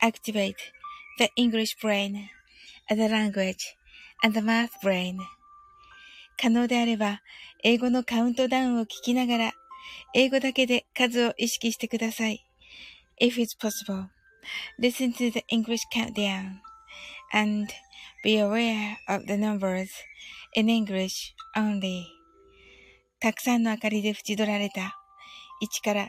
[0.00, 0.56] activate
[1.18, 2.28] the English brain,
[2.88, 3.76] the language,
[4.22, 5.18] and the math brain.
[6.38, 7.22] 可能であれば、
[7.64, 9.52] 英語のカウントダウンを聞きながら、
[10.14, 12.44] 英語だけで数を意識してください。
[13.20, 14.08] If it's possible,
[14.78, 16.60] listen to the English countdown
[17.32, 17.72] and
[18.22, 19.88] be aware of the numbers
[20.54, 22.04] in English only.
[23.20, 25.00] たくさんの明かりで縁取られた
[25.62, 26.08] 1から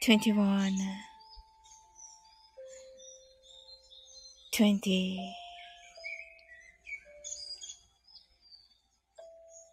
[0.00, 0.72] 21
[4.52, 5.18] 20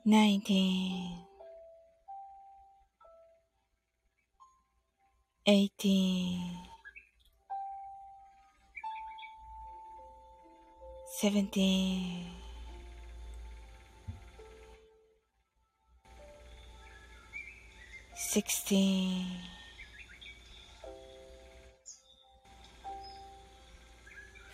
[0.04, 1.26] 19
[5.46, 6.40] 18
[11.22, 12.36] 17
[18.16, 19.65] 16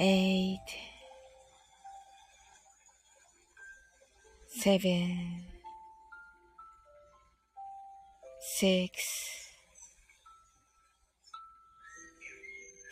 [0.00, 0.58] Eight,
[4.46, 5.42] seven,
[8.40, 9.50] six,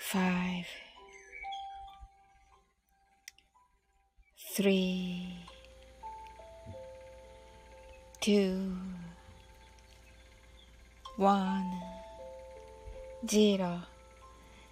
[0.01, 0.67] five,
[4.57, 5.37] three,
[8.21, 8.77] two,
[11.17, 11.71] one,
[13.29, 13.83] zero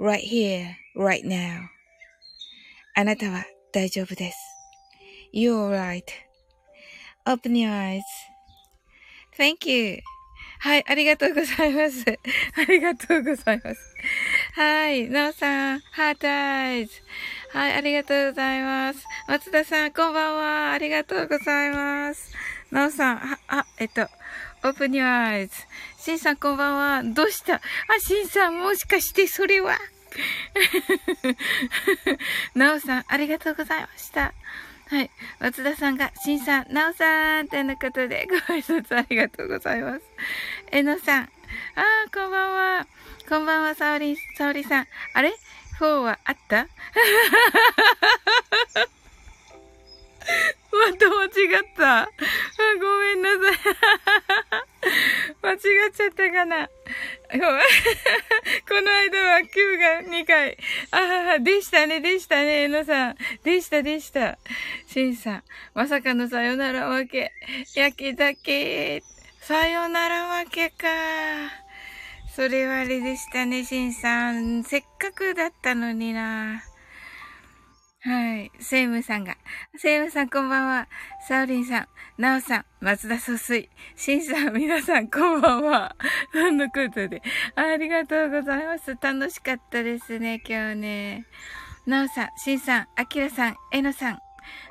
[0.00, 1.68] Right here, right now.
[2.96, 4.38] あなたは大丈夫です。
[5.32, 5.70] You're
[7.26, 7.70] right.Open your
[9.38, 9.98] eyes.Thank you.
[10.60, 12.04] はい、ありがとうございます。
[12.56, 13.96] ありがとうございます。
[14.54, 17.02] はい、なおさん、ハートアイズ。
[17.50, 19.04] はい、ありがとうございます。
[19.28, 20.72] 松田さん、こんばんは。
[20.72, 22.34] ありがとうございます。
[22.70, 24.08] なおさん、あえっと、
[24.62, 25.50] Open your eyes.
[25.98, 27.02] しんさん、こんばんは。
[27.14, 27.54] どうした？
[27.54, 27.60] あ、
[28.00, 29.78] しんさん、もしかしてそれは？
[32.54, 34.34] なおさん、ありがとうございました。
[34.88, 35.10] はい。
[35.38, 40.02] 松田さんが、しんさん、なおさん、ということで、ご挨拶ありがとうございます。
[40.72, 41.22] えのさん、
[41.76, 42.86] あー、こんばんは。
[43.28, 44.86] こんばんは、さおり、さおりさん。
[45.14, 45.34] あれ
[45.78, 46.66] ?4 はあった？
[50.70, 52.00] また間違った。
[52.02, 52.08] あ
[52.80, 53.58] ごめんなさい。
[55.42, 55.58] 間違っ
[55.92, 56.68] ちゃったかな。
[57.30, 57.40] こ
[58.80, 60.56] の間は9が2回。
[60.90, 63.16] ああ、でしたね、でしたね、えのさん。
[63.44, 64.38] でした、でした。
[64.86, 65.42] しんさん、
[65.74, 67.32] まさかのさよなら負け。
[67.74, 69.02] 焼き酒。
[69.40, 70.86] さよなら負けか。
[72.34, 74.64] それはあれでしたね、しんさん。
[74.64, 76.62] せっかくだったのにな。
[78.02, 78.50] はい。
[78.58, 79.36] セイムさんが。
[79.76, 80.88] セイムさんこんばんは。
[81.28, 85.94] サウリンさん、ナオさん、松田総帥、シンさん、皆さんこんばんは。
[86.32, 87.20] 何のことで。
[87.56, 88.96] ありがとうございます。
[88.98, 91.26] 楽しかったですね、今日ね。
[91.86, 94.18] ナオさん、シンさん、アキラさん、エノさん、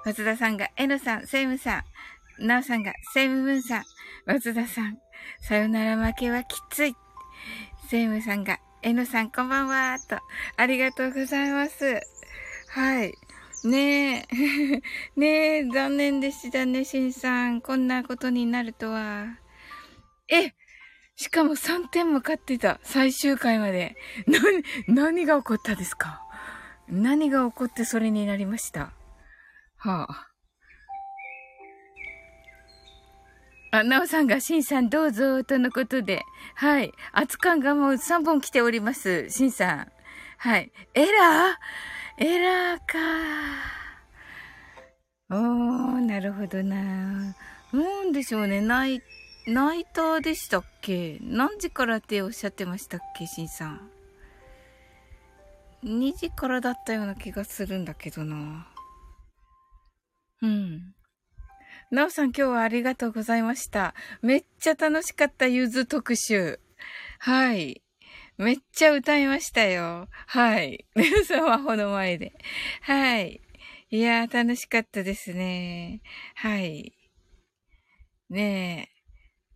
[0.06, 1.84] 松田さんがエノさん、セイムさ
[2.40, 3.84] ん、ナオさんがセイムムーンさん、
[4.25, 4.98] 松田さん、
[5.40, 6.96] さよなら負けはきつい。
[7.90, 10.18] セイムさんが、エノさんこんばんは、と、
[10.58, 12.19] ありがとうございます。
[12.69, 13.13] はい。
[13.63, 14.81] ねえ。
[15.19, 17.62] ねえ、残念でしたね、しんさん。
[17.62, 19.25] こんなことになるとは。
[20.30, 20.54] え
[21.16, 22.80] しかも3点も勝ってた。
[22.83, 23.98] 最終回まで。
[24.27, 24.39] な、
[24.88, 26.21] 何が起こったですか？
[26.88, 28.94] 何が起こってそれになりました？
[29.77, 30.25] はあ。
[33.72, 36.24] あ、なおさんが、しんさんどうぞ、とのことで。
[36.56, 36.92] はい。
[37.13, 39.30] 熱感がもう3本来ております。
[39.30, 39.92] しんさん。
[40.38, 40.72] はい。
[40.94, 41.99] エラー？
[42.21, 42.98] エラーか。
[45.30, 47.33] おー、なるほどな。
[47.71, 48.60] なんでしょうね。
[48.60, 49.01] ナイ、
[49.48, 51.18] ナイターでしたっけ？
[51.21, 53.89] 何時からっておっしゃってましたっけシンさん。
[55.86, 58.68] 2時からだったような気がするんだけどな。
[60.42, 60.94] うん。
[61.89, 63.95] なおさん今日はありがとうございました。
[64.22, 66.60] めっちゃ楽しかったゆず特集。
[67.19, 67.81] はい。
[68.39, 70.07] めっちゃ歌いましたよ。
[70.27, 70.86] はい。
[71.25, 72.33] スマホの前で。
[72.83, 73.41] はい。
[73.89, 76.01] いやー、楽しかったですね。
[76.36, 76.94] はい。
[78.30, 78.89] ね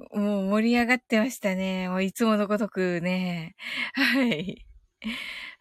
[0.02, 0.20] え。
[0.20, 1.88] もう盛り上がってましたね。
[1.88, 3.56] もういつものごとくね。
[3.94, 4.66] はい。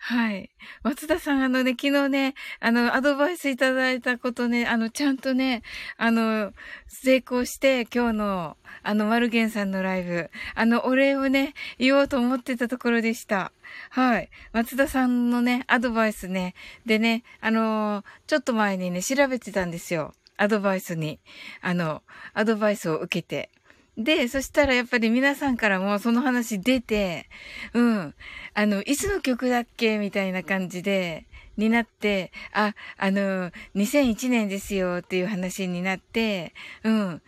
[0.05, 0.51] はい。
[0.83, 5.63] 松田さん、あのね、昨日ね、あの、アドバイスいただいたことね、あの、ちゃんとね、
[5.97, 6.53] あの、
[6.89, 13.53] 成功して、今日の、あの、マルゲンさんのライブ、あの、お礼をね、言おうと思ってたところでした。
[13.91, 14.29] はい。
[14.53, 16.55] 松田さんのね、アドバイスね、
[16.85, 20.15] でね、あの、ちょっと前にね、調べてたんですよ。
[20.37, 21.21] アドバイスに。
[21.61, 22.03] あの、
[22.35, 23.51] アドバイスを受けて。
[23.97, 27.29] で、そしたらやっぱり皆さんからもその話出て、
[27.75, 28.15] うん。
[28.55, 31.27] あの、いつの曲だっけみたいな感じで、
[31.59, 36.55] になって、あ、あの、2001年ですよっていう話になって、
[36.85, 37.23] うん。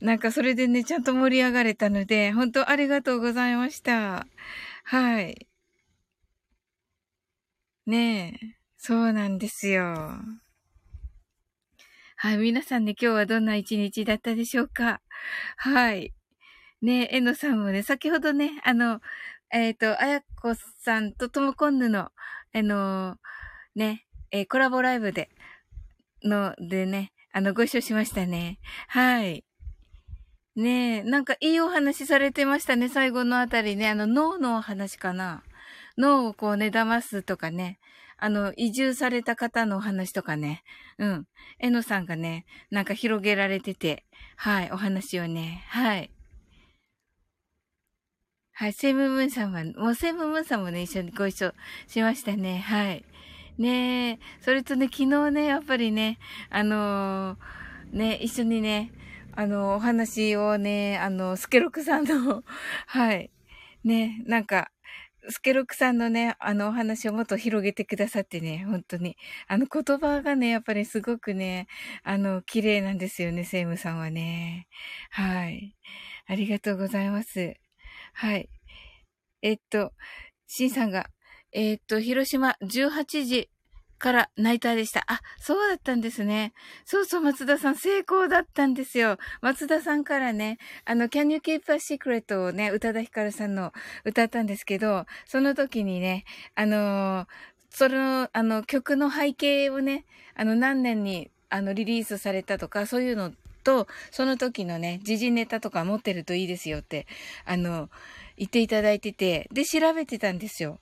[0.00, 4.26] なんかそれでね、ちゃんと盛り上がれたので、本当ありがとうございました。
[4.84, 5.46] はい。
[7.86, 10.20] ねえ、そうなんですよ。
[12.16, 15.00] はい、皆さんね、今日はどんな一日だったでしょうか？
[15.56, 16.14] はい。
[16.82, 19.00] ねえ、えのさんもね、先ほどね、あの、
[19.52, 22.10] えっ、ー、と、あやこさんとともこんぬの、
[22.52, 23.16] あの
[23.74, 25.30] ね、えー、コラボライブで、
[26.22, 28.58] の、でね、あの、ご一緒しましたね。
[28.88, 29.44] はい。
[30.56, 33.90] ねえ、なんかいいお話されてましたね、最後のあたりね。
[33.90, 35.42] あの、脳のお話かな。
[35.98, 37.78] 脳をこうね、騙すとかね。
[38.18, 40.62] あの、移住された方のお話とかね。
[40.98, 41.26] うん。
[41.58, 44.04] えのさんがね、なんか広げられてて、
[44.36, 46.10] はい、お話をね、はい。
[48.52, 51.52] はい、セムムーンさんは、もうセムムーンさんもね、一緒にご一緒
[51.86, 52.58] しましたね。
[52.60, 53.04] はい。
[53.58, 56.18] ねえ、それとね、昨日ね、やっぱりね、
[56.48, 58.92] あのー、ね、一緒にね、
[59.34, 62.42] あの、お話をね、あの、スケロクさんの
[62.86, 63.30] はい。
[63.84, 64.70] ね、なんか、
[65.28, 69.16] スケロクさんのね、あのお話をもっと広げてくださってね、本当に。
[69.48, 71.66] あの言葉がね、やっぱりすごくね、
[72.02, 74.68] あの、綺麗なんですよね、セイムさんはね。
[75.10, 75.74] はい。
[76.26, 77.54] ありがとうございます。
[78.14, 78.48] はい。
[79.42, 79.92] えっと、
[80.46, 81.10] シンさんが、
[81.52, 83.50] えっと、広島18時
[83.98, 85.04] からナイターでした。
[85.06, 86.52] あ、そうだったんですね。
[86.84, 89.18] そうそう、松田さん成功だったんですよ。
[89.40, 93.72] 松田さんからね、あの、Can You Keep a Secret をね、宇多田ヒカルさんの
[94.04, 96.24] 歌ったんですけど、その時にね、
[96.54, 97.26] あの
[97.70, 103.32] その、あの、曲の背景をね、あの、何年に、あの、リリースされたとか、そういうの
[103.64, 107.06] と、その時のね、時事ネタとか持ってるといいですよって、
[107.44, 107.90] あの、
[108.38, 110.78] 言っていただいてて、で、調べてたんですよ。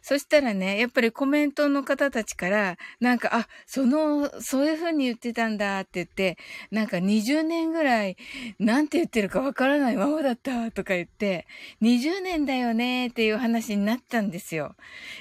[0.00, 6.38] そしたらね、やっぱりコメントの方たちから、なんか、あ、その、そういう風に言ってたんだって言って、
[6.70, 8.16] なんか20年ぐらい、
[8.58, 11.46] なんて言ってるかわからないままだったとか言って、
[11.82, 14.74] 20年だよねっていう話になったんですよ。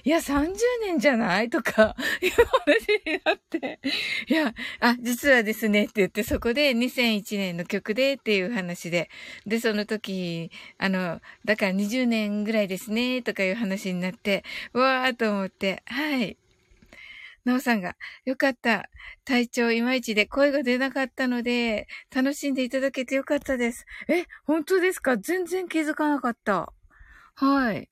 [0.03, 3.79] いや、30年じゃないとか、 いう話になって、
[4.27, 9.09] いや、あ、実はですねって言って、そこで2001年の曲でっていう話で、
[9.45, 16.37] で、その時、あの、だから20年ぐらいですね、とかいう話になって、 わーと思って、はい。
[17.43, 18.89] なおさんが、よかった。
[19.25, 23.85] 体調いまいちで声が出なかったので、楽しんでいただけてよかったです。
[24.07, 25.17] え、本当ですか？
[25.17, 26.71] 全然気づかなかった。
[27.35, 27.89] はい。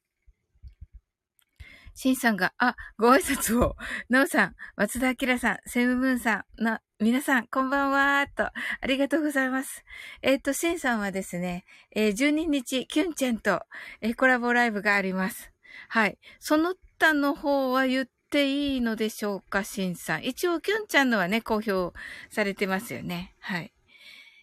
[1.95, 3.75] シンさんが、あ、ご挨拶を。
[4.07, 8.53] なおさん、松田明さん、セムムーンさん、な、皆さん、こんばんはーと、あ
[8.87, 9.83] りがとうございます。
[10.21, 13.63] えっ、ー、と、シンさんはですね、えー、12日、キュンチェンと、
[13.99, 15.51] えー、コラボライブがあります。
[15.87, 16.17] はい。
[16.39, 20.25] その他の方は言っていいのでしょうか、シンさん。
[20.25, 21.97] 一応、キュンちゃんのはね、公表
[22.29, 23.35] されてますよね。
[23.39, 23.71] はい。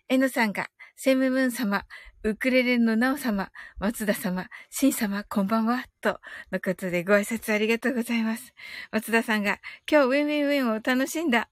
[0.09, 1.85] エノさんが、セムムーン様、
[2.23, 8.55] ウクレレのナオ様、松田様、シン様、こんばんは、と、のことでご挨拶ありがとうございます。
[8.91, 9.59] 松田さんが、
[9.91, 11.49] 今日ウィンウィンウィンを楽しんだ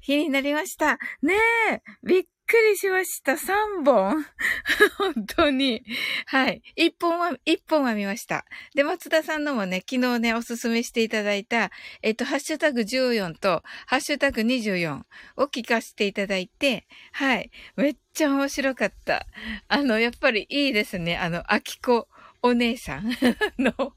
[0.00, 0.98] 日になりました。
[1.20, 1.34] ね
[1.70, 3.32] え、びっくりしました。
[3.32, 4.24] 3本
[4.98, 5.84] 本当に。
[6.26, 6.62] はい。
[6.76, 8.44] 1本は、1本は見ました。
[8.74, 11.70] で、松田さんのもね、昨日ね、おすすめしていただいた、
[12.02, 15.02] えっと、ハッシュタグ14と、ハッシュタグ24
[15.36, 17.50] を聞かせていただいて、はい。
[17.76, 19.26] めっちゃ面白かった。
[19.68, 21.16] あの、やっぱりいいですね。
[21.16, 22.08] あの、秋子
[22.42, 23.10] お姉さん
[23.58, 23.92] の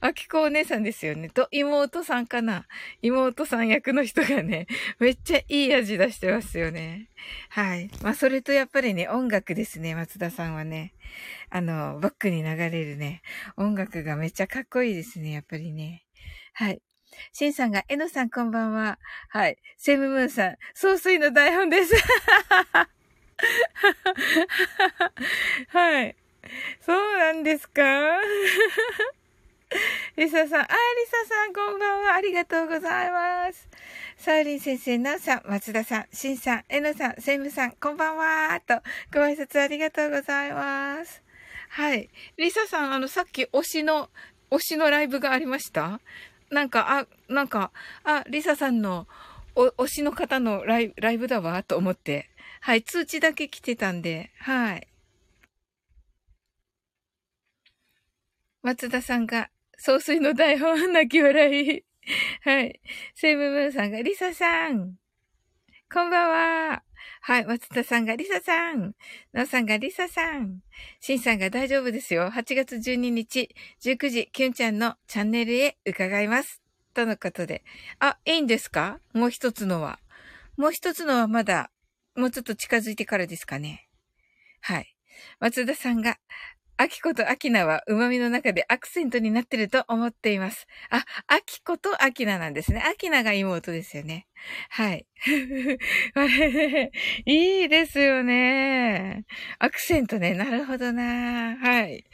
[0.00, 1.28] あきこお姉さんですよね。
[1.28, 2.66] と、妹さんかな。
[3.02, 4.66] 妹さん役の人がね、
[4.98, 7.08] めっちゃいい味出してますよね。
[7.50, 7.88] はい。
[8.02, 10.92] まあ、それとやっぱりね、音楽ですね、松田さんはね。
[11.50, 13.22] あの、バックに流れるね、
[13.56, 16.04] 音楽がめっちゃかっこいいですね、やっぱりね。
[16.52, 16.82] はい。
[17.32, 18.98] シンさんが、えのさんこんばんは。
[19.28, 19.56] はい。
[19.76, 21.94] セムムーンさん、総帥の台本です。
[25.68, 26.16] はい。
[26.80, 27.82] そうなんですか？
[30.16, 30.70] リサさん、あ、リ
[31.06, 32.14] サさん、こんばんは。
[32.14, 33.68] ありがとうございます。
[34.16, 38.60] サウリン先生、ナウさん、松田さん、シンさん、エノさん、セイムさん、こんばんは。
[38.60, 38.80] と、
[39.12, 41.22] ご挨拶ありがとうございます。
[41.70, 42.08] はい。
[42.36, 44.10] リサさん、あの、さっき推しの、
[44.50, 46.00] 推しのライブがありました？
[46.50, 47.72] なんか、あ、なんか、
[48.04, 49.08] あ、リサさんの、
[49.56, 52.30] お、推しの方のライライブだわ、と思って。
[52.60, 54.86] はい、通知だけ来てたんで、はい。
[58.62, 61.84] 松田さんが、総帥の台本、泣き笑い。
[62.42, 62.80] はい。
[63.14, 64.96] セイムムーンさんが、リサさん。
[65.92, 66.82] こんばんは。
[67.22, 67.44] はい。
[67.44, 68.94] 松田さんが、リサさん。
[69.32, 70.60] ナオさんが、リサさん。
[71.00, 72.30] シンさんが大丈夫ですよ。
[72.30, 76.62] 8月12日、19時、キュンちゃんのチャンネルへ伺います。
[76.94, 77.64] とのことで。
[77.98, 79.00] あ、いいんですか？
[79.12, 79.98] もう一つのは。
[80.56, 81.70] もう一つのはまだ、
[82.14, 83.88] もうちょっと近づいてからですかね。
[84.60, 84.94] はい。
[85.40, 86.18] 松田さんが、
[86.76, 90.66] アキコとアキナは旨味の中でアクセントになってると思っています。
[90.90, 92.82] あ、アキコとアキナなんですね。
[92.84, 94.26] アキナが妹ですよね。
[94.70, 95.06] はい。
[97.26, 99.24] いいですよね。
[99.60, 100.34] アクセントね。
[100.34, 101.56] なるほどな。
[101.56, 102.04] はい。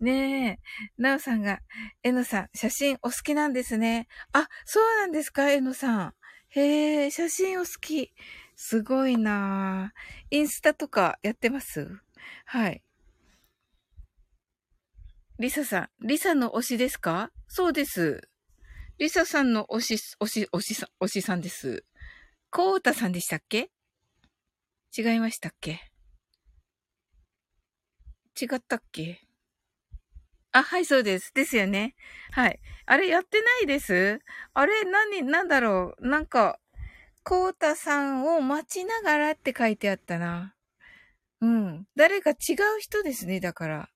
[0.00, 0.58] ね
[0.98, 1.02] え。
[1.02, 1.60] なおさんが、
[2.02, 4.08] えのさん、写真お好きなんですね。
[4.32, 6.14] あ、そうなんですかえのさん。
[6.50, 8.14] へえ、写真お好き。
[8.56, 9.92] すごいな
[10.30, 11.88] インスタとかやってます？
[12.46, 12.82] はい。
[15.38, 17.30] リサさん、リサの推しですか？
[17.46, 18.28] そうです。
[18.98, 21.84] リサさんの推し、推し、推しさん、推しさんです。
[22.50, 23.70] コータさんでしたっけ？
[24.96, 25.80] 違いましたっけ？
[28.40, 29.20] 違ったっけ？
[30.50, 31.32] あ、はい、そうです。
[31.32, 31.94] ですよね。
[32.32, 32.58] はい。
[32.86, 34.18] あれ、やってないです
[34.54, 36.08] あれ、何、なんだろう？
[36.08, 36.58] なんか、
[37.22, 40.56] コータさんを待ちながらって書いてあったな。
[41.40, 41.86] うん。
[41.94, 42.36] 誰か違う
[42.80, 43.88] 人ですね、だから。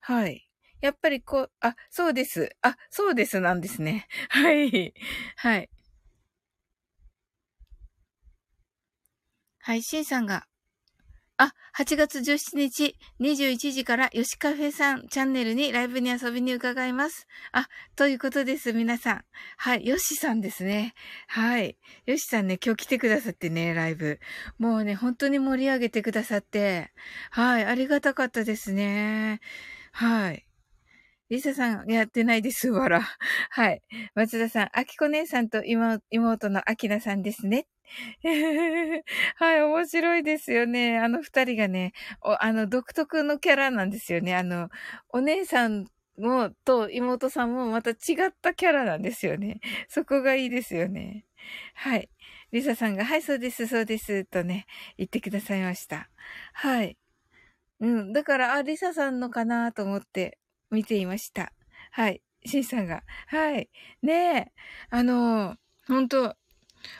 [0.00, 0.45] はい。
[0.80, 2.50] やっぱりこう、あ、そうです。
[2.62, 4.06] あ、そうですなんですね。
[4.30, 4.94] はい。
[5.36, 5.70] はい。
[9.60, 10.46] はい、シンさんが、
[11.38, 17.26] あ、8月17日21時から吉カフェさんチャンネルにライブに遊びに伺います。
[17.52, 19.24] あ、ということです、皆さん。
[19.58, 20.94] はい、ヨシさんですね。
[21.26, 21.76] はい。
[22.06, 24.18] ヨシさんね、今日来てくださってね、ライブ。
[24.58, 26.92] もうね、本当に盛り上げてくださって、
[27.30, 29.40] はい、ありがたかったですね。
[29.92, 30.45] はい。
[31.30, 33.00] リサさんやってないです、わら。
[33.50, 33.82] はい。
[34.14, 37.66] 松田さん、あきこ姉さんと妹のあきなさんですね。
[39.36, 40.98] はい、面白いですよね。
[40.98, 41.92] あの二人がね、
[42.40, 44.36] あの、独特のキャラなんですよね。
[44.36, 44.68] あの、
[45.08, 47.94] お姉さんも、と妹さんもまた違
[48.28, 49.60] ったキャラなんですよね。
[49.88, 51.24] そこがいいですよね。
[51.74, 52.08] はい。
[52.52, 54.66] リサさんが、はい、そうです、そうです、とね、
[54.96, 56.08] 言ってくださいました。
[56.52, 56.96] はい。
[57.80, 58.12] うん。
[58.12, 60.38] だから、あ、リサさんのかなと思って
[60.76, 61.54] 見ていました。
[61.90, 62.20] はい。
[62.44, 63.02] シンさんが。
[63.28, 63.70] はい。
[64.02, 64.52] ねえ。
[64.90, 65.56] あの、
[65.88, 66.36] 本当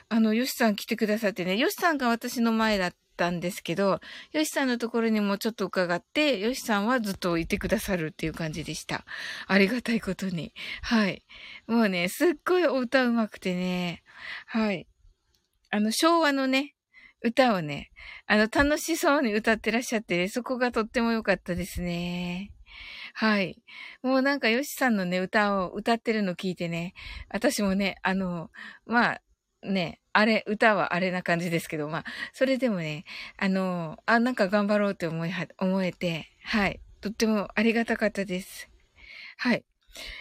[0.09, 4.01] あの、ヨシさん来てくださってね、ヨシさんが私の前だったんですけど、
[4.33, 9.05] ヨシさんのところにもちょっと伺って、ヨシさんはずっといてくださるっていう感じでした。
[9.47, 10.55] ありがたいことに。
[10.81, 11.23] はい。
[11.67, 14.03] もうね、すっごいお歌うまくてね、
[14.47, 14.87] はい。
[15.71, 16.75] あの、昭和のね、
[17.23, 17.91] 歌をね、
[18.27, 22.56] あの、楽しそうに歌ってらっしゃって、そこがとっても良かったですね。
[23.19, 23.57] はい。
[24.03, 26.93] もうなんか、ヨシさんのね、歌を歌ってるの聞いてね、
[27.31, 28.51] 私もね、あの、
[28.85, 29.21] まあ、
[29.63, 32.05] ね、あれ、歌はあれな感じですけど、まあ、
[32.35, 33.05] それでもね、
[33.39, 36.79] あの、あ、なんか頑張ろうって思いは、思えて、はい。
[37.01, 38.69] とってもありがたかったです。
[39.39, 39.65] はい。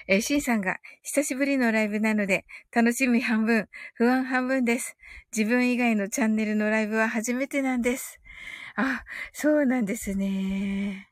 [0.07, 4.95] えー、シンさんが、久しぶりのライブなので、楽しみ半分、不安半分です。
[5.35, 8.21] 自分以外のチャンネルのライブは初めてなんです。
[8.77, 11.09] あ、そうなんですね。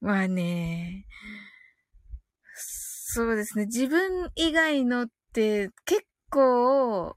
[0.00, 1.04] まあね。
[2.54, 3.66] そうですね。
[3.66, 7.16] 自分以外のって結構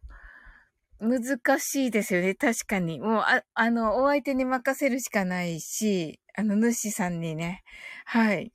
[1.00, 2.34] 難しいですよね。
[2.36, 3.00] 確かに。
[3.00, 7.64] もう、あ、あの、お相手に任せるしかないし、あの、主さんにね。
[8.06, 8.52] はい。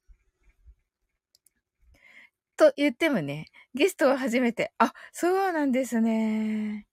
[2.56, 4.73] と言ってもね、ゲストは初めて。
[4.78, 6.87] あ、そうなんですね。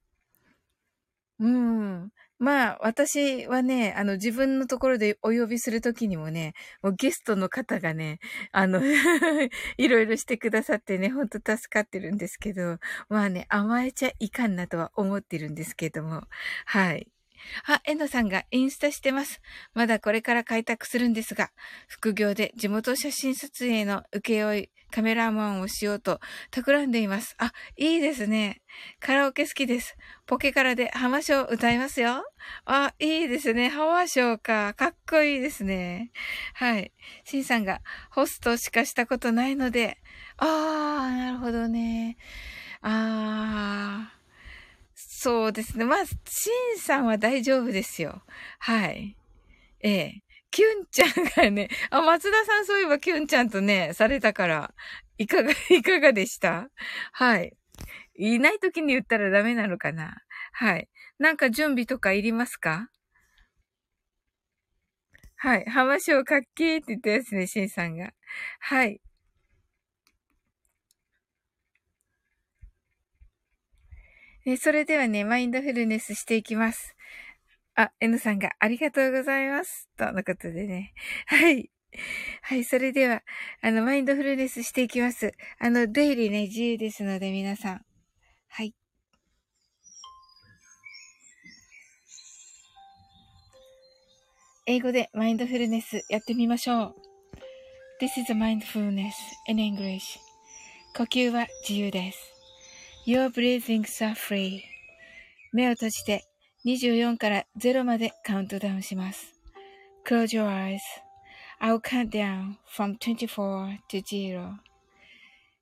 [1.39, 2.11] うん。
[2.39, 8.19] まあ、私はね、あの、自分のところでお呼びするときにもね、もうゲストの方がね、
[8.51, 8.81] あの
[9.77, 12.77] いろいろしてくださってね、ほんと助かってるんですけど、
[13.09, 16.23] まあね、甘えちゃいかんなとは思ってるんですけども、
[16.65, 17.14] はい。
[17.67, 19.41] あ、エノさんがインスタしてます。
[19.73, 21.51] まだこれから開拓するんですが、
[21.87, 26.21] 副業で地元写真撮影の請負カメラマンをしようと
[26.51, 27.35] 企んでいます。
[27.37, 28.61] あ、いいですね。
[29.01, 29.97] カラオケ好きです。
[30.25, 32.23] ポケカラで浜章歌いますよ。
[32.65, 33.69] あ、いいですね。
[33.69, 34.73] 浜章か。
[34.73, 36.11] かっこいいですね。
[36.53, 36.93] はい。
[37.25, 39.97] シンさんがホストしかしたことないので、
[40.37, 42.17] あー、なるほどね。
[42.81, 44.14] あー。
[45.25, 45.85] そうですね。
[45.85, 46.13] まあ、シ
[46.75, 48.21] ンさんは大丈夫ですよ。
[48.59, 49.17] はい。
[49.81, 50.21] ええ。
[50.51, 54.73] キュンちゃんがね、あ、松田さんそういえばキュンちゃんとね、されたから、
[55.17, 56.69] いかが、 いかがでした？
[57.11, 57.57] はい。
[58.17, 60.15] いない時に言ったらダメなのかな？
[60.53, 60.89] はい。
[61.17, 62.89] なんか準備とかいりますか？
[65.37, 65.65] はい。
[65.65, 68.13] 浜章かっけーって言ったやつね、シンさんが。
[68.59, 69.01] はい。
[74.47, 76.95] えそれではね、マインドフルネスしていきます。
[77.73, 79.89] あ、N さんがありがとうございます。
[79.97, 80.93] とのことでね。
[81.25, 81.71] はい。
[82.43, 83.23] はい、それでは、
[83.61, 85.31] あの、マインドフルネスしていきます。
[85.57, 87.85] あの、出入りね、自由ですので、皆さん。
[88.49, 88.75] はい。
[94.67, 96.95] 英語でマインドフルネスやってみましょう。
[97.99, 99.11] This is a mindfulness
[99.47, 100.19] in English.
[100.95, 102.34] 呼吸は自由です。
[103.07, 104.61] Your breathings are free.
[105.53, 106.25] 目を閉じて
[106.65, 109.35] 24から0までカウントダウンします。
[110.07, 110.47] Close your
[111.61, 114.55] eyes.I'll count down from 24 to 0.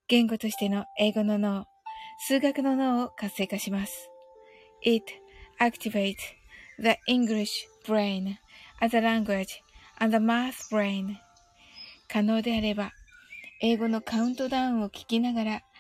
[0.08, 1.65] 言語としての英語の脳、
[2.17, 4.10] 数学の脳を活性化します。
[4.82, 5.03] It
[5.60, 6.15] activates
[6.79, 7.49] the English
[7.86, 8.38] brain
[8.79, 9.47] as a language
[9.99, 11.17] and the math brain.
[12.08, 12.93] 可能であれば、
[13.62, 15.62] 英語のカウントダウンを聞きながら、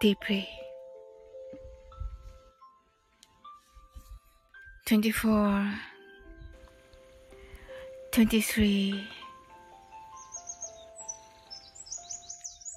[0.00, 0.48] deeply.
[4.86, 5.72] 24
[8.10, 9.06] 23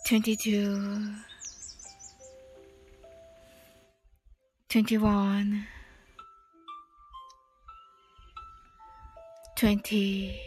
[0.06, 1.12] 22
[4.70, 5.66] 21
[9.56, 10.40] 20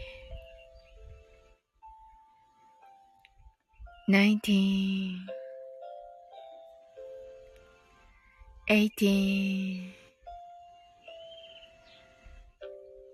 [4.07, 5.19] 19
[8.69, 9.93] 18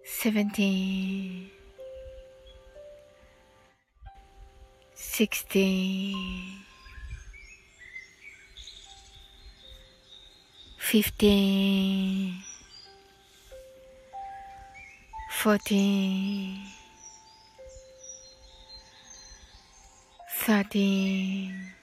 [0.03, 1.51] 17
[4.95, 6.15] 16
[10.79, 12.33] 15
[15.29, 16.57] 14
[20.45, 21.82] 13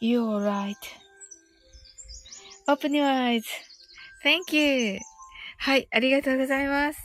[0.00, 0.40] You're
[2.68, 4.98] right.Open your eyes.Thank you.
[5.58, 6.98] はい、ありがとうございます。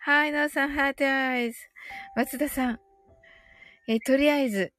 [0.00, 1.58] はい、なおさん、ハートアイズ。
[2.16, 2.80] 松田さん。
[3.88, 4.72] え、とりあえず、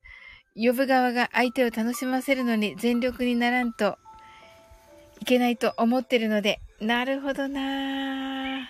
[0.56, 3.98] 呼ぶ側が相手を楽しませるのに全力にならんと
[5.22, 8.70] いけないと思ってるので、なるほどな。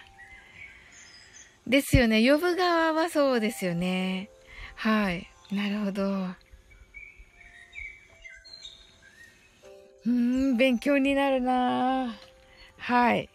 [1.65, 2.29] ですよね。
[2.29, 4.29] 呼ぶ側はそうですよね。
[4.75, 5.29] はい。
[5.51, 6.27] なるほど。
[10.07, 12.15] うん、勉強になるな
[12.77, 13.29] はい。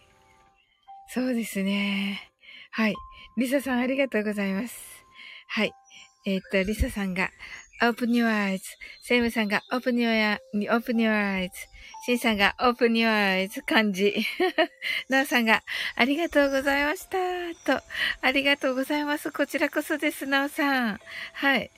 [1.08, 2.30] そうですね。
[2.70, 2.94] はい。
[3.36, 4.74] リサさんありがとうございます。
[5.48, 5.74] はい。
[6.24, 7.28] えー、っと、リサさんが、
[7.82, 8.60] open your eyes。
[9.02, 10.38] セイムさんが open your,
[10.70, 11.50] open your eyes。
[12.06, 14.14] シンさんが open your eyes 漢字。
[15.10, 15.62] ナオさんが
[15.94, 17.18] ありがとうございました。
[17.80, 17.84] と、
[18.22, 19.30] ありがとうございます。
[19.30, 21.00] こちらこそです、ナオさん。
[21.34, 21.70] はい。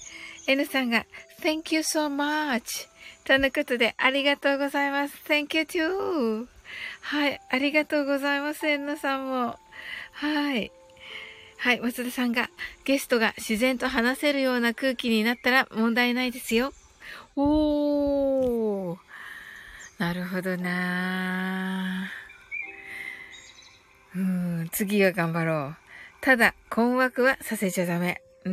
[0.46, 1.04] N さんが
[1.40, 2.93] thank you so much
[3.25, 5.17] とのことでありがとうございます。
[5.27, 6.47] thank you too.
[7.01, 7.41] はい。
[7.51, 9.59] ありがとうございます、N さんも。
[10.13, 10.71] はい。
[11.57, 11.81] はい。
[11.81, 12.51] 松田さんが
[12.85, 16.75] ゲストが自然と話せるような空気になったら問題ないですよ。
[17.35, 18.99] おー。
[19.99, 22.11] なるほどな
[24.15, 25.77] うん、次は頑張ろう。
[26.21, 28.21] ただ、困惑はさせちゃダメ。
[28.45, 28.53] うー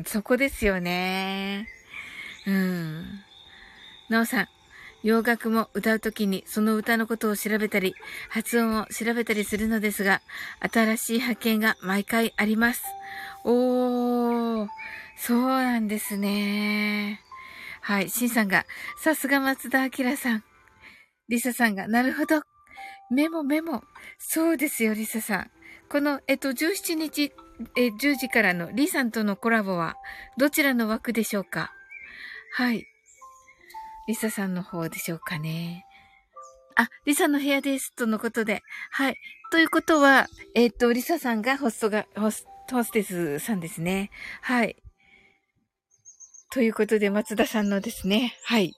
[0.00, 1.66] ん、そこですよね。
[2.46, 3.24] うん。
[4.10, 4.48] なおさん、
[5.02, 7.94] 洋楽も歌うときにその歌のことを調べたり、
[8.28, 10.20] 発音を調べたりするのですが、
[10.60, 12.82] 新しい発見が毎回あります。
[13.44, 14.68] おー、
[15.16, 17.20] そうなんですね。
[17.80, 18.10] はい。
[18.10, 18.66] シンさんが、
[18.98, 20.44] さすが松田明さん。
[21.28, 22.42] リサさんが、なるほど。
[23.10, 23.82] メモメモ。
[24.18, 25.50] そうですよ、リサさん。
[25.88, 27.32] この、えっと、17日、
[27.76, 29.94] え、10時からのリさんとのコラボは、
[30.36, 31.72] どちらの枠でしょうか？
[32.52, 32.84] はい。
[34.08, 35.84] リサさんの方でしょうかね。
[36.76, 37.94] あ、リサの部屋です。
[37.94, 38.62] とのことで。
[38.90, 39.16] はい。
[39.50, 44.10] ということは、えっと、リサさんがホストが、ホス、ホステスさんですね。
[44.42, 44.76] はい。
[46.52, 48.72] ということで、松田さんのですね、はい。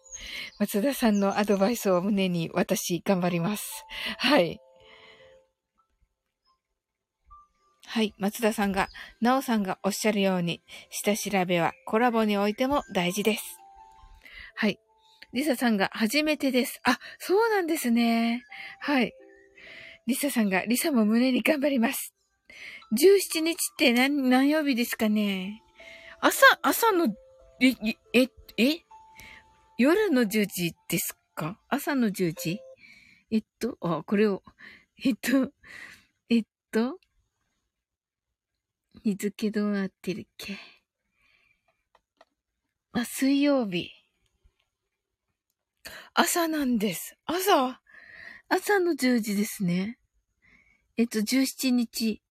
[0.59, 3.85] 松田さんのアドバイスを胸に私頑張ります。
[4.19, 4.61] はい。
[7.87, 8.15] はい。
[8.19, 8.89] 松田さんが、
[9.21, 13.59] なおさんがおっしゃるように、下調べはコラボにおいても大事です。
[14.55, 14.79] はい。
[15.33, 16.81] リサさんが初めてです。
[16.85, 18.45] あ、そうなんですね。
[18.81, 19.15] はい。
[20.07, 22.15] リサさんが、リサも胸に頑張ります。
[22.93, 25.63] 17日って何、何曜日ですかね
[26.21, 27.07] 朝、朝の
[27.61, 27.71] え、
[28.13, 28.81] え、え
[29.79, 31.59] 夜の10時ですか？
[31.69, 32.61] 朝の10時？
[33.31, 34.43] えっと、あ、これを、
[35.03, 35.51] えっと、
[36.29, 36.99] えっと、
[39.03, 40.59] 日付どうなってるっけ？
[42.93, 44.02] あ、水曜日。
[46.15, 47.17] 朝なんです。
[47.25, 47.81] 朝？
[48.49, 49.99] 朝の10時ですね。
[50.99, 52.23] えっと、17日。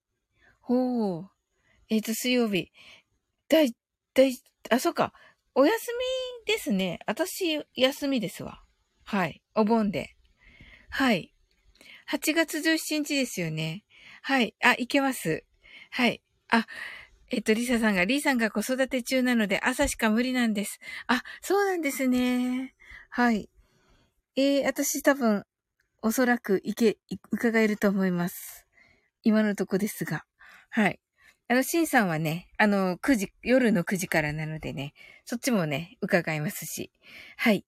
[0.59, 1.29] ほう。
[1.89, 2.71] えっと、水曜日。
[3.49, 3.73] だい、
[4.13, 4.37] だい、
[4.69, 5.13] あ、そっか。
[5.55, 5.73] お休
[6.45, 6.99] みですね。
[7.07, 8.61] 私、休みですわ。
[9.03, 9.41] はい。
[9.55, 10.15] お盆で。
[10.91, 11.33] はい。
[12.07, 13.83] 8月17日ですよね。
[14.21, 14.53] はい。
[14.63, 15.43] あ、いけます。
[15.89, 16.21] はい。
[16.49, 16.67] あ、
[17.31, 20.79] えっと、リサさんが、リーさんが子育て中なので朝しか無理なんです。
[21.07, 22.75] あ、そうなんですね。
[23.09, 23.49] はい。
[24.37, 25.43] えー、私多分、
[26.01, 26.97] おそらくいけ、
[27.31, 28.65] 伺えると思います。
[29.23, 30.23] 今のとこですが。
[30.69, 30.99] はい。
[31.49, 34.93] あの、シンさんはね、あの、9時、夜の9時からなのでね、
[35.25, 36.91] そっちもね、伺いますし。
[37.35, 37.65] はい。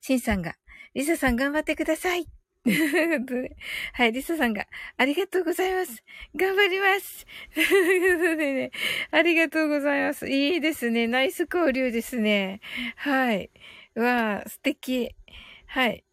[0.00, 0.54] シンさんが、
[0.94, 2.26] リサさん頑張ってください。
[3.92, 6.02] はい、リサさんが、ありがとうございます。
[6.34, 7.26] 頑張ります。
[7.54, 8.70] ということでね、
[9.10, 10.28] ありがとうございます。
[10.28, 11.06] いいですね。
[11.06, 12.60] ナイス交流ですね。
[12.96, 13.50] はい。
[13.94, 15.14] わあ、素敵。
[15.72, 16.04] はい。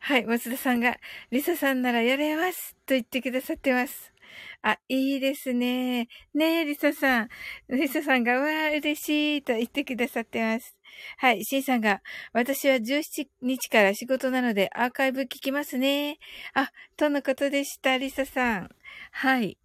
[0.00, 0.96] はい、松田さんが、
[1.30, 4.12] リサさんならやれますと言ってくださってます。
[4.60, 6.08] あ、いいですね。
[6.34, 7.28] ねえ、リサさん。
[7.68, 10.76] リサさんが、わあ、嬉しいと言ってくださってます。
[11.18, 11.44] はい。
[11.44, 16.18] シンさんが、私は17日から仕事なのでアーカイブ聞きますね。
[16.52, 18.70] あ、とのことでした、リサさん。
[19.12, 19.56] はい。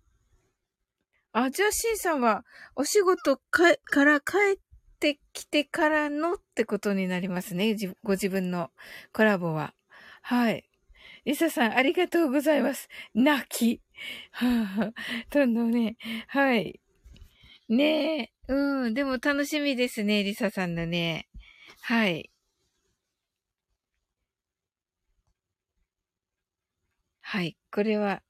[1.32, 4.60] あ、じゃあシンさんは、お仕事かから帰っ
[5.00, 7.76] ってきてからのってことになりますね。
[8.04, 8.70] ご自分の
[9.14, 9.74] コラボは。
[10.22, 10.66] はい。
[11.26, 12.90] リサさん、ありがとうございます。
[13.14, 13.82] 泣き。
[14.32, 14.94] はぁ、
[15.32, 15.96] どんどんね。
[16.28, 16.82] はい。
[17.70, 18.54] ねえ。
[18.54, 18.94] うん。
[18.94, 21.30] でも楽しみですね、リサさんのね。
[21.82, 22.30] はい。
[27.22, 27.58] はい。
[27.72, 28.22] これは、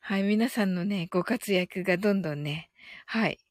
[0.00, 0.22] はい。
[0.22, 2.70] 皆さんのね、ご活躍がどんどんね、
[3.06, 3.43] はい。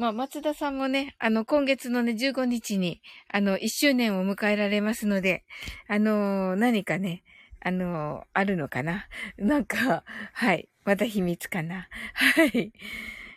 [0.00, 5.44] まあ、松田さんもね、あの、今月のね、15日に、あの、1周年を迎えられますので、
[5.88, 7.22] あの何かね、
[7.60, 9.08] あのあるのかな？
[9.36, 10.70] なんか、はい。
[10.86, 11.86] また秘密かな？
[12.14, 12.72] はい。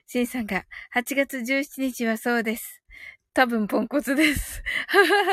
[0.08, 0.63] シンさんが、
[0.95, 2.82] 8月17日はそうです。
[3.34, 4.63] 多分ポンコツです。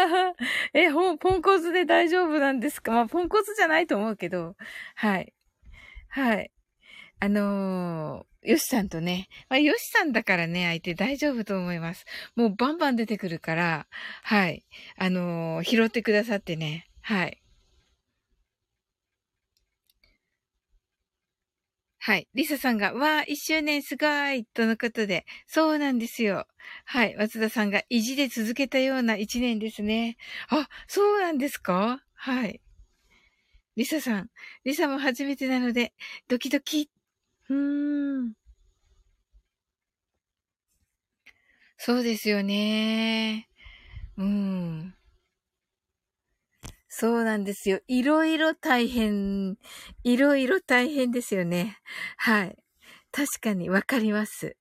[0.75, 2.91] え、ほん、ポンコツで大丈夫なんですか？
[2.91, 4.57] まあ、ポンコツじゃないと思うけど。
[4.97, 5.33] はい。
[6.09, 6.51] はい。
[7.21, 9.29] あのー、ヨシさんとね。
[9.49, 12.07] まあ、ヨシさんだからね、相手大丈夫と思います。
[12.37, 13.87] もうバンバン出てくるから、
[14.23, 14.65] はい。
[14.97, 16.89] あのー、拾ってくださってね。
[17.03, 17.43] はい。
[21.99, 22.29] はい。
[22.33, 26.47] リサさんが、わあ、一周年すごいとのことで、そうなんですよ。
[26.87, 27.15] はい。
[27.17, 30.17] 松田さんが、意地で続けたような一年ですね。
[30.49, 32.03] あ、そうなんですか？
[32.15, 32.63] はい。
[33.77, 34.31] リサさん、
[34.65, 35.93] リサも初めてなので、
[36.27, 36.91] ドキドキ。
[37.51, 37.57] うー
[38.23, 38.33] ん。
[41.79, 43.49] そうですよね。
[44.19, 44.95] うん。
[46.89, 47.81] そうなんですよ。
[47.89, 49.57] いろいろ大変、
[50.05, 51.79] いろいろ大変ですよね。
[52.17, 52.57] はい。
[53.13, 54.57] 確かにわかります。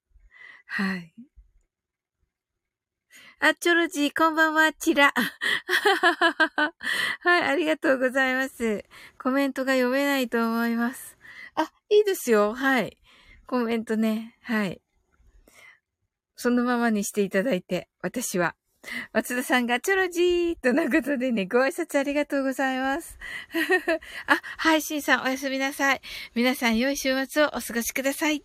[0.68, 1.14] はい。
[3.42, 5.14] あ、チョロジー、こんばんは、チラ。
[7.22, 8.84] はい、ありがとうございます。
[9.18, 11.19] コメントが読めないと思います。
[11.62, 12.54] あ、いいですよ。
[12.54, 12.98] はい。
[13.46, 14.38] コメントね。
[14.44, 14.82] はい。
[16.38, 18.56] そのままにしていただいて、私は。
[19.12, 23.20] 松田さんがチョロジーとのことでね、ご挨拶ありがとうございます。
[24.26, 26.02] あ、はい、シンさんおやすみなさい。
[26.34, 28.42] 皆さん良い週末をお過ごしください。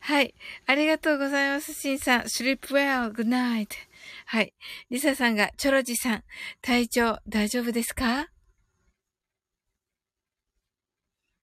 [0.00, 0.34] はい。
[0.64, 2.22] ありがとうございます、シンさん。
[2.22, 3.68] sleep well, good night.
[4.24, 4.54] はい。
[4.88, 6.24] リサさんが、チョロジさん、
[6.62, 8.30] 体調大丈夫ですか？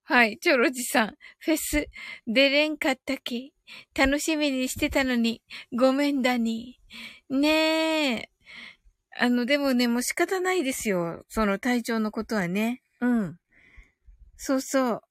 [0.09, 0.37] はい。
[0.39, 1.89] チョロジさん、フェス、
[2.25, 3.53] 出れんかったき。
[3.93, 5.41] 楽しみにしてたのに、
[5.77, 6.79] ごめんだに。
[7.29, 7.49] ね
[8.21, 8.29] え。
[9.19, 11.25] あの、でもね、もう仕方ないですよ。
[11.27, 12.81] その体調のことはね。
[13.01, 13.37] うん。
[14.37, 15.01] そうそう。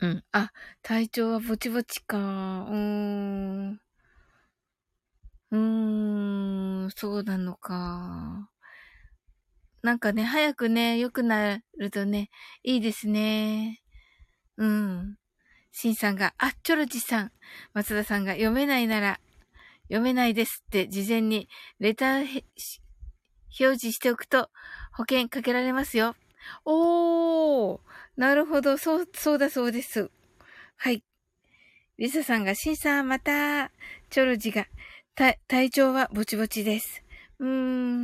[0.00, 0.24] うん。
[0.32, 2.18] あ、体調はぼちぼちか。
[2.18, 2.74] うー
[3.72, 3.80] ん。
[5.50, 8.50] うーん、そうなのか。
[9.82, 12.30] なんかね、早くね、良くなるとね、
[12.62, 13.80] いいですね。
[14.56, 15.16] うん。
[15.70, 17.32] シンさんが、あ、チョロジさん。
[17.74, 19.20] 松田さんが読めないなら、
[19.84, 22.42] 読めないですって事前にレター
[23.58, 24.50] 表示しておくと
[24.92, 26.14] 保険かけられますよ。
[26.64, 27.80] おー
[28.16, 28.78] なるほど。
[28.78, 30.10] そう、そうだそうです。
[30.76, 31.04] はい。
[31.98, 33.70] リサさんが、シンさんまた、
[34.10, 34.66] チョロジが、
[35.14, 37.02] 体調はぼちぼちです。
[37.40, 37.48] うー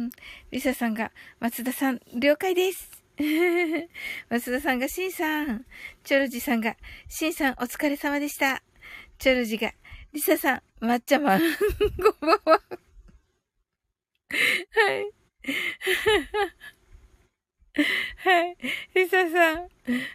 [0.07, 0.11] ん。
[0.51, 2.91] リサさんが、松田さん、了解です。
[4.29, 5.65] 松田さんが、シンさん。
[6.05, 6.77] チョロジさんが、
[7.09, 8.63] シンさんお疲れ様でした。
[9.19, 9.73] チョロジが、
[10.13, 11.41] リサさん、抹茶マン。
[11.41, 12.61] こんばんは。
[14.71, 15.13] はい。
[18.19, 18.57] はい。
[18.95, 19.69] リサさん。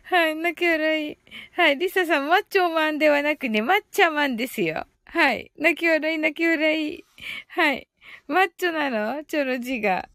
[0.04, 0.36] はい。
[0.36, 1.18] 泣き笑い。
[1.52, 1.78] はい。
[1.78, 4.88] リサさん、マッチョマンではなくね、マッチャマンですよ。
[5.04, 5.52] はい。
[5.58, 7.04] 泣き笑い、泣き笑い。
[7.50, 7.89] はい。
[8.28, 9.24] マッチョなの？
[9.26, 9.92] チョロジが。
[9.92, 10.08] はは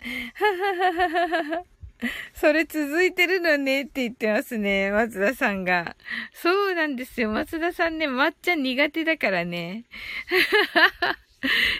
[0.92, 1.64] はははは。
[2.34, 4.90] それ続いてるのねって言ってますね。
[4.90, 5.96] 松田さんが。
[6.32, 7.30] そうなんですよ。
[7.30, 9.84] 松田さんね、抹茶苦手だからね。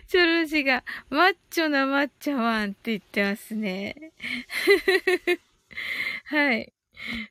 [0.09, 4.13] チョロジが、マッチョな抹茶ワンって言ってますね。
[6.27, 6.73] はい。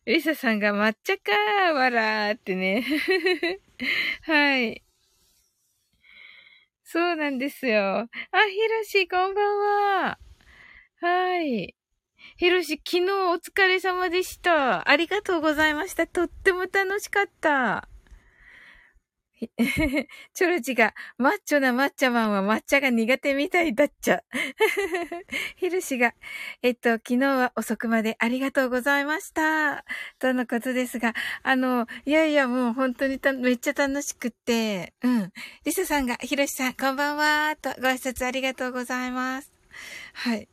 [0.06, 2.86] リサさんが抹茶かー、わらーってね。
[4.24, 4.82] はい。
[6.94, 7.82] そうなんですよ。
[8.02, 9.58] あ、ひろし、こんばん
[10.06, 10.20] は。
[11.02, 11.76] はい。
[12.38, 14.90] ひろし、昨日お疲れ様でした。
[14.90, 16.08] ありがとうございました。
[16.08, 17.90] とっても楽しかった。
[20.34, 24.24] チョルチが、マッチョな抹茶マンは抹茶が苦手みたいだっちゃ。
[25.58, 26.14] ヒルシが、
[26.62, 29.86] えっと、昨日は遅くまでありがとうございました。
[30.20, 35.34] とのことですが、あの、いやいや、もう本当にめっちゃ楽しくって、うん。
[35.66, 39.52] リサさんが、ヒロシさん、こんばんは、とご挨拶ありがとうございます。
[40.14, 40.48] はい。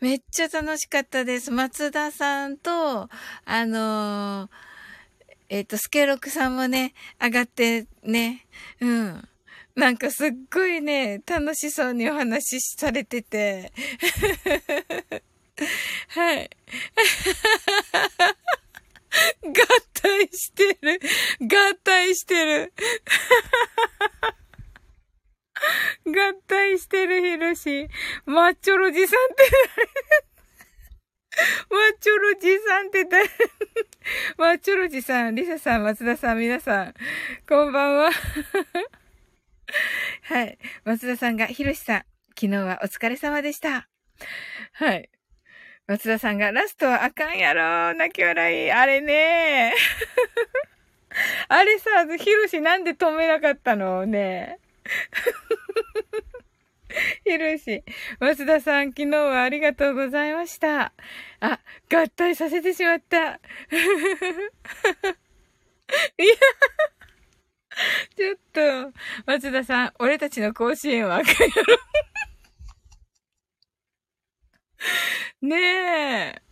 [0.00, 1.50] めっちゃ楽しかったです。
[1.50, 3.08] 松田さんと、
[3.44, 4.73] あのー
[5.54, 8.44] えっ、ー、と、スケロクさんもね、上がってね、
[8.80, 9.28] うん。
[9.76, 13.70] なんかすっごいね、楽しそうにお話しされてて。
[16.08, 16.50] はい。
[19.44, 19.52] 合
[19.92, 21.00] 体してる。
[21.40, 22.72] 合体してる。
[26.04, 27.86] 合体してるヒロシ。
[28.26, 29.44] マッチョロジさんって
[31.70, 33.30] マッチョロジさんって誰？
[34.36, 36.94] マッチョロジさん、リサさん、松田さん、皆さん、
[37.48, 38.10] こんばんは。
[40.22, 40.58] はい。
[40.84, 43.88] 松田さんが、ヒロシさん、昨日はお疲れ様でした。
[44.72, 45.08] はい。
[45.86, 48.72] 松田さんが、ラストはあかんやろ泣き笑い。
[48.72, 49.72] あれね
[51.48, 54.58] あれさ、ヒロシなんで止めなかったのね
[57.24, 57.82] ひろし、
[58.20, 60.92] 松田さん、昨日はありがとうございました。
[61.40, 61.60] あ、
[61.92, 63.16] 合体させてしまった。
[66.18, 66.34] いや、
[68.16, 68.92] ちょっと、
[69.26, 71.76] 松田さん、俺たちの甲子園は赤やろ。
[75.42, 75.56] ね
[76.36, 76.42] え。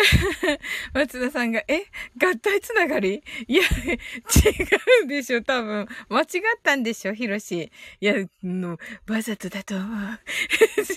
[0.94, 1.84] 松田さんが、え
[2.16, 3.22] 合体つながり？
[3.46, 3.66] いや、違
[5.04, 5.86] うでしょ、多分。
[6.08, 6.26] 間違っ
[6.62, 7.70] たんでしょ、ヒロシ。
[8.00, 10.20] いや、の、わざとだと思う。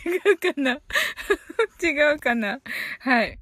[0.05, 0.79] 違うかな？
[1.81, 2.59] 違うかな？
[2.99, 3.39] はい。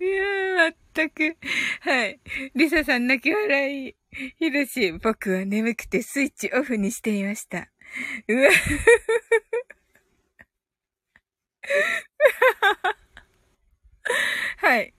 [0.00, 1.36] いやー、まったく。
[1.80, 2.20] はい。
[2.54, 3.96] リサさん泣き笑い。
[4.38, 7.71] ヒロシ、僕は眠くてスイッチオフにしていました。
[8.28, 8.50] うわ。
[14.58, 14.94] はい。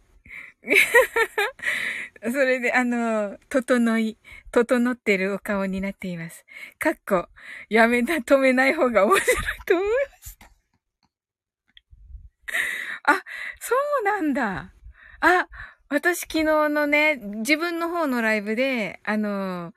[2.32, 4.18] それで、あの、整い、
[4.52, 6.46] 整ってるお顔になっています。
[6.80, 7.28] かっこ、
[7.70, 9.92] やめな、止めない方が面白いと思いま
[10.28, 10.52] した。
[13.06, 13.24] あ、
[13.60, 14.74] そうなんだ。
[15.20, 15.48] あ、
[15.90, 19.74] 私昨日のね、自分の方のライブで、あの、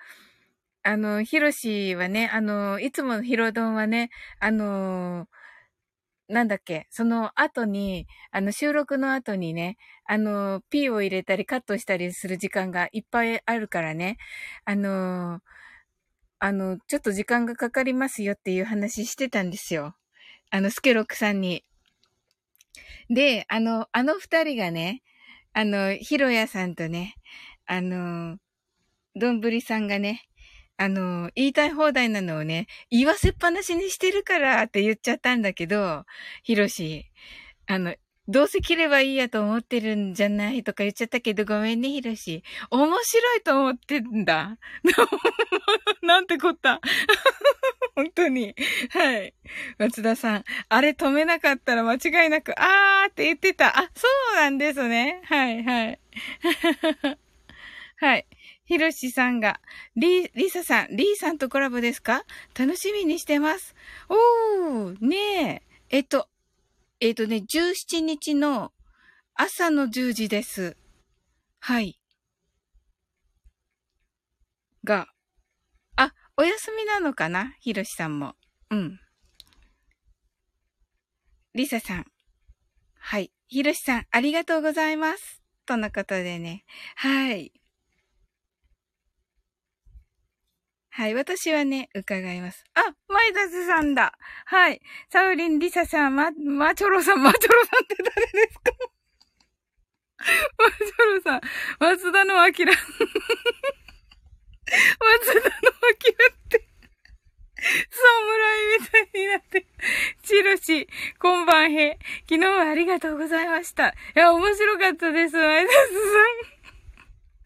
[0.86, 5.26] あの、ヒロシはね、あの、いつものヒロドンはね、あの、
[6.28, 14.16] なんだっけ、その後に、あの、収録の後にね、あの、P を入れたりカットしたりする時間がいっぱいあるからね、
[14.64, 15.40] あの、
[16.38, 19.96] あの、ちょっと時間がかかりますよっていう話してたんですよ。
[20.50, 21.64] あの、スケロックさんに。
[23.10, 25.02] で、あの、あの二人がね、
[25.52, 27.14] あの、ヒロヤさんとね、
[27.66, 28.38] あの、
[29.16, 30.22] どんぶりさんがね、
[30.78, 36.04] あの、言いたい放題なのをね、言わせっぱなしにしてるからって言っちゃったんだけど、
[36.42, 37.10] ヒロシ、
[37.66, 37.94] あの、
[38.28, 42.42] どうせ切ればいいやと思ってるんじゃないとか言っちゃったけど、ごめんね、ヒロシ。
[42.70, 44.58] 面白いと思ってんだ。
[46.02, 46.80] なんてこった。
[47.94, 48.54] 本当に。
[48.90, 49.34] はい。
[49.78, 53.78] 松田さん、あれ止めなかったら間違いなく、あーって言ってた。
[53.78, 55.20] あ、そうなんですね。
[55.24, 56.00] はい、はい。
[57.98, 58.26] はい。
[58.66, 59.60] ひろしさんが、
[59.96, 62.24] リ、リサさん、リーさんとコラボですか？
[62.58, 63.74] 楽しみにしてます。
[64.08, 65.96] おー、ねえ。
[65.96, 66.28] えっと、
[67.00, 68.72] えっとね、17日の
[69.34, 70.76] 朝の10時です。
[71.60, 72.00] はい。
[74.82, 75.08] が、
[75.96, 77.54] あ、お休みなのかな？
[77.60, 78.34] ひろしさんも。
[78.70, 79.00] うん。
[81.54, 82.06] りささん。
[82.98, 83.30] はい。
[83.46, 85.40] ひろしさん、ありがとうございます。
[85.66, 86.64] とのことでね。
[86.96, 87.52] はい。
[90.96, 91.14] はい。
[91.14, 92.64] 私はね、伺います。
[92.72, 92.80] あ、
[93.12, 94.14] マイダスさんだ。
[94.46, 94.80] はい。
[95.12, 98.72] サウリン、リサさん、ま、マチョロさん、マチョロさんって誰ですか？
[100.56, 101.40] マチョロさん、
[101.80, 102.72] 松田のアキラ。
[102.72, 102.80] 松
[105.42, 106.66] 田のアキラって、
[107.60, 109.66] 侍みたいになって。
[110.22, 110.88] チロシ、
[111.20, 111.98] こんばんへ。
[112.26, 113.88] 昨日はありがとうございました。
[113.88, 116.55] いや、面白かったです、マイダスさん。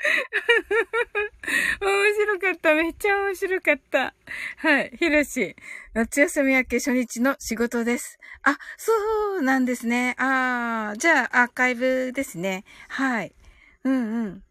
[1.80, 2.74] 面白かった。
[2.74, 4.14] めっちゃ面白かった。
[4.56, 4.92] はい。
[4.98, 5.56] ひろし。
[5.94, 8.18] 夏休み明け初日の仕事です。
[8.42, 8.92] あ、そ
[9.38, 10.14] うなんですね。
[10.18, 12.64] ああ、じゃあアーカイブですね。
[12.88, 13.34] はい。
[13.84, 14.44] うんうん。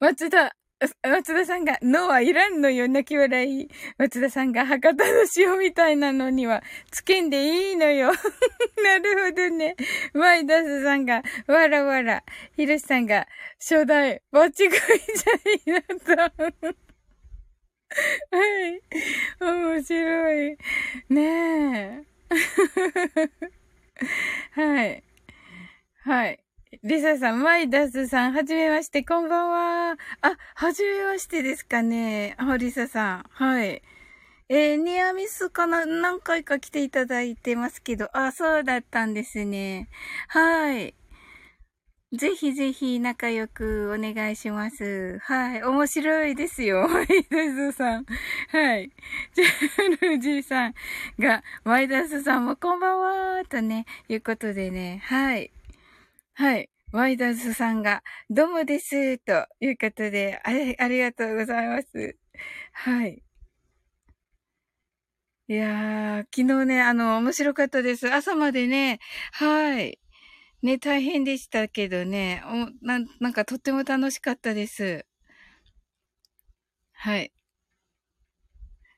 [0.00, 0.54] 松田、
[1.02, 3.68] 松田さんが、脳はいらんのよ、泣き笑い。
[3.98, 8.10] 松田さんが、博多の塩みたいなのには、つけんでいいのよ。
[8.82, 9.76] なるほどね。
[10.12, 12.24] マイダスさんが、わらわら。
[12.56, 13.26] ひろしさんが、
[13.58, 14.78] 初代、ぼち食い
[15.64, 15.82] じゃいな
[16.30, 16.74] と。
[18.30, 18.80] はい。
[19.40, 20.56] 面白い。
[21.08, 22.04] ねえ。
[24.52, 25.02] はい。
[26.04, 26.41] はい。
[26.82, 29.98] リサさん、マイダスさん、はじめまして、こんばんは。
[30.22, 32.34] あ、はじめましてですかね。
[32.38, 33.24] あ、リサさん。
[33.28, 33.82] はい。
[34.48, 39.90] えー、ニアミスかな何回か来ていただいてますけど、あ、そうだったんですね。
[40.28, 40.94] はい。
[42.16, 45.18] ぜひぜひ仲良くお願いします。
[45.20, 45.62] はい。
[45.62, 46.88] 面白いですよ。
[46.88, 48.06] マイダスさん。
[48.48, 48.90] はい。
[49.34, 50.74] ジャルジーさん
[51.18, 52.98] が、マイダスさんもこんばん
[53.38, 55.02] はとね、いうことでね。
[55.04, 55.51] はい。
[56.34, 56.70] はい。
[56.92, 62.18] ワイダーズさんが、どうもです、ということで、あり、ありがとうございます。
[62.72, 63.22] はい。
[65.48, 68.12] いやー、昨日ね、あの、面白かったです。
[68.12, 68.98] 朝までね、
[69.32, 69.98] はい。
[70.62, 75.06] ね、大変でしたけどね、おななんかとっても楽しかったです。
[76.92, 77.32] はい。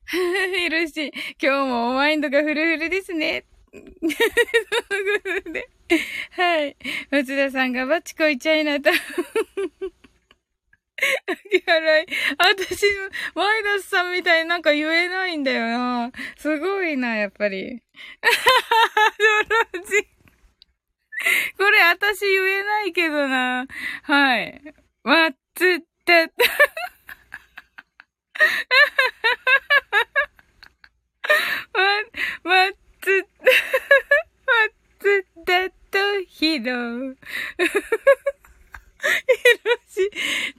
[0.67, 1.13] いるし、
[1.43, 3.45] 今日もマインドがフルフルですね。
[7.15, 8.97] 松田さんがバチコイチャイナタウン。
[8.97, 9.03] 秋
[11.65, 12.07] 払い。
[12.39, 12.87] 私、
[13.37, 16.11] マイナスさんみたいになんか言えないんだよな。
[16.37, 17.85] すごいな、やっぱり。
[21.57, 23.69] これ私言えないけどな。
[24.03, 24.75] はい。
[25.05, 25.67] わっつっ
[26.05, 26.33] て
[32.43, 33.29] ま、まつ、ま
[34.99, 37.15] つだとひろ。
[37.15, 37.15] ひ
[39.65, 40.11] ろし、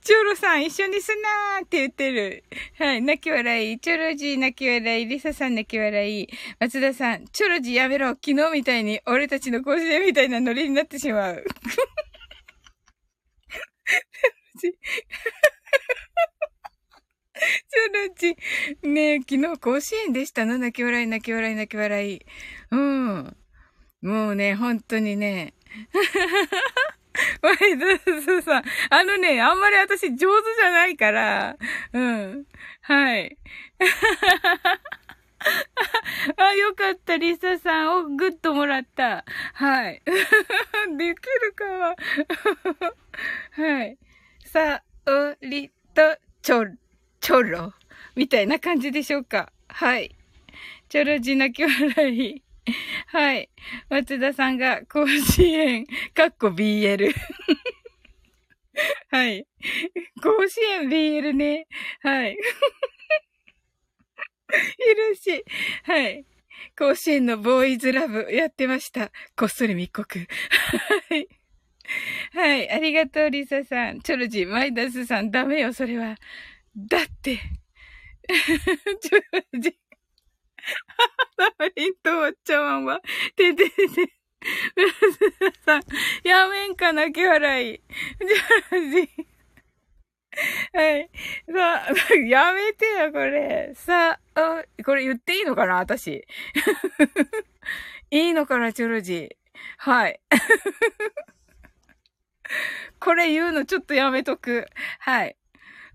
[0.02, 2.44] チョロさん一緒にすなーって言ってる。
[2.80, 3.80] はい、泣き笑い。
[3.80, 5.08] チョロジー泣き笑い。
[5.08, 6.30] リサさん泣き笑い。
[6.60, 8.12] 松田さん、チョロジーやめろ。
[8.12, 11.44] 昨日みたいに俺たちの甲子園みたいなノリになってしまう。
[14.58, 14.72] チョ
[17.94, 18.88] ロジー。
[18.88, 20.58] ねえ、昨日甲子園でしたの？
[20.58, 22.22] 泣き笑い、泣き笑い、泣き笑い。
[22.72, 23.38] うん。
[24.06, 25.56] もうね、本当にね。
[27.41, 27.88] ワイド
[28.22, 28.64] スさん。
[28.91, 31.58] あのね、あんまり私上手じゃないから。
[31.91, 32.45] うん。
[32.82, 33.36] はい。
[36.38, 37.97] あ、よかった、リサさん。
[37.97, 39.26] お、グッともらった。
[39.56, 40.03] はい。
[40.97, 41.95] できるかは。
[43.53, 43.97] はい。
[44.43, 46.68] さ、おりと、ちょ、
[47.20, 47.74] ちょろ、
[48.16, 49.51] みたいな感じでしょうか。
[49.68, 50.16] はい。
[50.89, 52.45] ちょろじ泣き笑い。
[53.07, 53.49] はい。
[53.89, 57.13] 松田さんが甲子園、かっこ BL。
[59.09, 59.47] はい。
[60.22, 61.68] 甲子園 BL ね。
[62.01, 62.34] はい。
[64.43, 65.43] いるし。
[65.84, 66.26] はい。
[66.78, 69.11] 甲子園のボーイズラブやってました。
[69.36, 70.20] こっそり密告。
[70.20, 71.28] はい。
[72.34, 72.70] はい。
[72.70, 74.01] ありがとう、リサさん。
[74.01, 76.18] チョロジー、マイダスさん、ダメよ、それは。
[76.76, 77.39] だって、
[79.01, 79.20] ちょ、
[79.59, 79.78] じ、
[81.38, 83.01] サマリンとおっちゃんは、
[83.36, 84.13] てててて、
[85.66, 85.84] さん、
[86.24, 87.74] やめんか泣き笑い。
[87.74, 87.80] じゃ
[88.78, 89.09] あ、じ、
[90.74, 91.09] はい。
[91.47, 91.93] さあ、
[92.28, 93.72] やめてよ、これ。
[93.76, 96.26] さあ、これ言っていいのかな私。
[98.11, 99.30] いいのかな、チョロジー。
[99.78, 100.20] はい。
[102.99, 104.68] これ言うのちょっとやめとく。
[104.99, 105.38] はい。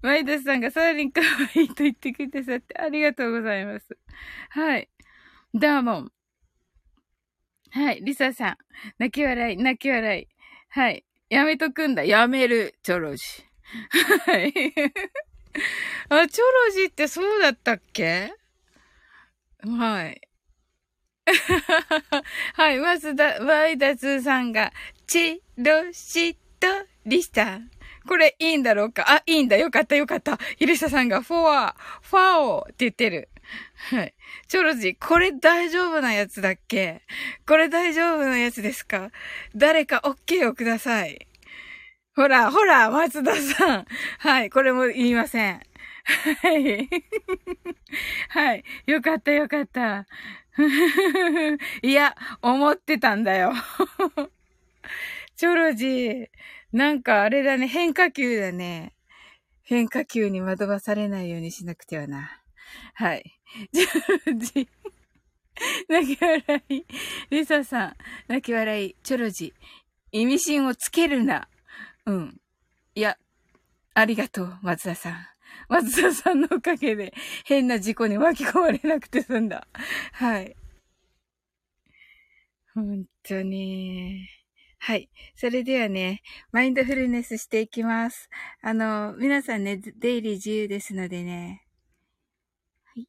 [0.03, 1.21] マイダスさんがサーリン可
[1.55, 3.97] 愛いと言ってくださってありがとうございます。
[4.51, 4.89] はい。
[5.55, 6.13] ダーモン。
[7.71, 8.01] はい。
[8.03, 8.57] リサさん。
[8.99, 10.29] 泣き笑い、泣き笑い。
[10.71, 11.05] はい。
[11.29, 12.05] やめとくんだ。
[12.05, 12.75] やめる。
[12.83, 13.25] チョロジ。
[14.27, 14.53] はい。
[16.09, 18.35] あ、チョロジってそうだったっけ？
[19.63, 20.21] はい。
[22.55, 24.73] はい、マスダ、ワイダツさんが、
[25.07, 26.67] チロシト
[27.05, 27.61] リスタ。
[28.07, 29.05] これいいんだろうか？
[29.07, 29.57] あ、いいんだ。
[29.57, 30.39] よかったよかった。
[30.57, 33.29] ヒリサさんが、フォア、ファオって言ってる。
[33.91, 34.15] はい。
[34.49, 37.03] チョロジー、これ大丈夫なやつだっけ？
[37.47, 39.11] これ大丈夫なやつですか？
[39.55, 41.27] 誰か OK をください。
[42.17, 43.87] ほら、ほら、松田さん。
[44.19, 45.61] はい、これも言いません。
[46.43, 46.89] はい。
[48.29, 48.65] はい。
[48.87, 50.07] よかったよかった。
[51.83, 53.53] いや、思ってたんだよ。
[55.37, 56.27] チョロジー、
[56.73, 58.95] なんかあれだね、変化球だね。
[59.63, 62.41] 変化球に惑わされないようにしなくてはな。
[62.95, 63.41] はい。
[63.73, 64.69] チョロジ。
[65.89, 66.83] 泣き笑い。
[67.31, 67.97] リサさん、
[68.29, 68.97] 泣き笑い。
[69.03, 69.53] チョロジ。
[70.13, 71.49] 意味深をつけるな。
[72.07, 72.41] うん。
[72.95, 73.17] いや、
[73.95, 75.27] ありがとう、松田さん。
[75.69, 77.13] 松田さんのおかげで
[77.45, 79.67] 変な事故に巻き込まれなくて済んだ。
[80.13, 80.57] はい。
[82.75, 84.40] 本当に。
[84.83, 85.11] はい。
[85.37, 86.23] それではね、
[86.53, 88.31] マインドフルネスしていきます。
[88.63, 91.67] あの、皆さんね、出入り自由ですのでね。
[92.95, 93.09] はい。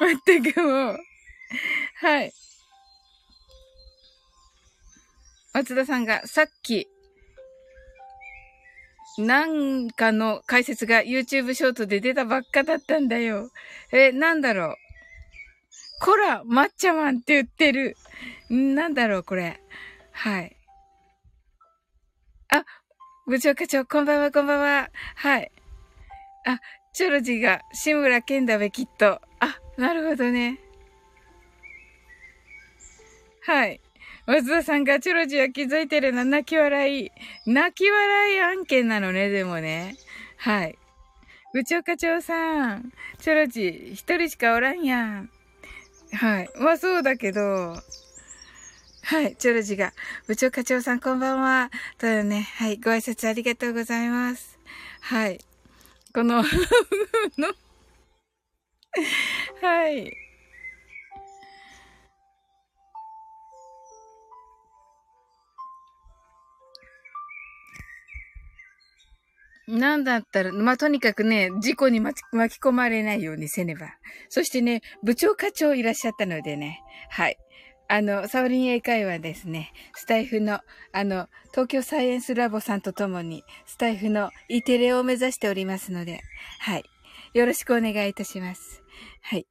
[0.00, 0.98] まったくもう。
[2.00, 2.32] はい。
[5.54, 6.88] 松田さんがさっき、
[9.18, 13.50] なんかの解説が YouTube ショートで出たばっかだったんだよ。
[13.92, 14.76] え、なんだろう。
[16.00, 17.96] こら、抹茶マンって言ってる。
[18.50, 19.60] なんだろう、これ。
[20.12, 20.56] はい。
[22.48, 22.64] あ、
[23.26, 24.90] 部長課長、こんばんは、こんばんは。
[25.16, 25.50] はい。
[26.46, 26.60] あ、
[26.92, 29.20] チョロジが、志村けんだべ、きっと。
[29.40, 30.58] あ、なるほどね。
[33.44, 33.80] はい。
[34.26, 37.10] 松田さんがチョロジは気づいてるの泣き笑い。
[37.46, 39.96] 泣き笑い案件なのね、でもね。
[40.36, 40.78] はい。
[41.52, 45.30] 部長課長さん、チョロジ一人しかおらんやん。
[46.12, 46.50] はい。
[46.58, 47.76] まあそうだけど、
[49.04, 49.92] はい、チョロジが。
[50.26, 51.70] 部長課長さんこんばんは。
[51.98, 54.58] ただね、はい、ご挨拶ありがとうございます。
[55.00, 55.38] はい。
[56.14, 56.42] このの
[59.60, 60.16] はい。
[69.68, 72.24] なんだったら、まあ、とにかくね、事故に巻き
[72.60, 73.94] 込まれないようにせねば。
[74.28, 77.36] そしてね、部長課長いらっしゃったのでね、はい。
[77.92, 80.60] あの、サオリン英会話ですね、スタイフの、
[80.92, 86.22] あの、東京サイエンスラボさんと共に、スタイフの E テレを目指しておりますので、
[86.60, 86.84] はい。
[87.34, 88.82] よろしくお願いいたします。
[89.20, 89.46] はい。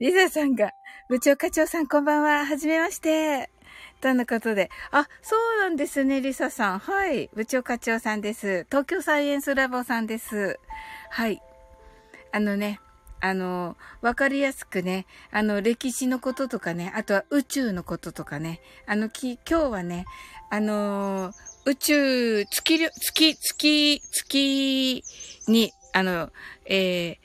[0.00, 0.72] リザさんが、
[1.08, 2.44] 部長課長さんこんばんは。
[2.44, 3.50] はじめまして。
[4.00, 4.68] とのことで。
[4.90, 6.80] あ、そうなんですね、リサさん。
[6.80, 7.30] はい。
[7.34, 8.66] 部長課長さんです。
[8.68, 10.58] 東京サイエンスラボさんです。
[11.10, 11.40] はい。
[12.32, 12.80] あのね、
[13.20, 20.04] あの、わかりやすくね、あの、歴史のこととかね、あとは宇宙のこととかね、あの、き、今日はね、
[20.50, 21.32] あの、
[21.64, 25.04] 宇宙、月、月、月、月
[25.48, 26.30] に、あの、
[26.66, 27.16] えー、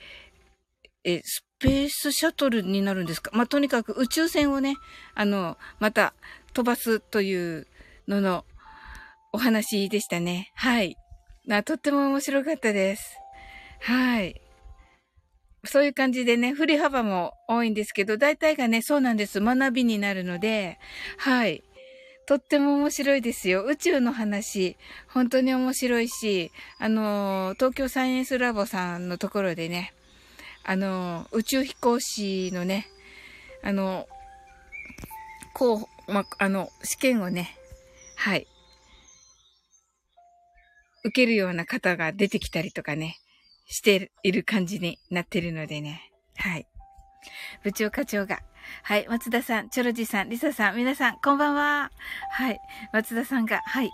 [1.04, 3.30] え、スペースシャトルになるんですか？
[3.34, 4.76] まあ、とにかく宇宙船をね、
[5.14, 6.14] あの、また、
[6.54, 7.66] 飛ばすという
[8.08, 8.44] のの
[9.32, 10.50] お話でしたね。
[10.54, 10.96] はい。
[11.46, 13.16] な、とっても面白かったです。
[13.80, 14.41] はい。
[15.64, 19.40] そういう感じでね、振り幅も多いんですけど、大体がね、そうなんです。
[19.40, 20.78] 学びになるので、
[21.18, 21.62] はい。
[22.26, 23.64] とっても面白いですよ。
[23.64, 24.76] 宇宙の話、
[25.08, 29.94] 本当に面白いし、あの、東京サイエンスラボさんのところでね、
[30.64, 32.86] あの、宇宙飛行士のね、
[33.62, 34.08] あの、
[35.54, 37.56] こう、ま、あの、試験をね、
[38.16, 38.46] はい、
[41.04, 43.16] 受けるような方が出てきたりとかね、
[43.66, 46.12] している感じになってるのでね。
[46.36, 46.66] はい。
[47.62, 48.40] 部長課長が。
[48.82, 49.06] はい。
[49.08, 51.90] 松田さん、チョロジさん、リサさん、皆さん、こんばんは。
[52.30, 52.60] はい。
[52.92, 53.90] 松田さんが、はい。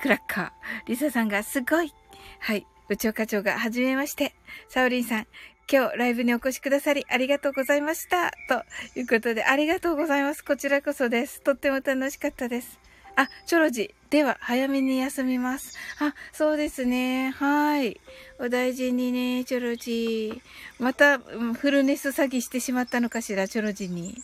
[0.00, 0.50] クラッカー。
[0.86, 1.92] リサさんが、すごい。
[2.40, 2.66] はい。
[2.88, 4.34] 部長課長が、はじめまして。
[4.68, 5.26] サオリンさん、
[5.70, 8.32] 今日ライブにお越しくださりありがとうございました。
[8.48, 8.64] と
[8.98, 10.44] いうことで、ありがとうございます。
[10.44, 11.42] こちらこそです。
[11.42, 12.80] とっても楽しかったです。
[13.16, 13.94] あ、チョロジ。
[14.10, 15.78] では、早めに休みます。
[16.00, 17.30] あ、そうですね。
[17.30, 18.00] はい。
[18.40, 20.40] お大事にね、チョロジー。
[20.80, 24.20] また、フルネス詐欺してしまったのかしら、チョロジーに。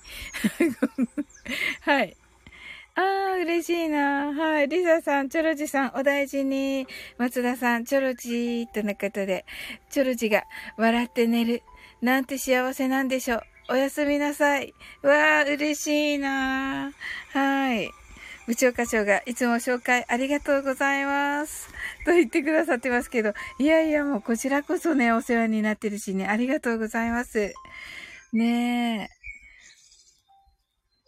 [1.82, 2.16] はい。
[2.97, 4.32] ああ、嬉しいな。
[4.32, 4.68] はい。
[4.68, 6.89] リサさん、チョロジさん、お大事に。
[7.16, 9.45] 松田さん、チョロジーとのことで、
[9.91, 10.43] チョロジが
[10.76, 11.62] 笑って寝る。
[12.03, 13.43] なんて幸せなんでしょう。
[13.68, 14.74] おやすみなさい。
[15.03, 16.93] わあ、嬉しいな。
[17.32, 18.06] はい。
[18.47, 21.68] 部長課長がいつも紹介ありがとうございます。
[22.05, 27.53] と言ってくださってますけど、いやいやもうこちらこそね、お世話になってるしね、ありがとうございます。
[28.32, 29.16] ねえ。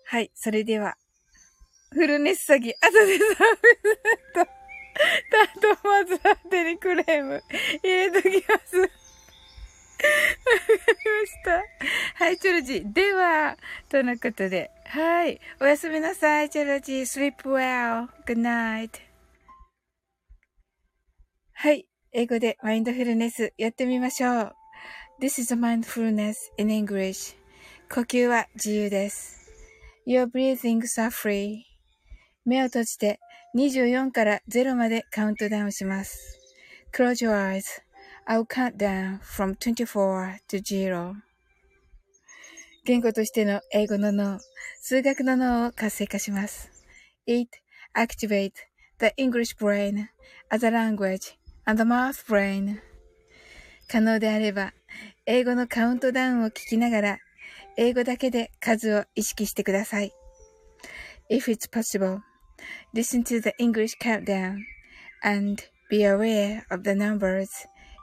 [0.07, 0.97] はい、それでは、
[1.91, 3.27] フルネス詐欺、後でサービス
[4.35, 7.43] と、タートまずは手にクレーム
[7.83, 8.98] 入れときます。
[9.99, 11.43] わかりまし
[12.17, 12.25] た。
[12.25, 12.93] はい、チョロジー。
[12.93, 13.57] では、
[13.89, 14.71] とのことで。
[14.87, 15.41] はい。
[15.61, 17.01] おやすみなさい、チョロジー。
[17.03, 18.09] sleep well.
[18.27, 18.91] good night.
[21.53, 21.87] はい。
[22.13, 24.53] 英語でマインドフルネスやってみましょう。
[25.21, 27.37] This is a mindfulness in English.
[27.93, 29.51] 呼吸は自由です。
[30.07, 31.63] Your breathings are free.
[32.45, 33.19] 目を閉じて
[33.57, 36.39] 24から0までカウントダウンします。
[36.95, 37.65] Close your eyes.
[38.31, 41.17] I'll count down from 24 to 0.
[42.85, 44.39] 言語としての英語の脳、
[44.83, 46.71] 数学の脳を活性化します。
[47.27, 47.49] It
[47.97, 48.53] activates
[48.99, 50.09] the English brain
[50.51, 52.83] as a language and the math brain.
[53.91, 54.75] 可能であれば、
[55.25, 57.19] 英語のカウントダウンを聞きながら、
[57.79, 60.13] 英語だけで数を意識してください。
[61.31, 62.21] If it's possible,
[62.95, 64.59] listen to the English countdown
[65.23, 67.49] and be aware of the numbers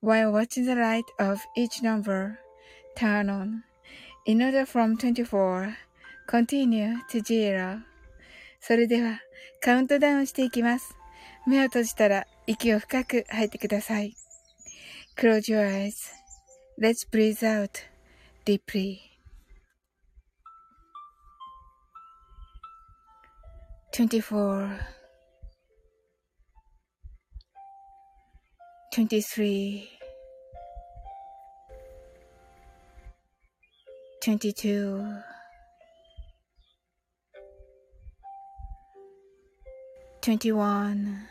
[0.00, 2.38] while watching the light of each number
[2.96, 3.62] turn on
[4.26, 5.76] in order from 24
[6.26, 7.80] continue to zero
[8.60, 9.20] それでは
[9.60, 10.94] カウントダウンしていきます。
[11.46, 14.14] 目を閉じたら息を深く吐いてください。
[15.16, 15.66] Close your
[16.78, 17.82] eyes.Let's breathe out
[18.44, 18.98] deeply.
[23.92, 24.78] Twenty-four,
[28.91, 29.89] 23
[34.21, 35.23] 22
[40.21, 41.27] 21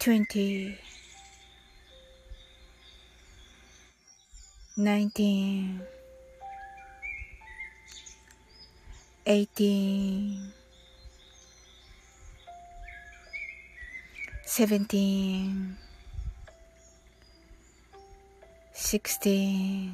[0.00, 0.78] 20
[4.76, 5.80] 19
[9.26, 10.59] 18
[14.52, 15.76] 17
[18.72, 19.92] 16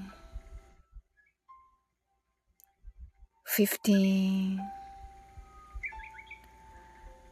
[3.44, 4.58] 15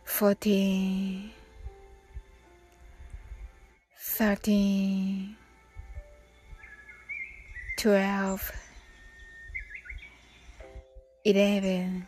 [0.04, 1.32] 14
[3.96, 5.36] 13
[7.78, 8.52] 12
[11.24, 12.06] 11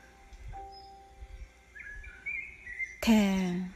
[3.01, 3.76] 10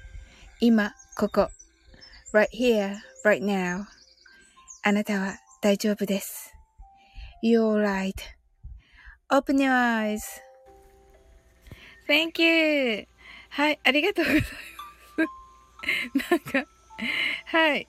[0.63, 1.49] 今、ここ。
[2.33, 2.95] right here,
[3.25, 3.85] right now.
[4.83, 6.53] あなたは大丈夫です。
[7.43, 10.21] You're right.Open your eyes.
[12.07, 13.07] Thank you.
[13.49, 14.53] はい、ありがとうございます。
[16.31, 16.69] なんか、
[17.45, 17.87] はい。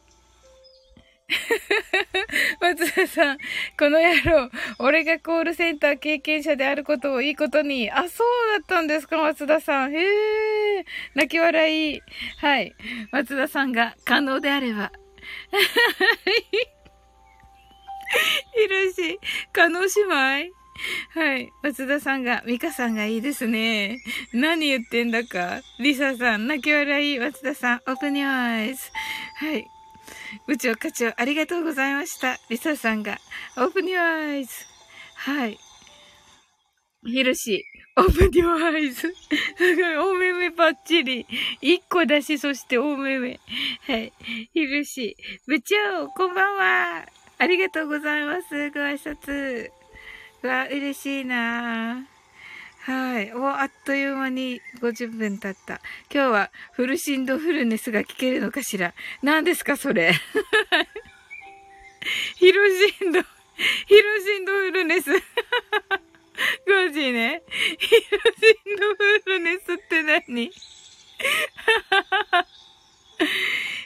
[2.61, 3.39] 松田さん、
[3.79, 7.91] この野郎、俺がコールセンター経験者であることをいいことに。
[7.91, 8.27] あ、そう
[8.59, 9.95] だったんですか、松田さん。
[9.95, 12.01] へえ、泣き笑い。
[12.39, 12.75] はい。
[13.11, 14.93] 松田さんが可能であれば。
[18.65, 19.19] いるし、
[19.53, 19.87] 可能姉
[20.47, 20.63] 妹
[21.15, 21.53] はい。
[21.63, 23.99] 松田さんが、ミカさんがいいですね。
[24.33, 25.61] 何言ってんだか。
[25.79, 27.19] リサさん、泣き笑い。
[27.19, 28.91] 松田さん、オープニュアイズ。
[29.37, 29.67] はい。
[30.47, 32.39] 部長課長、ありがとうございました。
[32.49, 33.19] リサさんが、
[33.57, 34.53] オープニュアイズ。
[35.17, 35.59] はい。
[37.05, 37.65] ひろし、
[37.97, 39.15] オープニュアイズ。
[39.57, 41.27] すごい、お目目ばっちり。
[41.61, 43.41] 一個だし、そしてお目目。
[43.87, 44.13] はい。
[44.53, 45.17] ひろし、
[45.47, 47.07] 部長、こんばんは。
[47.39, 48.71] ありがとうございます。
[48.71, 49.71] ご挨拶。
[50.43, 52.12] わ、嬉しいなぁ
[52.85, 53.33] はい。
[53.33, 55.81] お、あっという間に50分経った。
[56.13, 60.13] 今日はフルシンドフルネスが聞けるのかしら何ですか、それ。
[62.37, 63.27] ヒロシンド、ヒ
[64.03, 65.13] ロシンドフルネス。
[65.13, 65.19] ゴ
[66.93, 67.43] ジね。
[67.79, 70.51] ヒロシンドフルネスって何？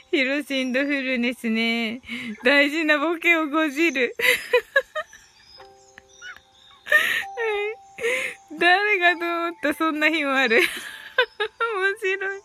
[0.09, 2.01] ヒロシンドフルネスね。
[2.43, 4.15] 大事なボケをごじる。
[6.85, 7.86] は い
[8.59, 10.61] 誰がと思ったそんな日もある。
[10.63, 10.67] 面
[11.99, 12.41] 白い。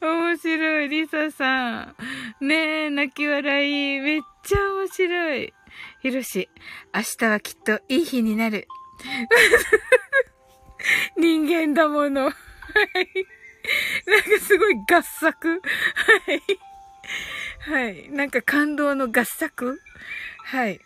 [0.00, 0.88] 面白い。
[0.88, 1.94] リサさ
[2.40, 2.40] ん。
[2.40, 4.00] ねえ、泣き笑い。
[4.00, 5.52] めっちゃ面白い。
[6.00, 6.48] ひろし、
[6.94, 8.68] 明日はきっといい日になる。
[11.16, 12.24] 人間だもの。
[12.24, 12.34] はい。
[14.06, 15.48] なんかすごい合作。
[15.48, 15.58] は
[16.32, 16.40] い。
[17.70, 18.08] はい。
[18.10, 19.80] なんか感動の合作。
[20.44, 20.80] はい。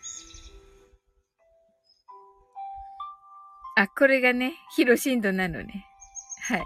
[3.79, 5.85] あ、これがね、ヒロシンドなのね。
[6.41, 6.63] はい。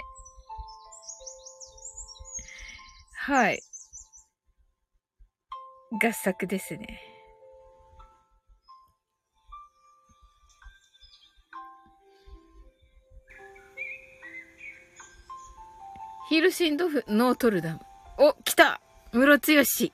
[3.16, 3.60] はい。
[5.92, 7.00] 合作ですね。
[16.30, 17.80] ヒルシンドフ、ノートルダム。
[18.18, 19.94] お、来たムロツヨシ。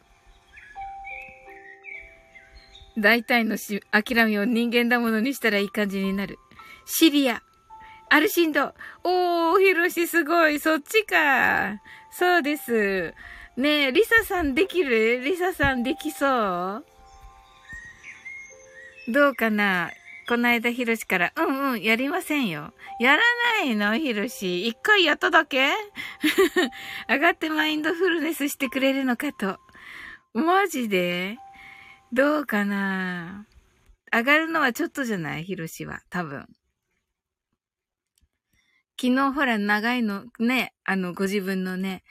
[2.97, 6.39] 大体のし、諦めを人間だものにしたらいい感じになる。
[6.91, 7.43] シリア。
[8.09, 8.73] アルシンド。
[9.03, 10.59] おー、ヒロシすごい。
[10.59, 11.79] そっちか。
[12.11, 13.13] そうです。
[13.55, 15.21] ねえ、リサさんできる？
[15.21, 16.85] リサさんできそう？
[19.07, 19.91] どうかな？
[20.27, 22.73] この間、ヒロシから、うんうん、やりませんよ。
[22.99, 23.21] やら
[23.63, 23.95] ないの？
[23.95, 24.67] ヒロシ。
[24.67, 25.69] 一回やっただけ？
[27.07, 29.59] 上がってマインドフルネスしてくれるのかと。
[30.33, 31.37] マジで？
[32.11, 33.45] どうかな？
[34.11, 35.43] 上がるのはちょっとじゃない？
[35.43, 35.99] ヒロシは。
[36.09, 36.47] 多分。
[39.01, 42.03] 昨日ほら長いのね、あの、ご自分のね、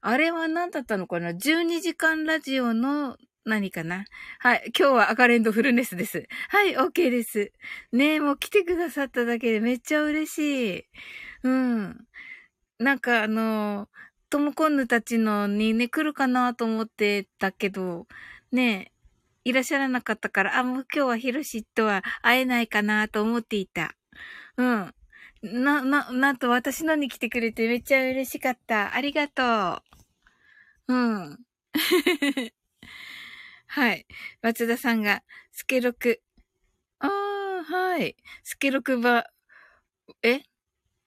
[0.00, 4.06] あれは何だったのかな ?12 時間ラジオの何かな？
[4.40, 4.72] はい。
[4.76, 6.26] 今日は赤レンドフルネスです。
[6.48, 7.52] はい、OK です。
[7.92, 10.84] ねえ、もう来てくださっただけでめっちゃ嬉しい。
[11.44, 11.96] うん。
[12.80, 13.88] なんかあの、
[14.28, 18.08] トモコンヌたちのにね、来るかなと思ってたけど、
[18.50, 18.92] ね
[19.44, 23.94] え、いらっしゃらなかったから、あ、もう今日はヒロシとは会えないかなと思っていた。
[24.56, 24.92] うん。
[25.46, 28.94] な、な、なんと私のに来てくれてめっちゃ嬉しかった。
[28.94, 29.82] ありがと
[30.88, 30.94] う。
[30.94, 31.38] うん。
[33.68, 34.06] はい。
[34.42, 35.22] 松田さんが、
[35.52, 36.22] スケロク。
[36.98, 38.16] ああ、はい。
[38.42, 39.26] スケロクバ、
[40.22, 40.42] え？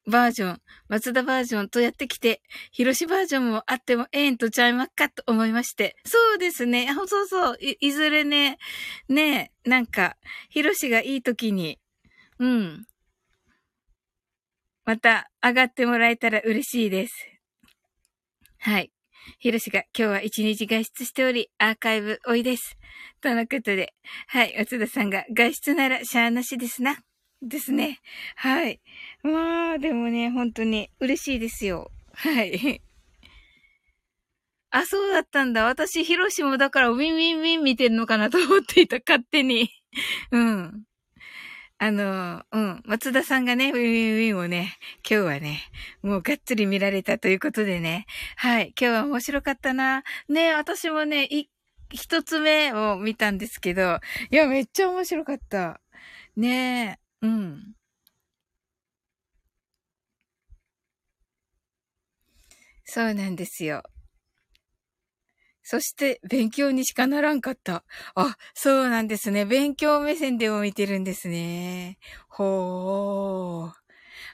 [0.09, 5.95] バージョン、松田バージョンとやってきて、広しバージョンもあってもええんとちゃいまっかと思いまして。
[6.05, 6.89] そうですね。
[7.07, 7.77] そうそうい。
[7.79, 8.57] いずれね、
[9.07, 10.17] ねなんか、
[10.49, 11.79] 広しがいい時に、
[12.39, 12.87] うん。
[14.89, 17.13] また上がってもらえたら嬉しいです。
[18.57, 18.91] はい。
[19.37, 22.75] ひろしが今日は一日外出しており、アーカイブおいです。
[23.21, 23.93] とのことで、
[24.29, 26.97] はい、松田さんが外出ならしゃーなしですな。
[27.39, 27.99] ですね。
[28.35, 28.81] はい。
[29.21, 31.91] まあ、でもね、本当に嬉しいですよ。
[32.15, 32.81] はい。
[34.71, 35.65] あ、そうだったんだ。
[35.65, 39.69] 私、ヒロシもだからウィンウィンウィン見てんのかなと思っていた、勝手に。
[40.31, 40.88] うん。
[41.82, 44.77] あの、うん、松田さんがね、ウィンウィンウィンをね、
[45.09, 45.61] 今日はね、
[46.01, 48.05] もうがっつり見られたということでね、
[48.36, 50.03] はい、今日は面白かったな。
[50.27, 51.30] ね、私もね、
[51.89, 53.99] 一つ目を見たんですけど、
[54.30, 55.80] いや、めっちゃ面白かった。
[56.36, 57.73] ねえ、うん。
[62.84, 63.84] そうなんですよ。
[65.72, 67.84] そして、勉強にしかならんかった。
[68.15, 69.45] あ、そうなんですね。
[69.45, 71.99] 勉強目線でも見てるんですね。
[72.28, 73.72] ほー。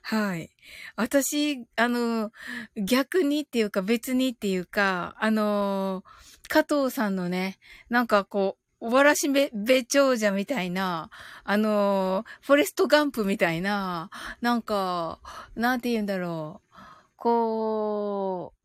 [0.03, 0.55] はい。
[0.95, 2.31] 私、あの、
[2.77, 6.05] 逆にっていうか別にっていうか、あの、
[6.47, 7.57] 加藤さんのね、
[7.89, 11.09] なんかこう、おわらしべ、べ長者みたいな、
[11.43, 14.09] あの、フォレストガンプみたいな、
[14.39, 15.19] なんか、
[15.57, 16.75] なんて言うんだろう。
[17.17, 18.64] こう、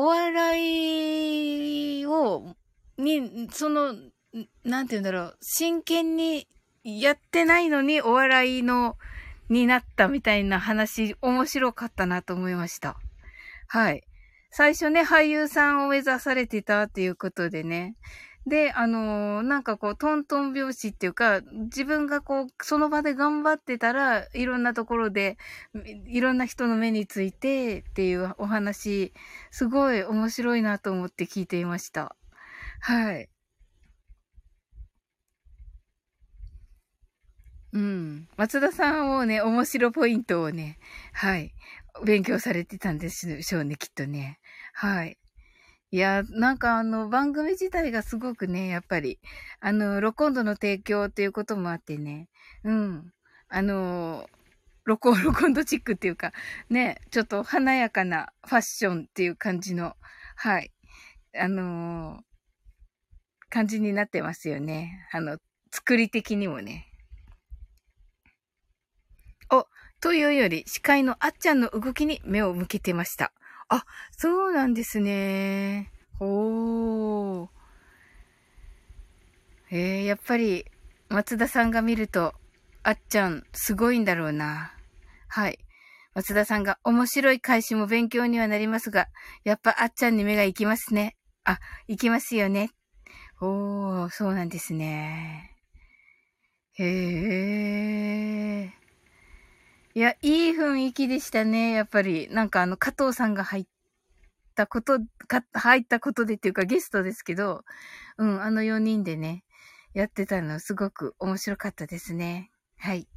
[0.00, 2.54] お笑いを、
[2.98, 3.96] に、その、
[4.62, 6.46] なんて言うんだろう、真剣に
[6.84, 8.96] やってないのにお笑いの、
[9.48, 12.96] になったみたいな話、面白かったなと思いました。
[13.66, 14.04] はい。
[14.52, 17.96] 最初ね、俳優さんを目指されてたっていうことでね。
[18.48, 25.36] で、あのー、なんかこう、トントン拍子っていうか、自分がこう、その場で頑張ってたら、いろんなところで、
[26.06, 29.12] いろんな人の目についてっていうお話、
[29.50, 32.16] すごい面白いなと思って聞いていました。
[32.80, 33.28] はい。
[37.72, 38.28] うん。
[38.36, 40.78] 松田さんをね、面白ポイントをね、
[41.12, 41.52] はい。
[42.04, 44.38] 勉強されてたんでしょうね、きっとね。
[44.72, 45.17] はい。
[45.90, 49.18] いや、なんかあの、番組自体がすごくね、やっぱり、
[49.60, 52.28] あの、ロコンドの提供っていうこともあってね、
[52.64, 53.12] うん。
[53.48, 54.28] あの、
[54.84, 56.32] ロコ、 ロコンドチックっていうか、
[56.68, 59.96] ね、ちょっと華やかなファッションっていう感じの、
[60.36, 60.72] はい。
[61.38, 62.22] あの
[63.50, 65.06] 感じになってますよね。
[65.12, 65.38] あの、
[65.72, 66.86] 作り的にもね。
[69.50, 69.66] お、
[70.00, 73.32] というより、司会のあっちゃんの動きに目を向けてました。
[73.68, 73.84] あ、
[74.16, 75.90] そうなんですね。
[76.20, 77.48] おー。
[79.70, 80.64] えー、やっぱり、
[81.10, 82.34] 松田さんが見ると、
[82.82, 84.74] あっちゃん、すごいんだろうな。
[85.28, 85.58] はい。
[86.14, 89.08] 松田さんが面白い返しも勉強にはなりますが、
[89.44, 91.16] やっぱあっちゃんに目が行きますね。
[91.44, 92.70] あ、行きますよね。
[93.40, 95.54] おー、そうなんですね。
[96.78, 98.77] へー。
[99.98, 102.28] いや、いい雰囲気でしたね、やっぱり。
[102.30, 103.66] なんかあの、加藤さんが入っ
[104.54, 107.64] たこと、か、入ったことでっていうかゲストですけど、
[108.16, 109.42] うん、あの4人でね、
[109.94, 112.52] やってたのすごく面白かったですね。
[112.76, 113.08] はい。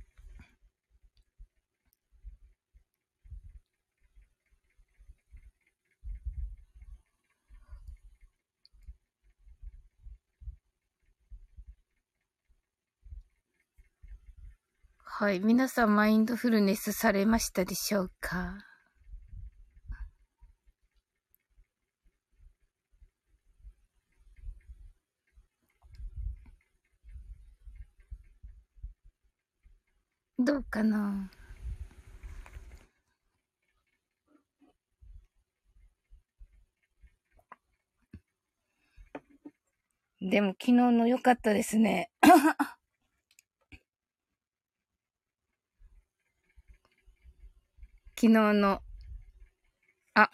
[15.21, 15.39] はい。
[15.39, 18.57] 皆さんマインドフルネスされましたでしょうか？
[30.39, 31.29] どうかな？
[40.19, 42.09] でも昨日の良かったですね。
[48.21, 48.83] 昨日の、
[50.13, 50.29] あ、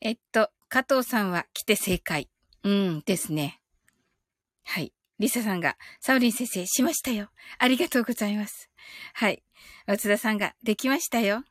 [0.00, 2.30] えっと、加藤さんは来て正解。
[2.62, 3.60] うんですね。
[4.62, 4.92] はい。
[5.18, 7.30] リサさんが、サウリン先生、しましたよ。
[7.58, 8.70] ありがとうございます。
[9.14, 9.42] はい。
[9.88, 11.42] 松田さんが、できましたよ。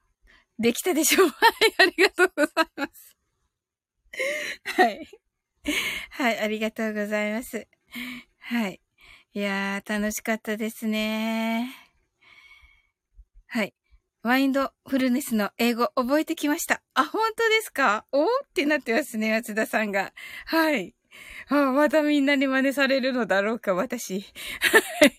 [0.58, 1.76] できたでしょう はい。
[1.80, 3.18] ありがとうございます。
[4.64, 5.06] はい。
[6.12, 6.40] はい。
[6.40, 7.68] ありがとうございます。
[8.40, 8.85] はい。
[9.38, 11.76] いやー、楽しかったですね。
[13.48, 13.74] はい。
[14.24, 16.82] マインドフルネスの英語覚えてきました。
[16.94, 18.06] あ、本当ですか？
[18.14, 20.14] おーってなってますね、松田さんが。
[20.46, 20.96] はい。
[21.50, 24.22] あ、またみんなに真似されるのだろうか、私。
[24.22, 25.12] はい。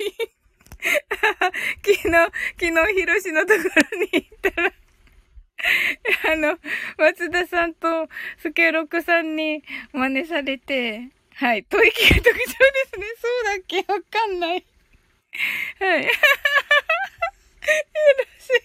[1.85, 2.11] 昨日、
[2.59, 3.61] 昨日、ヒロシのとこ
[3.93, 4.73] ろに行ったら、
[6.33, 6.59] あの、
[6.97, 8.09] 松田さんと
[8.39, 9.63] スケロクさんに
[9.93, 11.67] 真似されて、はい。
[11.71, 12.39] 吐息が特徴で
[12.95, 13.07] すね。
[13.21, 13.79] そうだっけ？
[13.93, 14.67] わかんない。
[15.81, 16.05] はい。
[16.05, 16.11] よ
[18.19, 18.63] ろしい。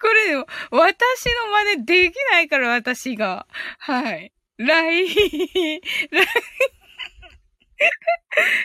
[0.00, 3.48] これでも、私の真似できないから、私が。
[3.78, 4.32] はい。
[4.58, 5.80] ライ、ライ、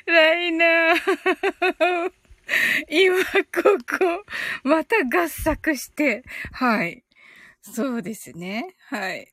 [0.06, 2.12] ライナー。
[2.88, 4.26] 今、ここ、
[4.64, 6.24] また合作して。
[6.54, 7.04] はい。
[7.62, 8.76] そうですね。
[8.90, 9.28] はい。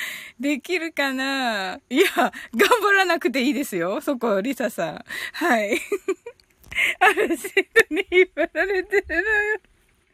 [0.40, 1.80] できるかな？
[1.90, 4.00] いや、頑張らなくていいですよ。
[4.00, 5.04] そこ、リサさん。
[5.32, 5.80] はい。
[7.00, 9.60] あるシートに引っ張られてるのよ。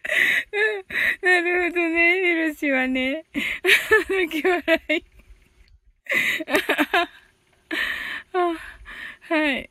[1.23, 3.25] なるほどね、ヒロシはね。
[4.09, 5.05] 泣き笑い。
[9.21, 9.71] はい。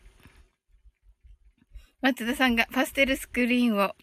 [2.03, 3.95] 松田さんがパステルスクリーンを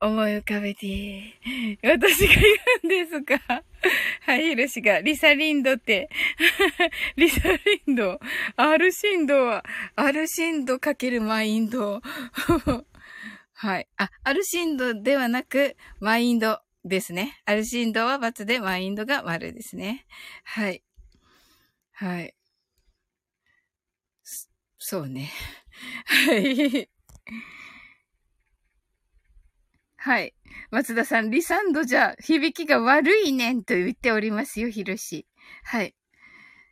[0.00, 1.38] 思い浮かべて、
[1.84, 2.42] 私が言
[2.82, 3.62] うんですか？
[4.26, 6.10] はい、ヒロシが、リサリンドって、
[7.14, 8.18] リサリンド、
[8.56, 12.02] アルシンドは、アルシンドかけるマインド。
[13.54, 13.86] はい。
[13.98, 17.40] あ、アルシンドではなく、マインドですね。
[17.44, 20.06] アルシンドは×で、マインドが丸ですね。
[20.42, 20.82] はい。
[21.92, 22.34] はい。
[24.78, 25.30] そうね。
[26.04, 26.88] はい。
[29.96, 30.34] はい。
[30.70, 35.26] 松田さん、リサンドじゃ響きが悪いねんと言っておりますよ、ひろし。
[35.62, 35.94] はい。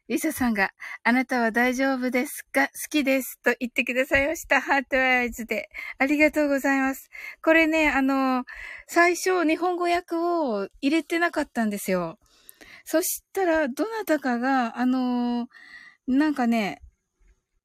[0.08, 0.72] リサさんが、
[1.04, 2.66] あなたは大丈夫ですか？
[2.66, 4.60] 好きですと言ってくださいました。
[4.60, 5.70] heart eyes で。
[5.96, 7.08] ありがとうございます。
[7.42, 8.44] これね、あの、
[8.86, 12.18] 最初、日本語訳を入れてなかったんですよ。
[12.84, 15.46] そしたら、どなたかが、あの、
[16.06, 16.82] なんかね、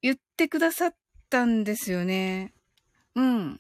[0.01, 0.95] 言ってくださっ
[1.29, 2.53] たんですよね。
[3.17, 3.59] うん。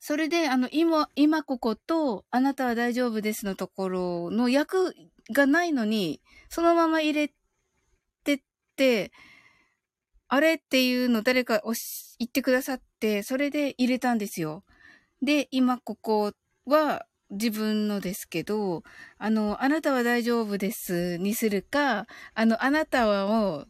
[0.00, 4.94] それで、あの、今、今ここと、あなたは大丈夫ですのところの役
[5.32, 7.32] がないのに、そのまま入れ
[8.24, 8.40] てっ
[8.76, 9.12] て、
[10.26, 11.72] あれっていうの誰か言
[12.26, 14.64] ってくださって、それで入れたんですよ。
[15.22, 16.32] で、今ここ
[16.66, 18.82] は自分のですけど、
[19.18, 23.68] あの、あなたは大丈夫ですにするか、あの、あなたはもう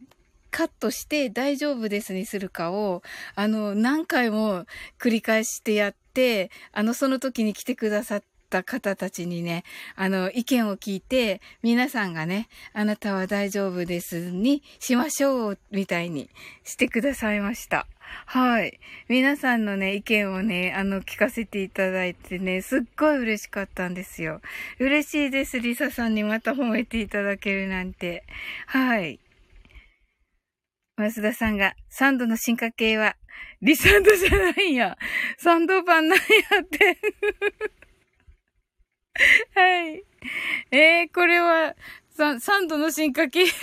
[0.55, 3.03] カットして大丈夫ですにするかを、
[3.35, 4.65] あの、何回も
[4.97, 9.65] 繰り返してやって、あの、その時に来てくださった方たちにね、
[9.97, 16.29] あの、意見を聞いて、皆さんがね、あなたは大丈夫ですにしましょう、みたいに
[16.63, 17.85] してくださいました。
[18.25, 18.79] はい。
[19.09, 24.39] 皆さんのね、意見をね、あの、聞かせていただいてね、すっごい嬉しかったんですよ。
[24.79, 25.59] 嬉しいです。
[25.59, 28.23] リサさんにまた褒めていただけるなんて。
[28.67, 29.19] はい。
[30.97, 33.17] 増田さんが、サンドの進化系は、
[33.61, 34.97] リサンドじゃないや。
[35.37, 36.23] サンド版なんや
[36.61, 36.97] って。
[39.55, 40.03] はい。
[40.71, 41.75] えー、これは、
[42.11, 43.53] ササンドの進化系って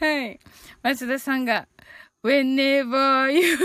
[0.00, 0.40] はい。
[0.82, 1.68] 松田さんが、
[2.24, 3.56] whenever you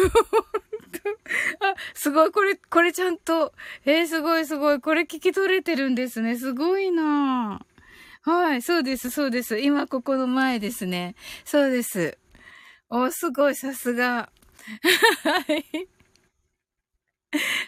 [1.62, 3.54] あ、すごい、これ、これちゃんと、
[3.86, 6.36] えー、すごいすごい、これ聞き取れてるんですね。
[6.36, 7.71] すごいなぁ
[8.24, 9.60] はい、そうです、そうです。
[9.60, 11.16] 今ここの前ですね。
[11.44, 12.20] そうです。
[12.90, 14.32] お、すごい、さすが。
[15.24, 15.88] はい。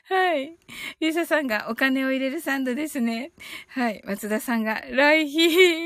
[0.10, 0.58] はい。
[1.00, 3.32] リサさんがお金を入れるサンドですね。
[3.70, 4.02] はい。
[4.06, 5.40] 松田さんが、ライヒ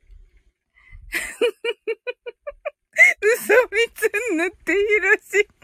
[3.19, 5.54] 嘘みつ塗ってひろし。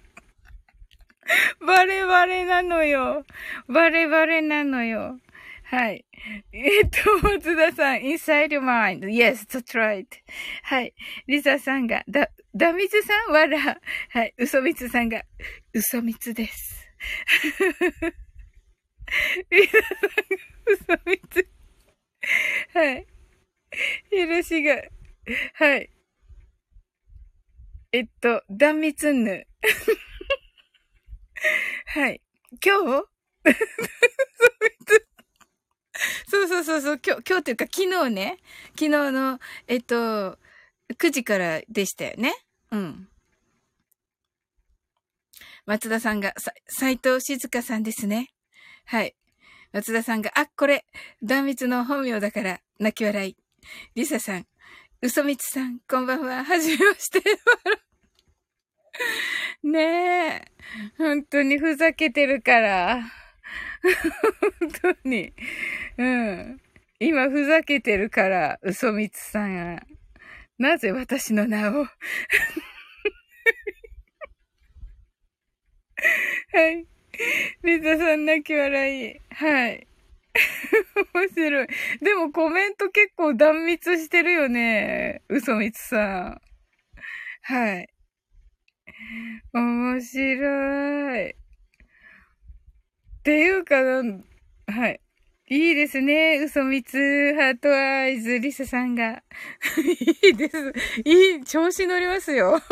[1.66, 3.26] バレバレなのよ。
[3.68, 5.20] バレバレなのよ。
[5.64, 6.06] はい。
[6.52, 9.08] えっと、松田さん、inside your mind.
[9.08, 10.06] Yes, that's right.
[10.64, 10.94] はい。
[11.28, 13.80] リサさんが、だ、ダミズさんわら。
[14.10, 14.34] はい。
[14.38, 15.24] 嘘みつさんが、
[15.74, 16.90] 嘘みつです。
[19.50, 20.18] リサさんが、
[20.68, 21.48] 嘘みつ。
[22.74, 23.08] はい。
[24.10, 24.84] ひろしが、
[25.54, 25.90] はい。
[27.94, 29.48] えっと、断蜜ぬ。
[31.88, 32.22] はい。
[32.64, 33.06] 今日？
[36.28, 38.38] そうそうそうそう、今日、今日というか昨日ね、
[38.70, 40.40] 昨日の、えっと、
[40.98, 42.34] 9時からでしたよね。
[42.72, 43.08] うん。
[45.66, 46.34] 松田さんが、
[46.68, 48.34] 斎藤静香さんですね。
[48.86, 49.16] はい。
[49.74, 50.86] 松田さんが、あ、これ、
[51.22, 53.38] 断蜜の本名だから、泣き笑い。
[53.96, 54.48] リサさん、
[55.02, 56.44] 嘘みつさん、こんばんは。
[56.44, 57.22] はじめまして。
[59.64, 60.42] ねえ。
[60.98, 63.02] 本当にふざけてるから。
[64.60, 65.34] 本当に。
[65.98, 66.62] うん。
[67.00, 69.84] 今ふざけてるから、嘘みつさんが。
[70.58, 71.86] なぜ私の名を？
[76.54, 76.86] はい。
[77.64, 79.20] リザさん泣き笑い。
[79.34, 79.88] はい。
[81.14, 81.68] 面白い。
[82.02, 85.22] でもコメント結構断密してるよね。
[85.30, 86.42] 嘘みつさん。
[87.44, 87.91] はい。
[89.54, 91.32] 面白い。
[91.32, 91.36] っ
[93.24, 95.02] ていうか、はい。
[95.50, 96.40] いいですね。
[96.44, 96.98] 嘘みつ、
[97.36, 99.22] ハートアイズ、リサさんが。
[100.24, 100.74] いいです。
[101.04, 102.62] いい、調子乗りますよ。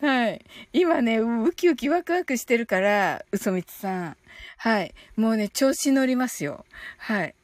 [0.00, 0.44] はい。
[0.72, 4.16] 今ね、ウキウキワクワクしてるから、嘘みつさん。
[4.58, 4.92] はい。
[5.16, 6.66] もうね、調子乗りますよ。
[6.98, 7.36] はい。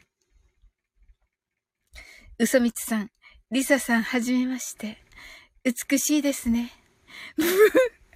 [2.41, 3.11] 嘘みつさん、
[3.53, 4.99] リサさん、はじめまして。
[5.73, 6.73] 美しいですね。
[7.37, 7.49] ブー、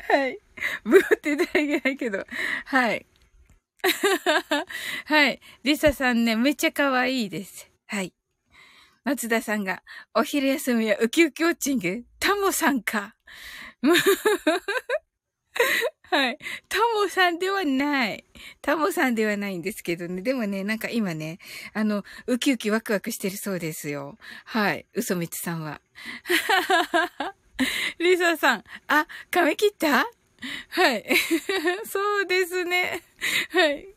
[0.09, 0.39] はい。
[0.85, 2.25] ブーって言ったらいけないけど。
[2.67, 3.07] はい。
[5.07, 5.41] はい。
[5.65, 7.71] リサさんね、めっちゃ可愛いです。
[7.87, 8.15] はい。
[9.05, 9.83] 松田さんが、
[10.15, 12.05] お昼休みはウキウキウォッチング？
[12.21, 13.17] タモさんか。
[16.05, 16.39] はい。
[16.69, 18.25] タモさんではない。
[18.61, 20.23] タモさんではないんですけどね。
[20.23, 21.39] でもね、なんか今ね、
[21.73, 24.19] あの、ウキウキワクワクしてるそうですよ。
[24.45, 24.87] はい。
[24.95, 25.81] 嘘みつさんは。
[27.99, 30.07] リサさん、あ、髪切った？
[30.71, 31.05] はい。
[31.87, 33.03] そうですね。
[33.53, 33.89] はい。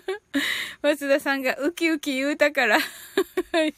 [0.82, 2.78] 松田さんがウキウキ言うたから。
[2.80, 3.74] はい。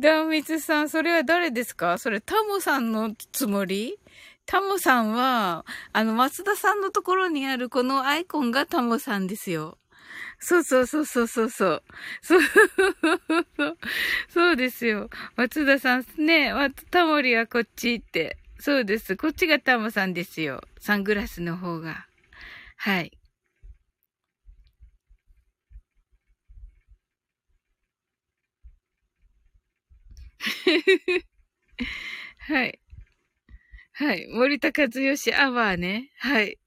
[0.00, 1.98] ダンミツさん、それは誰ですか？
[1.98, 3.98] それタモさんのつもり？
[4.46, 9.78] タモさんは、あの、松田さんのところにあるこのアイコンがタモさんですよ。
[10.44, 11.82] そうそうそうそうそうそう。
[12.22, 12.40] そう、
[14.28, 15.08] そうですよ。
[15.36, 16.52] 松田さんね、
[16.90, 18.36] タモリはこっちって。
[18.58, 19.16] そうです。
[19.16, 20.62] こっちがタモさんですよ。
[20.80, 22.06] サングラスの方が。
[22.76, 23.12] はい。
[32.38, 32.80] はい。
[33.92, 34.26] はい。
[34.28, 36.10] 森田和義アワーね。
[36.18, 36.58] はい。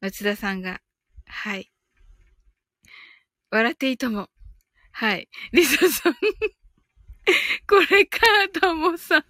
[0.00, 0.80] 松田さんが。
[1.26, 1.70] はい。
[3.50, 4.28] 笑っていいとも。
[4.92, 5.28] はい。
[5.52, 6.14] リサさん
[7.66, 8.20] これか、
[8.60, 9.24] ともさん。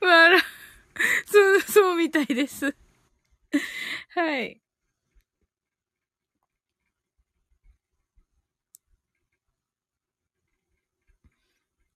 [0.00, 0.40] 笑、
[1.26, 2.76] そう、そうみたいです。
[4.14, 4.60] はい。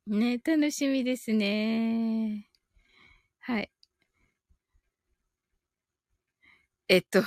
[0.07, 2.49] ね、楽しみですね。
[3.41, 3.71] はい。
[6.89, 7.21] えっと、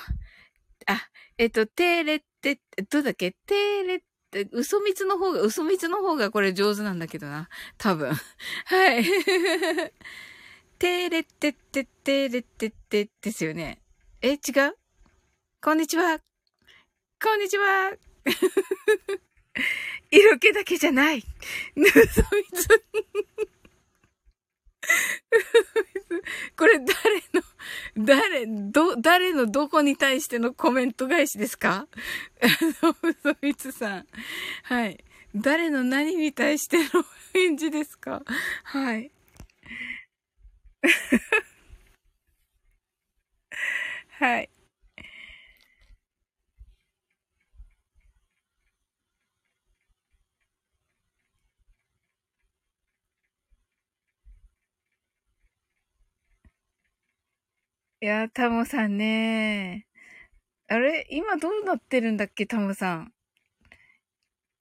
[0.87, 2.21] あ、えっと、テーレっ
[2.53, 3.31] て、どうだっけ？
[3.47, 7.49] テーレって、嘘蜜の方が、嘘蜜の方がこれ上手なんだけどな。
[7.79, 8.11] 多分。
[8.65, 9.03] はい。
[10.77, 13.81] テーレってってテーレってってですよね。
[14.21, 14.35] え、違
[14.69, 14.77] う？
[15.63, 16.19] こんにちは。
[17.23, 17.93] こんにちは。
[20.11, 21.23] 色気だけじゃない。
[21.75, 22.85] 嘘蜜。
[26.57, 27.41] これ誰の、
[27.97, 31.87] 誰、ど、誰のどこに対してのコメント返しですか？
[32.41, 32.47] あ
[32.85, 34.07] の、嘘みつさん。
[34.63, 35.03] はい。
[35.35, 36.83] 誰の何に対しての
[37.33, 38.23] 返事ですか？
[38.63, 39.11] はい。
[44.19, 44.49] はい。
[58.05, 59.87] いや、タモさんね。
[60.67, 63.13] あれ今どうなってるんだっけタモさん。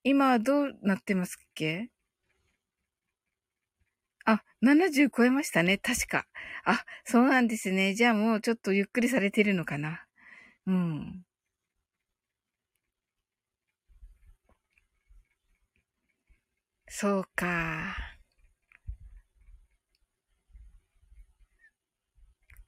[0.02, 1.90] 今どうなってますっけ？
[4.24, 5.76] あ、70超えましたね。
[5.76, 6.26] 確か。
[6.64, 7.92] あ、そうなんですね。
[7.94, 10.06] じゃあもうちょっとゆっくりされてるのかな。
[10.66, 11.22] うん。
[16.88, 18.13] そうか。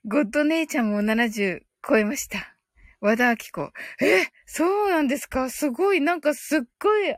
[0.08, 2.54] ゴッド姉ちゃんも70超えました。
[3.00, 3.72] 和田明子。
[4.00, 5.50] え、そうなんですか？
[5.50, 7.16] すごい、なんかすっごい、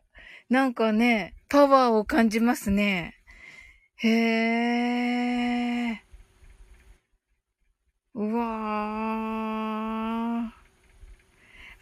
[0.49, 3.14] なんかね、パワーを感じますね。
[3.97, 4.09] へ
[5.91, 6.03] え。
[8.15, 8.44] うわ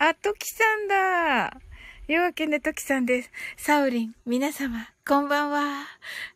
[0.01, 0.05] ー。
[0.05, 1.61] あ、トキさんだ。
[2.09, 3.33] 夜明けねときさんです。
[3.57, 5.87] サウリン、皆様、こんばんは。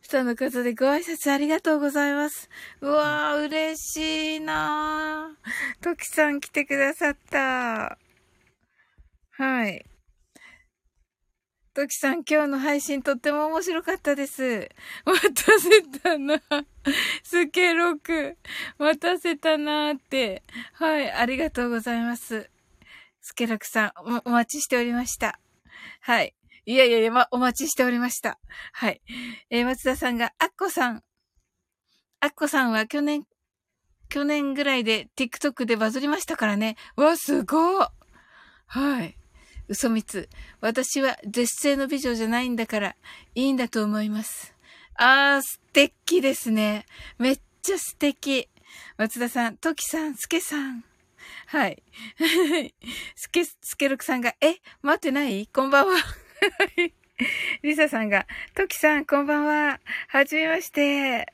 [0.01, 2.49] そのことでご挨拶ありがとうございます。
[2.81, 5.81] うわー、嬉しいなー。
[5.81, 7.97] トキさん来てくださった。
[9.31, 9.85] はい。
[11.73, 14.67] トキさん、今日の配信とっても面白かったです。
[15.05, 16.41] 待たせたな。
[17.23, 18.35] スケロク。
[18.77, 20.43] 待たせたなーって。
[20.73, 22.49] はい、ありがとうございます。
[23.21, 25.39] スケロクさん、お待ちしておりました。
[26.01, 26.35] はい。
[26.65, 28.39] いやいやいや、ま、お待ちしておりました。
[28.73, 29.01] はい。
[29.49, 31.03] えー、松田さんが、アッコさん。
[32.19, 33.23] アッコさんは去年、
[34.09, 36.75] 去年ぐらいで TikTok でバズりましたからね。
[36.95, 37.87] わ、すごい
[38.67, 39.17] はい。
[39.67, 40.29] 嘘みつ。
[40.59, 42.95] 私は絶世の美女じゃないんだから、
[43.35, 44.53] いいんだと思います。
[44.95, 46.85] あー、素敵ですね。
[47.17, 48.49] めっちゃ素敵。
[48.97, 50.83] 松田さん、トキさん、スケさん。
[51.47, 51.83] はい。
[53.15, 55.47] スケ、スケロクさんが、え、待ってない？
[55.47, 55.95] こんばんは。
[57.61, 58.25] リサさんが、
[58.55, 59.79] トキさん、こんばんは。
[60.07, 61.31] はじめまして。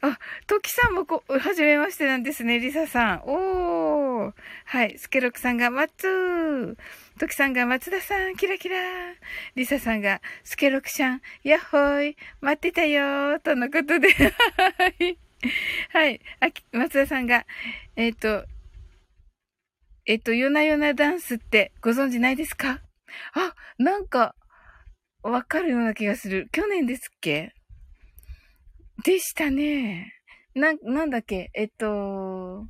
[0.00, 3.22] あ、トキさんもこ、はじめましてなんですね、リサさん。
[3.24, 4.32] おー。
[4.64, 4.98] はい。
[4.98, 6.76] スケロクさんが、マッツー。
[7.18, 8.76] トキさんが、松田さん、キラキラ。
[9.54, 12.16] リサさんが、スケロクちゃん、やっほーい。
[12.40, 13.40] 待ってたよー。
[13.40, 14.08] とのことで。
[14.14, 15.18] はい。
[15.92, 16.20] はい。
[16.40, 17.46] あ、松田さんが、
[17.96, 18.46] えっ、ー、と、
[20.06, 22.80] えっ、と、夜な夜なダンスってご存知ないですか？
[23.34, 24.36] あ、なんか、
[25.22, 26.48] わかるような気がする。
[26.52, 27.52] 去年ですっけ？
[29.04, 30.12] でしたね。
[30.54, 31.50] な、なんだっけ？
[31.54, 32.66] えっと、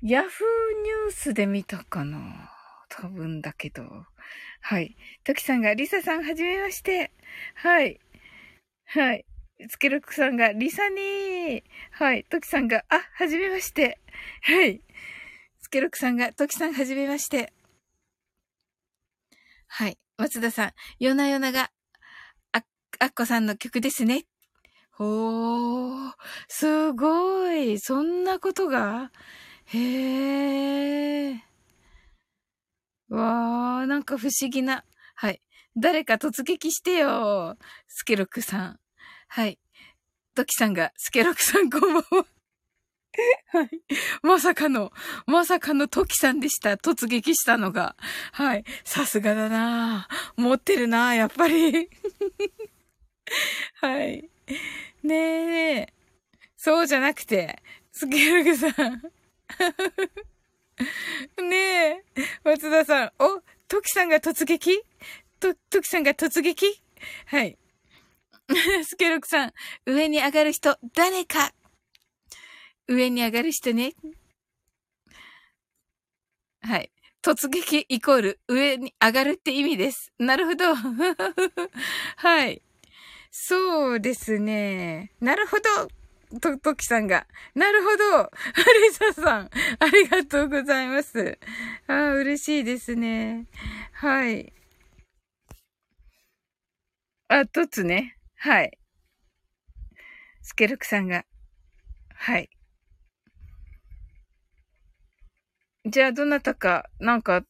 [0.00, 2.50] ヤフーニュースで見たかな？
[2.88, 3.84] 多分だけど。
[4.62, 4.96] はい。
[5.24, 7.12] トキさんが、リサさんはじめまして。
[7.54, 8.00] はい。
[8.86, 9.26] はい。
[9.68, 11.62] スケロクさんが、リサにー。
[11.90, 12.24] はい。
[12.24, 13.98] トキさんが、あ、はじめまして。
[14.42, 14.80] はい。
[15.72, 17.50] ケロクさんが、トキさんはじめまして。
[19.68, 19.98] はい。
[20.18, 21.70] 松田さん、夜な夜なが、
[22.52, 22.62] あ、
[22.98, 24.26] あっこさんの曲ですね。
[24.90, 26.12] ほー、
[26.46, 27.80] すごい。
[27.80, 29.10] そんなことが？
[29.64, 31.40] へー。
[33.08, 34.84] わー、なんか不思議な。
[35.14, 35.40] はい。
[35.74, 37.56] 誰か突撃してよ。
[37.88, 38.80] スケロクさん。
[39.28, 39.58] はい。
[40.34, 42.26] トキさんが、スケロクさんこんばんは。
[43.52, 43.68] はい。
[44.22, 44.92] まさかの、
[45.26, 46.74] まさかのトキさんでした。
[46.74, 47.96] 突撃したのが。
[48.32, 48.64] はい。
[48.84, 51.90] さすがだな持ってるなやっぱり。
[53.80, 54.30] はい。
[55.02, 55.92] ねえ。
[56.56, 57.62] そうじゃなくて、
[57.92, 59.02] スケルグさん。
[61.48, 62.04] ねえ。
[62.44, 63.12] 松田さん。
[63.18, 64.82] お、トキさんが突撃？
[65.40, 66.82] と、トキさんが突撃？
[67.26, 67.58] はい。
[68.84, 69.52] スケロクさん。
[69.86, 71.52] 上に上がる人、誰か？
[72.92, 73.94] 上に上がる人ね。
[76.62, 76.90] はい。
[77.22, 80.12] 突撃イコール上に上がるって意味です。
[80.18, 80.74] なるほど。
[82.16, 82.62] はい。
[83.30, 85.12] そうですね。
[85.20, 86.40] なるほど。
[86.40, 87.26] と、ときさんが。
[87.54, 88.18] なるほど。
[88.20, 88.28] ア
[88.88, 89.50] リサさん。
[89.78, 91.38] ありがとうございます。
[91.86, 93.46] ああ、嬉しいですね。
[93.92, 94.52] はい。
[97.28, 98.18] あ、とつね。
[98.36, 98.78] はい。
[100.42, 101.24] スケルクさんが。
[102.14, 102.50] はい。
[105.84, 107.44] じゃあ、どなたか、なんか、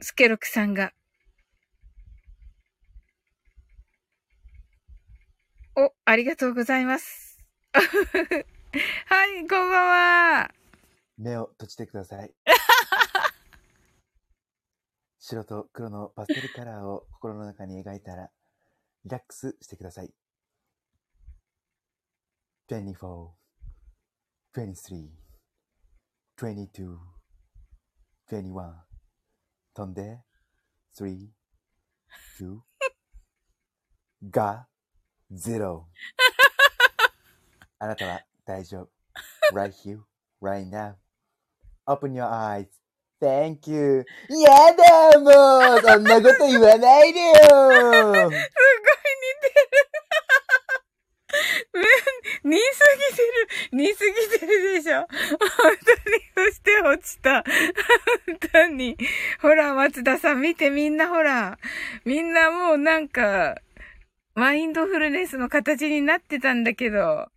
[0.00, 0.92] スケロクさんが。
[5.74, 7.44] お、ありがとうございます。
[7.74, 7.80] は
[9.26, 10.54] い、こんばんは。
[11.18, 12.32] 目を閉じてください。
[15.18, 18.30] 白と黒のパステルカラーを心の中に描いたら、
[19.04, 20.14] リラックスしてください。
[22.68, 23.34] 24
[24.54, 25.25] 23
[26.39, 26.97] 22,
[28.31, 28.73] 21
[29.73, 30.21] 飛んで
[30.97, 32.59] 3、2
[34.29, 34.67] が
[35.31, 35.83] 0
[37.79, 38.89] あなたは大丈夫
[39.53, 39.99] right here,
[40.41, 40.95] right now
[41.87, 42.67] open your eyes
[43.21, 45.29] Thank you やだも
[45.77, 48.31] うそんなこと言わないでよ
[53.10, 53.48] ぎてる。
[53.72, 55.00] 似すぎてるでしょ。
[55.00, 55.08] 本
[56.34, 57.44] 当に、そして落ちた。
[58.26, 58.96] 本当に。
[59.40, 61.58] ほら、松田さん見てみんなほら。
[62.04, 63.56] みんなもうなんか、
[64.34, 67.28] マインドフルネスの形になってたんだけど。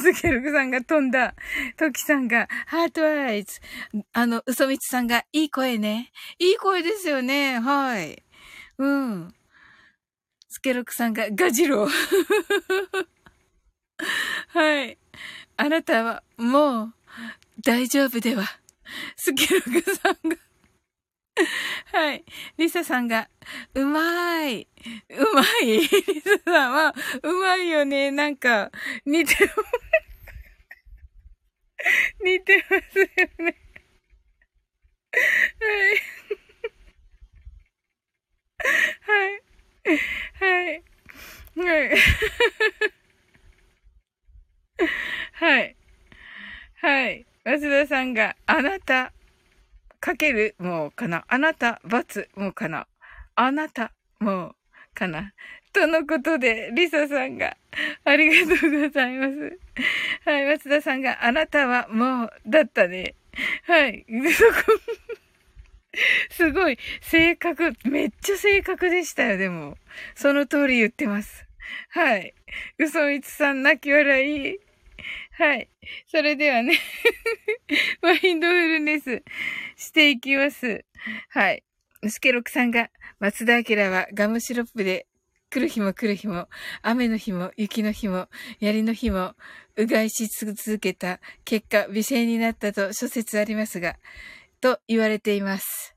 [0.00, 1.34] スケルクさんが飛んだ。
[1.76, 3.60] トキさんが、ハートアイズ。
[4.12, 6.12] あの、ウソミツさんが、いい声ね。
[6.38, 7.58] いい声ですよね。
[7.58, 8.22] はい。
[8.78, 9.34] うん。
[10.48, 11.88] スケルクさんが、ガジロー。
[14.48, 14.98] はい。
[15.56, 16.94] あなたはもう
[17.62, 18.44] 大丈夫では。
[19.16, 20.36] スケログさんが
[21.92, 22.24] はい。
[22.58, 23.28] リサさんが、
[23.74, 24.68] うまい。
[25.10, 25.78] うまい？
[25.78, 28.10] リサさんは、うまいよね。
[28.10, 28.70] なんか、
[29.04, 29.34] 似て、
[32.24, 33.06] 似てますよ
[33.38, 33.56] ね。
[35.60, 36.02] はい。
[39.00, 39.42] はい。
[40.40, 40.82] はい。
[41.56, 43.03] はい。
[45.34, 45.76] はい。
[46.80, 47.26] はい。
[47.44, 49.12] 松田さんが、あなた、
[50.00, 51.24] かける、もうかな。
[51.28, 52.86] あなた、罰、もうかな。
[53.36, 54.56] あなた、もう、
[54.94, 55.32] かな。
[55.72, 57.56] とのことで、リサさんが、
[58.04, 59.58] ありがとうございます。
[60.24, 63.14] はい、松田さんが、あなたはもう、だったね。
[63.64, 64.52] はい、そこ、
[66.30, 69.76] すごい、正確、めっちゃ正確でしたよ、でも。
[70.14, 71.46] その通り言ってます。
[71.90, 72.34] はい。
[72.78, 74.58] 嘘みつさん、泣き笑い。
[75.32, 75.68] はい。
[76.06, 76.78] それではね
[78.02, 79.22] マインドフルネス
[79.76, 80.84] していきます。
[81.30, 81.64] はい。
[82.08, 85.06] スケロクさんが、松田明はガムシロップで
[85.50, 86.48] 来る日も来る日も、
[86.82, 88.28] 雨の日も雪の日も、
[88.60, 89.34] 槍の日も、
[89.76, 93.96] うがいし続けた結果、美声になったと諸説ありますが、
[94.60, 95.94] と言われています。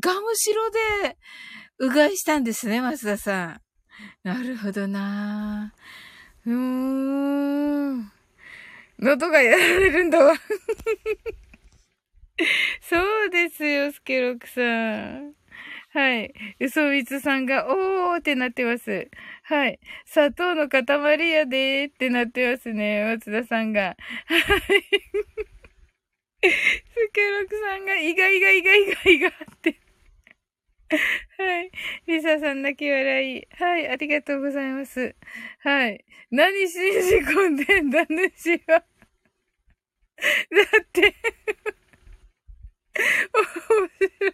[0.00, 1.16] ガムシロで、
[1.78, 3.63] うがいしたんですね、松田さん。
[4.24, 5.72] なるほどな
[6.46, 8.10] うーん。
[8.98, 10.34] 喉がやられるんだわ
[12.80, 15.34] そうですよ、スケロクさん。
[15.90, 16.34] はい。
[16.58, 19.08] 嘘みつさんが、おーってなってます。
[19.44, 19.78] はい。
[20.06, 20.82] 砂糖の塊
[21.30, 23.04] やでーってなってますね。
[23.16, 23.96] 松田さんが。
[24.26, 24.40] はい。
[26.42, 29.83] スケロクさんが、イガイガイガイガイガって。
[31.38, 31.70] はい。
[32.06, 33.46] リサさん泣き笑い。
[33.50, 33.88] はい。
[33.88, 35.14] ありがとうございます。
[35.60, 36.04] はい。
[36.30, 38.04] 何信じ込んでんだ、
[38.36, 38.66] 主は。
[38.76, 38.84] だ
[40.82, 41.14] って
[43.00, 43.88] 面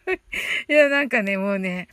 [0.07, 0.21] 白い。
[0.69, 1.89] いや、なんかね、もうね、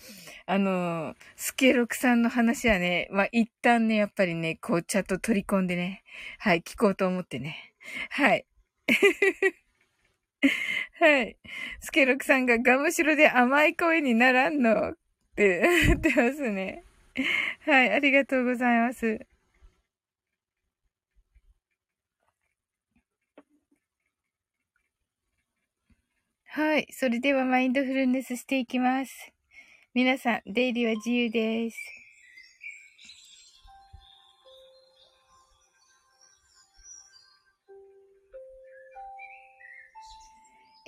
[0.45, 6.03] あの、スケロクさんの話はね、まあ、一旦ね、やっぱりね、こう、ちゃんと取り込んでね、
[6.39, 7.73] はい、聞こうと思ってね。
[8.09, 8.45] はい。
[10.99, 11.37] はい。
[11.79, 14.93] スケロクさんがガムシロで甘い声にならんのっ
[15.35, 16.83] て言ってますね。
[17.65, 19.19] はい、ありがとうございます。
[26.45, 26.87] はい。
[26.91, 29.31] それではマインドフルネスしていきます。
[29.93, 31.77] 皆さん、出入りは自由です。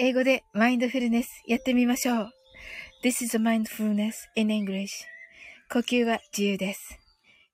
[0.01, 2.31] 英語でマインドフルネスやってみましょう。
[3.03, 4.87] This is a mindfulness in English.
[5.69, 6.97] 呼吸は自由です。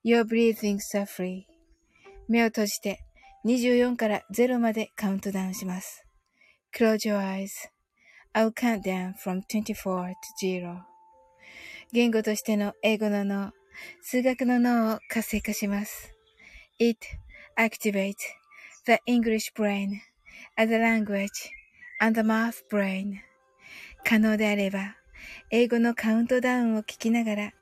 [0.05, 1.45] Your breathing are free.
[2.27, 2.99] 目を閉じて
[3.45, 6.05] 24から0までカウントダウンします。
[6.77, 7.49] Close your eyes.
[8.35, 10.81] I'll count down from 24 to 0.
[11.93, 13.53] 言語としての英語の脳、
[14.03, 16.13] 数学の脳を活性化します。
[16.77, 16.99] It
[17.57, 18.13] activates
[18.85, 19.93] the English brain
[20.55, 21.29] as a language
[21.99, 23.19] and the math brain.
[24.03, 24.95] 可能であれば、
[25.49, 27.53] 英語のカウントダウンを聞きながら、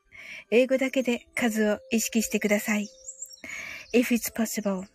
[0.51, 2.88] 英語だけで数を意識してください。
[3.93, 4.85] If it's possible,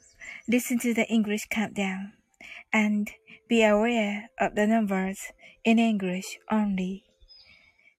[0.49, 2.13] listen to the English countdown
[2.73, 3.11] and
[3.49, 5.17] be aware of the numbers
[5.65, 7.03] in English only.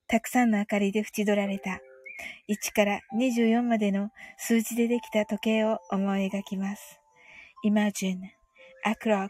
[0.07, 1.79] たくさんの明かりで縁取られた
[2.49, 6.99] 1から24までの数字でできた時計を思い描きます。
[7.63, 8.17] Imagine
[8.85, 9.29] a clock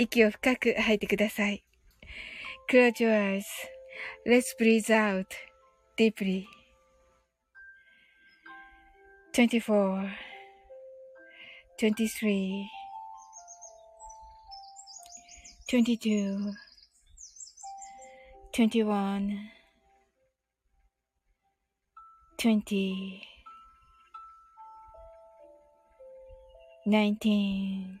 [0.00, 1.64] 息を深く吐いてください。
[2.70, 3.40] Close your
[4.26, 5.26] eyes.Let's breathe out
[5.96, 6.46] deeply.
[9.32, 10.10] 24
[11.78, 12.70] 23
[15.68, 16.54] 22
[18.52, 19.50] 21
[22.38, 23.20] 20
[26.86, 28.00] 19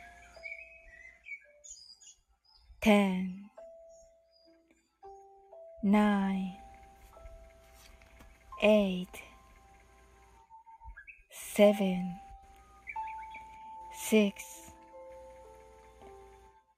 [2.83, 3.27] 10
[5.83, 6.57] 9
[8.59, 9.07] 8
[11.57, 12.21] 7
[13.93, 14.33] 6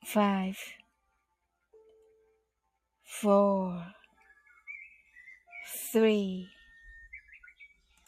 [0.04, 0.54] 5
[3.24, 3.94] 4
[5.94, 6.48] 3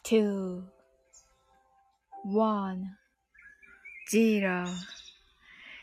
[0.04, 0.62] 2
[2.26, 2.76] 1
[4.12, 4.66] 0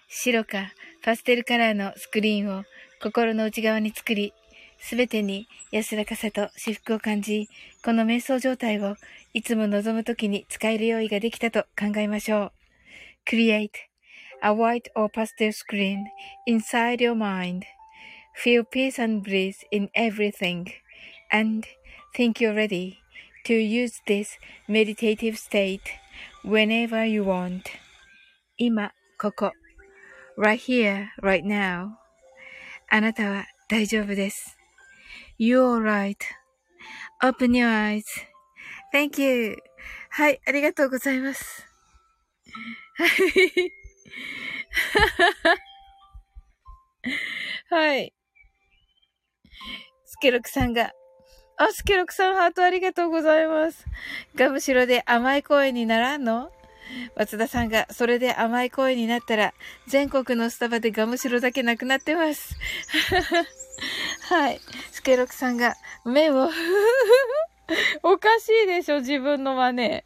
[0.07, 0.71] 白か
[1.03, 2.63] パステルカラーのスクリーンを
[3.01, 4.33] 心の内側に作り、
[4.79, 7.49] すべてに安らかさと至福を感じ、
[7.83, 8.95] この瞑想状態を
[9.33, 12.51] いつも望むときに使える用意ができたと考えましょう。
[13.29, 13.69] Create
[14.41, 16.05] a white or pastel screen
[16.47, 20.67] inside your mind.Feel peace and bliss in everything.
[21.31, 21.67] And
[22.15, 22.99] think you're ready
[23.45, 24.37] to use this
[24.69, 25.81] meditative state
[26.45, 27.63] whenever you want.
[28.57, 29.51] 今、ここ。
[30.37, 31.89] Right here, right now.
[32.89, 34.57] あなたは大丈夫です。
[35.39, 38.01] You're right.Open your
[38.93, 39.57] eyes.Thank you.
[40.09, 41.67] はい、ありがとうございます。
[42.95, 43.09] はい。
[47.69, 48.13] はい。
[50.05, 50.91] スケロクさんが、
[51.57, 53.85] あ、スケロクさんハートありがとうございます。
[54.35, 56.51] ガムシロで甘い声にならんの？
[57.15, 59.53] 松田さんが、それで甘い声になったら、
[59.87, 62.55] 全国のスタバでガムシロだけなくなってます。
[64.29, 64.59] はい。
[64.91, 66.49] スケロクさんが、目を、
[68.03, 70.03] おかしいでしょ、自分の真似。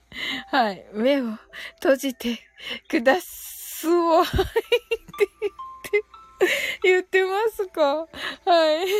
[0.51, 0.85] はい。
[0.93, 1.37] 目を
[1.81, 2.39] 閉じて
[2.87, 5.41] くだすを、って言っ
[5.91, 6.03] て、
[6.83, 8.07] 言ってますか？
[8.45, 8.85] はい。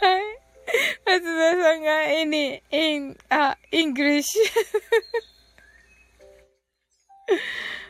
[0.00, 0.22] はい。
[1.06, 4.24] 松田さんが any, in, あ、English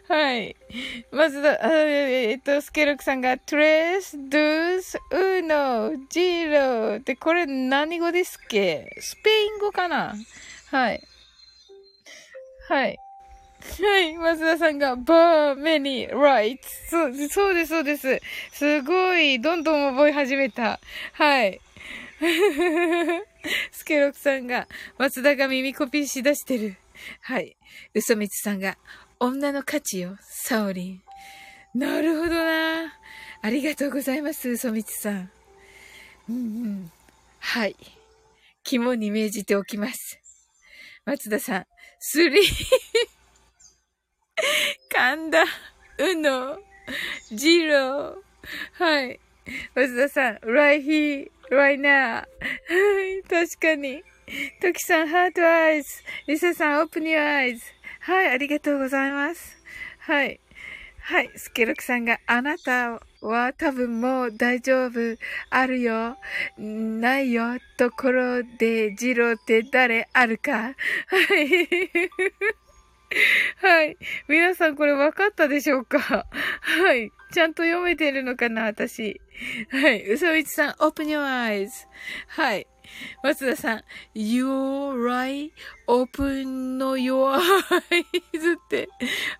[0.07, 0.55] はい。
[1.11, 8.95] 松田、えっと、スケロクさんが tres, dos, uno, zero って、これ何語ですっけ？
[9.01, 10.15] スペイン語かな？
[10.71, 11.03] はい。
[12.69, 12.99] はい。
[13.81, 14.15] はい。
[14.17, 16.59] 松田さんが bar many rights
[16.91, 18.21] そう、そうです、そうです。
[18.53, 20.81] すごい、どんどん覚え始めた。
[21.15, 21.61] はい。
[23.73, 24.67] スケロクさんが、
[24.99, 26.77] 松田が耳コピーしだしてる。
[27.21, 27.57] はい。
[27.95, 28.79] 嘘みつさんが、
[29.21, 31.03] 女の価値よ、サオリン。
[31.75, 32.95] なるほどな。
[33.43, 35.31] ありがとうございます、嘘みつさん。
[36.29, 36.93] うんうん。
[37.41, 37.77] はい。
[38.63, 40.19] 肝に銘じておきます。
[41.05, 41.67] 松田さん、
[41.99, 42.45] スリー。
[44.91, 45.45] 噛んだ。
[45.99, 46.59] うの。
[47.31, 48.15] ジロー。
[48.73, 49.21] はい。
[49.75, 52.23] 松田さん、right here, right now.
[52.23, 52.27] は
[53.19, 53.23] い。
[53.29, 54.03] 確かに。
[54.61, 55.91] トキさん、ハートアイズ。
[56.27, 57.65] リサさん、オープニューアイズ。
[58.01, 58.29] はい。
[58.31, 59.57] ありがとうございます。
[59.99, 60.41] はい。
[61.01, 61.31] はい。
[61.37, 65.19] スケロクさんが、あなたは多分もう大丈夫。
[65.51, 66.17] あるよ。
[66.57, 67.59] ないよ。
[67.77, 70.75] ところで、ジローって誰あるかは
[71.41, 71.69] い。
[73.61, 73.97] はい。
[74.29, 75.99] 皆さんこれ分かったでしょうか？
[76.61, 77.11] はい。
[77.33, 79.21] ちゃんと読めてるのかな私。
[79.71, 80.05] はい。
[80.11, 81.71] うそみつさん、open your eyes.
[82.29, 82.67] はい。
[83.23, 83.85] 松田さん、
[84.15, 85.51] you're right,
[85.89, 88.89] open no your eyes って。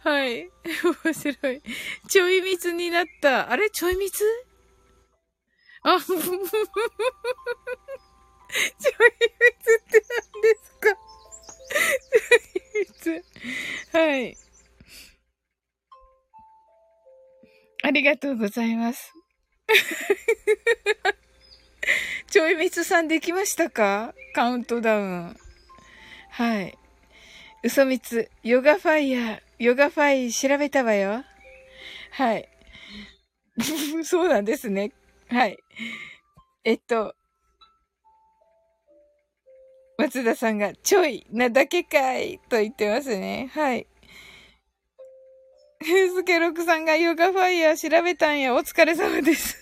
[0.03, 0.51] はい。
[1.05, 1.63] 面白い。
[2.09, 3.51] ちょい蜜になった。
[3.51, 3.69] あれ？
[3.71, 4.25] ちょい蜜
[5.83, 6.33] あ、 ちょい蜜っ
[9.91, 10.03] て
[10.33, 10.97] 何ですか？
[13.93, 14.37] はい。
[17.83, 19.13] ありがとうございます。
[22.31, 24.15] ちょいみつさんできましたか？
[24.35, 25.37] カウントダウン。
[26.31, 26.79] はい。
[27.63, 31.25] うそみつ、ヨガファイヤー、ヨガファイ調べたわよ。
[32.11, 32.49] はい。
[34.05, 34.93] そうなんですね。
[35.29, 35.59] はい。
[36.65, 37.15] えっと、
[39.99, 43.51] 松田さんが、ちょいなだけかいと言ってますね。
[43.55, 43.87] はい。
[45.83, 48.55] スケロクさんがヨガファイヤー調べたんや。
[48.55, 49.57] お疲れ様です。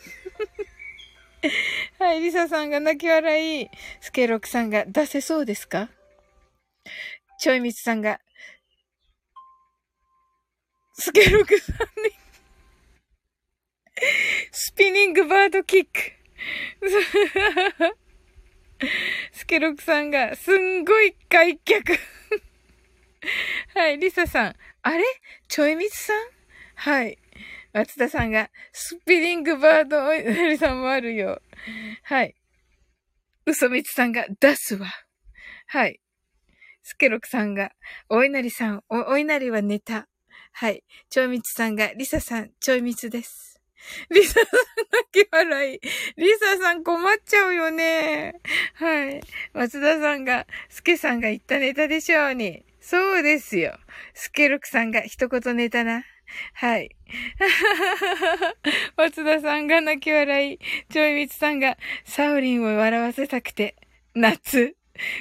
[1.98, 3.68] はい、リサさんが泣き笑い。
[4.00, 5.90] スケロクさんが出せそうですか？
[7.40, 8.20] ちょいみつさんが、
[10.94, 12.12] スケロクさんに、
[14.52, 15.90] スピニングバードキック。
[19.32, 21.92] スケロクさんが、すんごい開脚。
[23.74, 24.56] はい、リサさん。
[24.82, 25.04] あれ？
[25.48, 26.16] ちょいみつさん？
[26.74, 27.18] はい。
[27.72, 31.40] 松田さんが、スピリングバード、おいなりさんもあるよ。
[32.02, 32.34] はい。
[33.46, 34.86] 嘘みつさんが、出すわ。
[35.66, 36.00] はい。
[36.82, 37.72] スケロクさんが、
[38.08, 40.08] お稲荷さん、お、お稲荷は寝た。
[40.52, 40.84] はい。
[41.08, 43.51] ちょいみつさんが、リサさん、ちょいみつです。
[44.10, 44.44] リサさん
[45.12, 45.80] 泣き笑い。
[46.16, 48.40] リサさん困っちゃうよね。
[48.74, 49.20] はい。
[49.52, 52.64] 松田さんが、スケさんが言ったネタでしょうに。
[52.80, 53.78] そうですよ。
[54.14, 56.04] スケロクさんが一言ネタな。
[56.54, 56.90] はい。
[58.96, 60.58] 松田さんが泣き笑い。
[60.90, 63.76] ちょいみつさんが、サオリンを笑わせたくて、
[64.14, 64.76] 夏。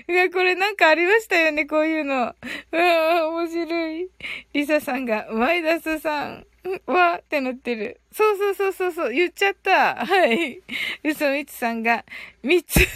[0.07, 2.35] いや、これなんかありましたよね、こういうの。
[2.71, 4.09] うわ面白い。
[4.53, 6.45] リサさんが、マイダスさん。
[6.85, 8.01] わーってなってる。
[8.11, 10.05] そうそうそうそうそう、言っちゃった。
[10.05, 10.61] はい。
[11.03, 12.05] 嘘みつさんが、
[12.43, 12.79] 三つ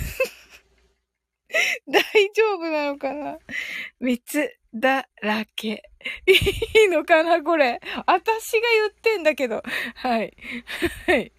[1.87, 2.01] 大
[2.33, 3.37] 丈夫なのかな？
[3.99, 5.83] 三つだらけ。
[6.25, 6.33] い
[6.85, 7.79] いのかなこれ。
[8.05, 9.63] 私が言ってんだけど。
[9.95, 10.35] はい。
[11.07, 11.31] はい。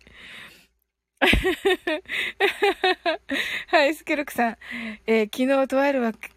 [3.69, 4.59] はい、スケロクさん。
[5.07, 6.29] えー、昨日とある枠、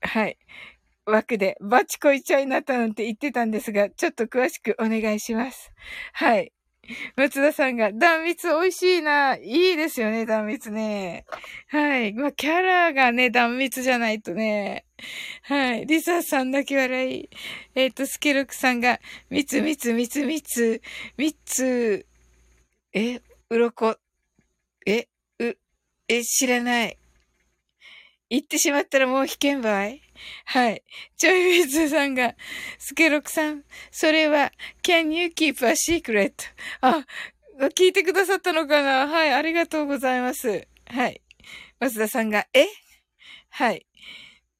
[0.00, 0.38] はい。
[1.06, 5.72] 枠でバチコイチャになったなんて言ってたんですが、ちょっと詳しくお願いします。
[6.12, 6.52] はい。
[7.16, 9.36] 松田さんが、断蜜美味しいな。
[9.36, 11.24] いいですよね、断蜜ね。
[11.68, 12.12] はい。
[12.12, 14.84] まあ、キャラがね、断蜜じゃないとね。
[15.42, 15.86] はい。
[15.86, 17.30] リサさん泣き笑い。
[17.74, 19.00] えっ、ー、と、スケルクさんが、
[19.30, 20.82] みつみつみつみつ、
[21.16, 22.06] みつ、
[22.92, 23.20] え、
[23.50, 23.96] うろこ、
[24.86, 25.08] え、
[25.38, 25.56] う、
[26.08, 26.98] え、知らない。
[28.34, 30.00] 言ってしまったらもう危険ばい
[30.44, 30.82] はい。
[31.16, 32.34] ちょいみつさんが、
[32.78, 33.62] スケロクさん、
[33.92, 34.52] それは、
[34.82, 36.32] can you keep a secret?
[36.80, 37.04] あ、
[37.76, 39.06] 聞いてくださったのかな？
[39.06, 40.66] はい、ありがとうございます。
[40.86, 41.20] はい。
[41.78, 42.66] 松田さんが、え？
[43.50, 43.86] はい。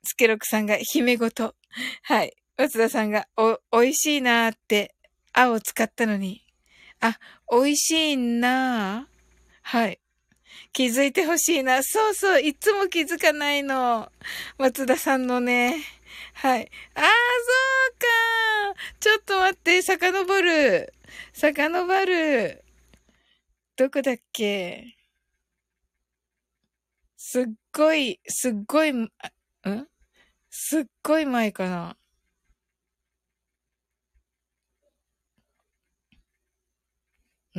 [0.04, 1.56] スケロクさんが、姫ごと。
[2.02, 2.36] はい。
[2.56, 4.94] 松田さんが、お、美味しいなーって、
[5.32, 6.44] あを使ったのに。
[7.00, 7.18] あ、
[7.50, 9.14] 美味しいなー
[9.62, 9.98] はい。
[10.74, 11.82] 気づいてほしいな。
[11.84, 14.10] そうそう、いつも気づかないの。
[14.58, 15.76] 松田さんのね。
[16.34, 16.70] はい。
[16.94, 17.10] ああ、そ
[18.72, 18.80] うか。
[19.00, 20.92] ちょっと待って、遡る。
[21.32, 22.64] 遡る。
[23.76, 24.96] どこだっけ？
[27.16, 29.08] すっごい、すっごい、ん？
[30.50, 31.96] すっごい前かな。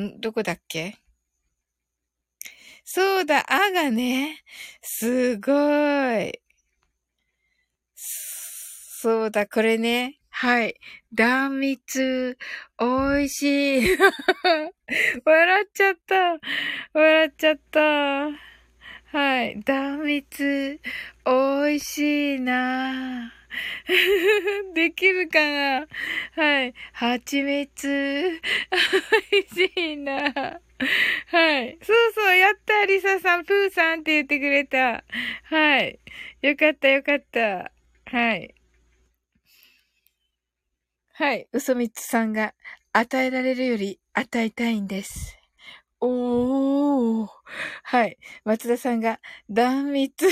[0.01, 0.19] ん？
[0.19, 0.97] どこだっけ？
[2.87, 4.43] そうだ、あがね。
[4.83, 5.51] すご
[6.19, 6.39] い。
[7.95, 10.19] そうだ、これね。
[10.29, 10.75] はい。
[11.11, 12.37] 断蜜、
[12.79, 12.85] 美
[13.23, 13.97] 味しい。
[15.25, 16.39] 笑っちゃった。
[16.93, 17.79] 笑っちゃった。
[19.17, 19.59] はい。
[19.63, 20.79] 断蜜、
[21.25, 21.31] 美
[21.75, 23.33] 味しいな。
[24.73, 25.87] できるかな？
[26.35, 26.73] はい。
[26.93, 28.41] 蜂蜜、
[29.31, 30.59] 美味しいな。
[31.27, 31.77] はい。
[31.81, 35.03] そうそう、やったリサさん、プーさんって言ってくれた。
[35.43, 35.99] はい。
[36.41, 37.71] よかったよかった。
[38.05, 38.53] はい。
[41.13, 41.47] はい。
[41.53, 42.53] 嘘みつさんが、
[42.91, 45.37] 与えられるより与えたいんです。
[46.01, 47.29] おー。
[47.83, 48.17] はい。
[48.43, 49.19] 松田さんが、
[49.49, 50.27] 断蜜。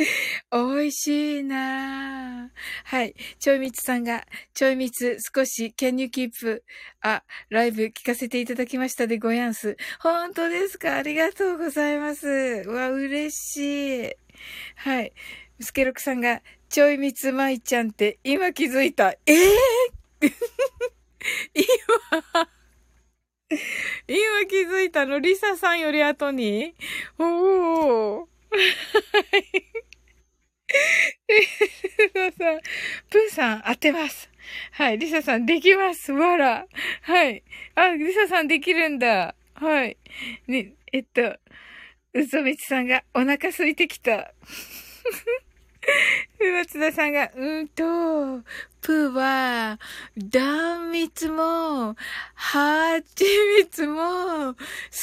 [0.50, 2.58] 美味しいなぁ。
[2.84, 3.14] はい。
[3.38, 6.62] ちょいみつさんが、ちょいみつ少し Can you keep
[7.02, 9.76] あ、ライブ聞かせていただきましたでごやんす。
[10.00, 10.96] 本当ですか？
[10.96, 12.26] ありがとうございます。
[12.66, 14.12] わ、嬉しい。
[14.76, 15.12] はい。
[15.60, 16.40] スケロクさんが、
[16.70, 19.10] ちょいみつまいちゃんって今気づいた。
[19.10, 20.32] ええー、
[21.54, 22.48] 今、
[24.08, 25.18] 今気づいたの？
[25.18, 26.74] リサさんより後に？
[27.18, 28.26] おー。
[28.50, 28.56] は
[29.38, 29.89] い。
[31.28, 31.46] リ
[32.12, 32.60] サさん、
[33.10, 34.30] プーさん当てます。
[34.72, 34.98] はい。
[34.98, 36.12] リサさんできます。
[36.12, 36.66] わら。
[37.02, 37.42] はい。
[37.74, 39.34] あ、リサさんできるんだ。
[39.54, 39.96] はい。
[40.46, 41.36] ね、えっと、
[42.14, 44.32] うそみちさんがお腹空いてきた。
[46.62, 47.84] 松田さんが、うんと、
[48.80, 49.78] プーは、
[50.16, 51.96] 断蜜も、
[52.34, 53.24] ハチ
[53.62, 54.56] ミツも、好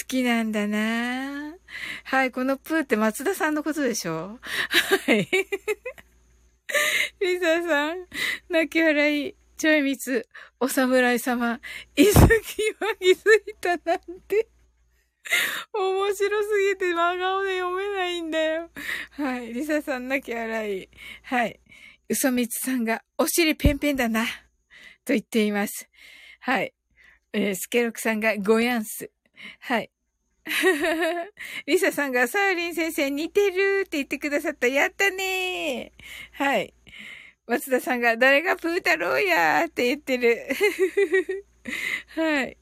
[0.08, 1.56] きなんだな。
[2.04, 4.40] はい、このプーって松田さんのことでしょ？
[5.06, 5.28] はい。
[7.20, 8.06] リサさん、
[8.49, 10.28] 泣き笑い、ちょいみつ、
[10.60, 11.60] お侍様、
[11.95, 12.28] いずきは
[12.99, 14.48] 気づいたなんて。
[15.74, 18.70] 面白すぎて真顔で読めないんだよ。
[19.12, 19.54] はい。
[19.54, 20.90] リサさん泣き笑い。
[21.24, 21.60] はい。
[22.10, 24.26] 嘘みつさんが、お尻ペンペンだな。
[25.06, 25.90] と言っています。
[26.40, 26.74] はい。
[27.34, 29.12] えー、スケロクさんが、ごやんす。
[29.60, 29.91] はい。
[31.66, 34.68] リサさんが、サーリン先生似てるって言ってくださった。
[34.68, 36.44] やったねー。
[36.44, 36.74] はい。
[37.45, 40.48] 松田さんが、誰がプー太郎やーって言ってる。
[42.16, 42.58] はい。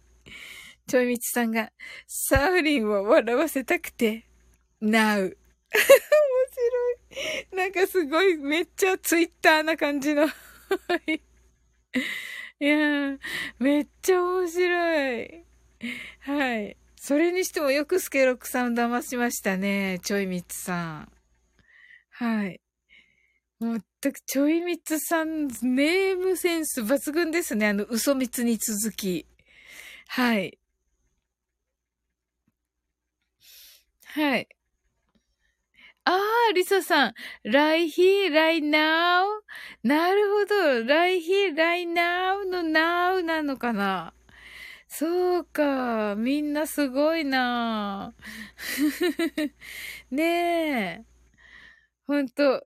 [0.88, 1.72] ちょいみちさんが、
[2.08, 4.26] サーリンを笑わせたくて、
[4.82, 5.22] なう。
[5.26, 5.36] 面
[7.12, 7.56] 白い。
[7.56, 10.28] なんかすごい、めっちゃツイッターな感じの。
[12.60, 13.20] いやー、
[13.60, 15.46] めっちゃ面白い。
[16.20, 16.78] はい。
[16.96, 20.00] それにしてもよくスケロックさん騙しましたね。
[20.04, 21.12] ちょいみつさん。
[22.12, 22.62] はい。
[23.60, 27.70] まったく、ちょいみつさん、ネームセンス抜群ですね。
[27.70, 29.26] あの、嘘みつに続き。
[30.08, 30.58] はい。
[34.16, 34.48] はい。
[36.06, 36.12] あ
[36.50, 37.14] あ、リサさん。
[37.46, 39.26] right here, right now？
[39.84, 40.56] なるほど。
[40.86, 44.14] right here, right now の now なのかな？
[44.88, 46.16] そうか。
[46.16, 48.14] みんなすごいな
[50.12, 50.24] ね
[51.02, 51.06] え。
[52.08, 52.66] ほんと。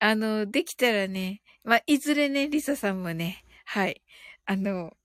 [0.00, 1.42] あの、できたらね。
[1.64, 3.44] まあ、いずれね、リサさんもね。
[3.64, 4.02] はい。
[4.46, 4.96] あの、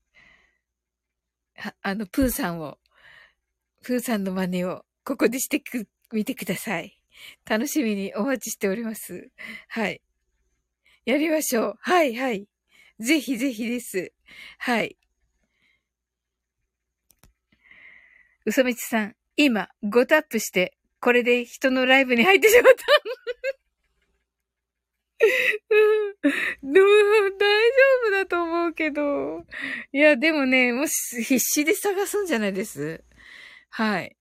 [1.81, 2.77] あの、プーさんを、
[3.83, 6.97] プーさんの真似を、ここでしてく、見てください。
[7.47, 9.29] 楽しみにお待ちしております。
[9.67, 10.01] はい。
[11.05, 11.75] やりましょう。
[11.81, 12.47] はい、はい。
[12.99, 14.13] ぜひぜひです。
[14.57, 14.97] はい。
[18.45, 22.83] うそみちさん、今、5タップして、これで人のライブに入ってしまった。
[26.61, 26.81] うん、大丈
[28.07, 29.45] 夫だと思うけど。
[29.91, 33.03] いや、でもね、もし必死で探すんじゃないです。
[33.75, 34.15] はい。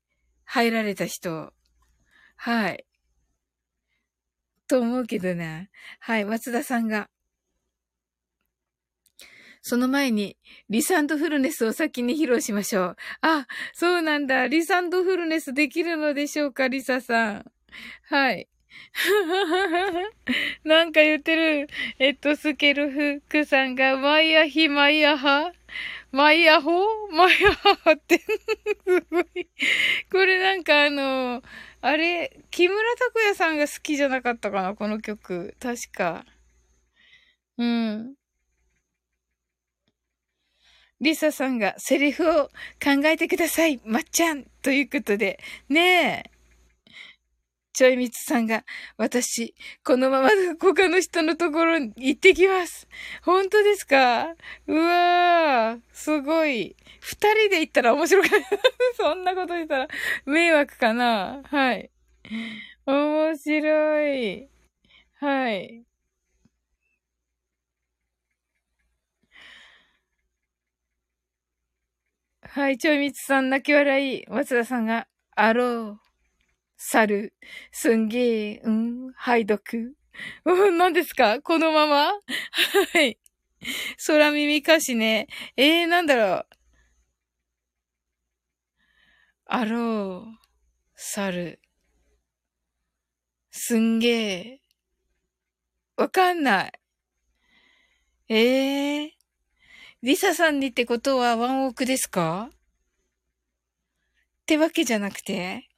[0.47, 1.53] 入られた人。
[2.37, 2.87] はい。
[4.67, 5.69] と思うけどな。
[6.01, 7.11] はい、松田さんが。
[9.61, 10.39] その前に、
[10.71, 12.97] リサンドフルネスを先に披露しましょう。
[13.21, 14.47] あ、そうなんだ。
[14.47, 17.53] リサンドフルネスできるのでしょうか、リサさん。
[18.05, 18.49] はい。
[20.65, 21.69] なんか言ってる。
[21.99, 25.53] えっと、スケルフックさんが、マイヤヒ、マイヤハ
[26.13, 26.71] マイヤホ？
[27.11, 29.25] マイヤハって、すごい。
[30.11, 31.43] これなんかあの、
[31.81, 35.57] あれ、木村拓哉さんが好きじゃなかったかな、この曲。
[35.59, 36.25] 確か。
[37.59, 38.15] うん。
[41.01, 42.45] リサさんがセリフを
[42.83, 45.39] 考えてください、まっちゃんということで。
[45.69, 46.32] ねえ。
[47.83, 48.65] ちょいみつさんが、
[48.97, 50.29] 私、このまま
[50.61, 52.87] 他の人のところに行ってきます。
[53.25, 54.37] 本当ですか？
[54.69, 56.77] うわー、すごい。
[57.01, 58.37] 二人で行ったら面白かった。
[59.03, 59.89] そんなこと言ったら
[60.27, 61.91] 迷惑かなはい。
[62.87, 64.49] 面白い。
[65.19, 65.85] はい。
[72.43, 74.25] はい、ちょいみつさん泣き笑い。
[74.29, 76.02] 松田さんが、あろう。
[76.91, 77.33] 猿。
[77.71, 79.97] すんげえ、うん、拝読。
[80.45, 81.41] うん、何ですか？
[81.41, 82.13] このまま？
[82.93, 83.19] はい。
[84.07, 85.29] 空耳歌詞ね。
[85.57, 86.47] えー、なんだろう。
[89.47, 90.39] あろう。
[90.97, 91.61] 猿。
[93.51, 94.61] すんげえ。
[95.97, 96.73] わかんない。
[98.29, 99.11] ええー。
[100.03, 102.51] リサさんにってことはワンオークですか？
[102.51, 102.55] っ
[104.47, 105.69] てわけじゃなくて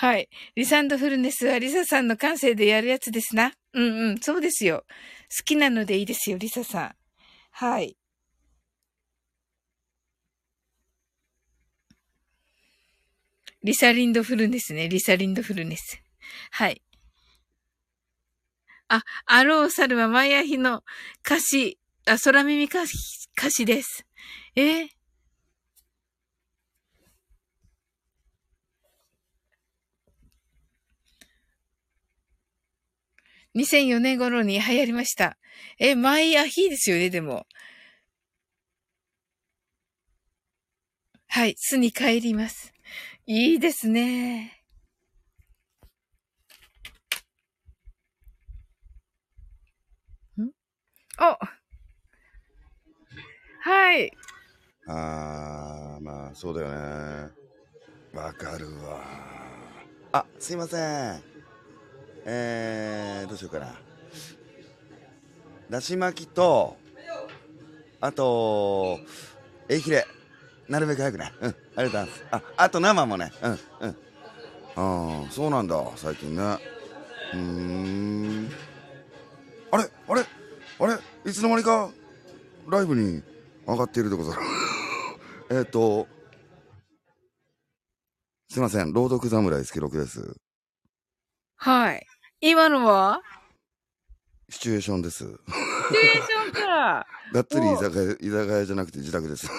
[0.00, 0.28] はい。
[0.54, 3.52] リサンドフルネスはリサさんの感性でやるやつですな。
[3.72, 4.84] うんうん、そうですよ。
[5.36, 6.94] 好きなのでいいですよ、リサさん。
[7.50, 7.96] はい。
[13.64, 14.88] リサリンドフルネスね。
[14.88, 16.00] リサリンドフルネス。
[16.52, 16.80] はい。
[18.86, 20.84] あ、アローサルはマイアヒの
[21.26, 21.76] 歌詞、
[22.06, 22.96] あ、空耳歌詞
[23.36, 24.06] 歌詞です。
[24.54, 24.88] えー、
[33.58, 35.36] 2004年頃に流行りました。
[35.80, 37.44] え、マイアヒですよね、でも。
[41.26, 42.72] はい、巣に帰ります。
[43.26, 44.62] いいですね。
[50.38, 50.50] ん？
[51.20, 51.38] お
[53.60, 54.12] はい。
[54.86, 57.30] あー、まあ、そうだよね。
[58.12, 59.02] わかるわ。
[60.12, 61.37] あ、すいません。
[62.30, 63.74] えー、どうしようかな。
[65.70, 66.76] だし巻きと、
[68.02, 69.00] あと、
[69.68, 70.06] えひれ。
[70.68, 71.32] なるべく早くね。
[71.40, 71.48] うん。
[71.48, 72.24] ありがとうございます。
[72.30, 73.32] あ、あと生もね。
[73.42, 73.58] うん、うん。
[74.76, 76.58] ああ、そうなんだ、最近ね。
[77.32, 78.50] うん。
[79.70, 79.90] あれ？
[80.08, 80.24] あれ？
[80.80, 81.30] あれ？
[81.30, 81.90] いつの間にか、
[82.68, 83.22] ライブに
[83.66, 84.42] 上がっているでござる。
[85.50, 86.06] えっと、
[88.50, 88.92] すいません。
[88.92, 90.36] 朗読侍助六です。
[91.56, 92.06] はい。
[92.40, 93.20] 今のは？
[94.48, 95.18] シチュエーションです。
[95.18, 97.04] シチュエーションか。
[97.34, 99.48] がっつり居酒屋、居酒屋じゃなくて自宅です。
[99.50, 99.58] うん、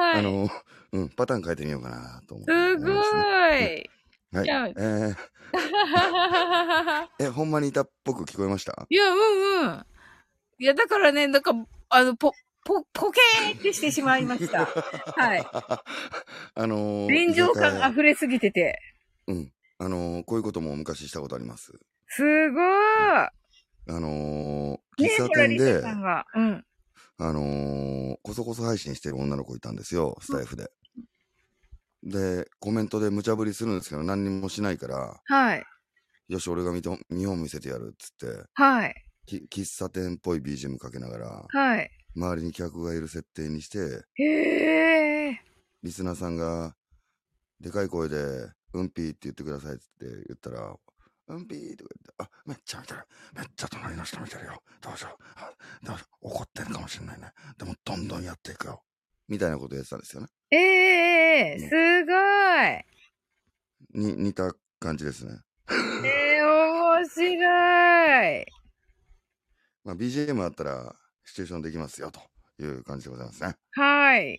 [0.00, 0.48] はい、あの、
[0.92, 3.56] うん、パターン変えてみようかなと思って、すごい、うん、は
[4.68, 4.74] い。
[4.78, 8.86] えー、 え、ほんまにいたっぽく聞こえました？
[8.88, 9.84] いや、うんうん。
[10.58, 11.52] いや、だからね、なんか、
[11.90, 12.32] あの、ぽ、
[12.64, 14.64] ぽ、ポケーってしてしまいました。
[14.64, 15.44] はい。
[16.54, 18.78] あのー、臨場感溢れすぎてて。
[19.26, 19.52] うん。
[19.82, 21.72] あのー、こういうことも昔したことあります。
[22.06, 22.22] す
[22.52, 23.30] ごーあ
[23.88, 26.64] のー、喫茶店で、うん、
[27.18, 30.70] あのーこそこそ配信してる女の子いたんですよ、スタイフで。
[32.04, 35.64] で、コメントで無茶ぶりするんですけど、何にもしないから、はい。
[36.28, 38.94] よし、俺が見と見本見せてやるっつって、はい。
[39.26, 41.90] き喫茶店っぽい BGM かけながら、はい。
[42.14, 45.40] 周りに客がいる設定にして、へえ。
[45.82, 46.76] リスナーさんが、
[47.58, 50.74] でかい声で、うんぴーって言ってくださいって言ったら、
[51.28, 53.00] うんぴーとか言って、あ、めっちゃ見てる。
[53.34, 54.62] めっちゃ隣の人見てるよ。
[54.80, 55.24] どうしよう。
[55.36, 55.52] あ
[55.84, 57.32] どうしよう怒ってるかもしれないね。
[57.58, 58.82] でも、どんどんやっていくよ。
[59.28, 60.28] みたいなことやってたんですよね。
[60.50, 60.56] え
[61.54, 64.06] えねすごい。
[64.06, 65.40] に、似た感じですね。
[66.04, 68.46] えー、面白い。
[69.84, 70.94] まあ、BGM あったら、
[71.24, 72.20] シチュエーションできますよ、と
[72.62, 73.54] いう感じでございますね。
[73.72, 74.38] はい。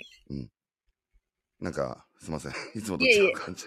[1.59, 2.53] なんか、すいません。
[2.73, 3.65] いつもと違う感じ。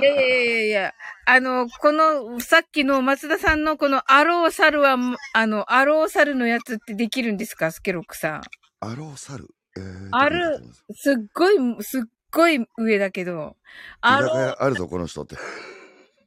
[0.00, 0.94] いやいやいやいや、
[1.26, 4.96] あの、この、さっきの松田さんのこのアローサルは、
[5.34, 7.70] あの、アローサルのやつってできるんですか？
[7.70, 8.42] スケロックさん。
[8.80, 9.48] アローサル？
[9.76, 10.62] えー、ある
[10.94, 13.58] すすっごい、すっごい上だけど。
[14.00, 15.36] ア居ロー、酒屋あるぞ、この人って。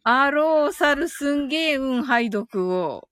[0.03, 3.07] アローサルすんげえ運拝読を。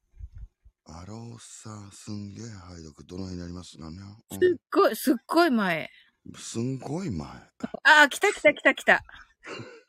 [0.85, 3.79] アローサーすんげえ配読どの辺になります？
[3.79, 4.01] なんね、
[4.31, 4.39] すっ
[4.71, 5.89] ごい、すっごい前。
[6.34, 7.27] うん、すんごい前。
[7.27, 9.03] ああ、来た来た来た来た。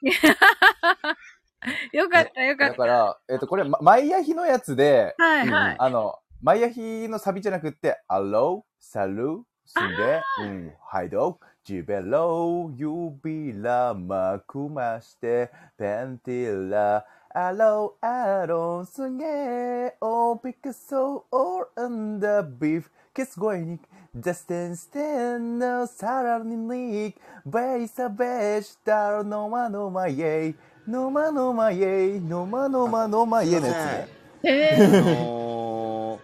[1.92, 2.72] よかったよかった。
[2.72, 5.76] だから、えっ、と、これ、まマイヤヒのやつで、はいはい。
[5.78, 17.04] あの、マイヤヒのサビじゃなくって、アロー、サル、すんで、うん、はいど、ジベロ、指らまくまして、ペンティラ、
[17.34, 25.00] アロー、アロン、すんげおピカソ、オー、アンダー、ビーフ、キスゴイニック、ダステンステ
[25.36, 30.54] ンのサラニニック、ベイサベシタロ、ノマノマイエイ、
[30.88, 34.08] ノマノマイエイ、ノマノマノマイエイのやつね。
[34.44, 36.20] えあー、のー、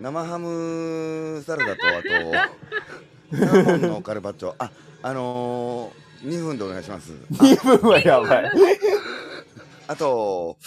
[0.00, 2.46] 生ハムサラダと、あ
[3.32, 4.54] と、サーモンのカルパッチョ。
[4.56, 4.70] あ、
[5.02, 7.12] あのー、2分でお願いします。
[7.32, 8.52] 2分はやばい。
[9.88, 10.58] あと、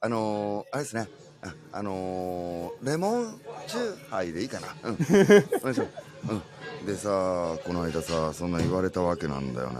[0.00, 1.08] あのー、あれですね。
[1.42, 4.68] あ、あのー、レモンチューハイでいいかな。
[4.84, 4.94] うん。
[4.94, 5.82] お願いします。
[6.28, 6.86] うん。
[6.86, 9.76] でさ、この間さ、そんな言われたわけなんだよね。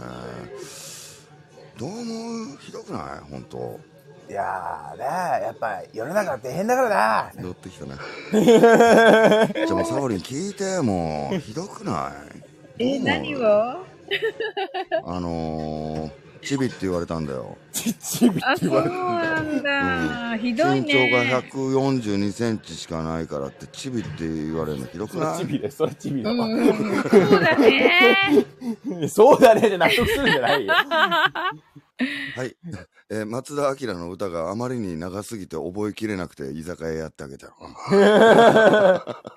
[1.77, 2.57] どう思う？
[2.59, 3.31] ひどくない？
[3.31, 3.79] 本当
[4.29, 7.43] いやーねやっぱ世の中って変だからな。
[7.43, 7.95] 乗ってきたね。
[8.31, 12.13] じゃあもうサオリン聞いて、もう、ひどくな
[12.79, 12.95] い？
[12.95, 13.41] え、何を？
[15.05, 16.11] あのー、
[16.45, 17.57] チビって言われたんだよ。
[17.71, 20.37] ちっちびあ、そうなんだ。
[20.37, 21.49] ひどい身長がね。
[21.51, 26.45] 142センチしかないからって、チビって言われるのひどくそれないチビだよ、それチビだわ。
[26.45, 28.17] うん、そうだね。
[29.07, 30.73] そうだねじゃ納得するんじゃないよ。
[30.73, 32.55] はい。
[33.13, 37.53] えー松田明の歌があまりに長すぎて覚えきれなくて居酒屋やってあげたよ。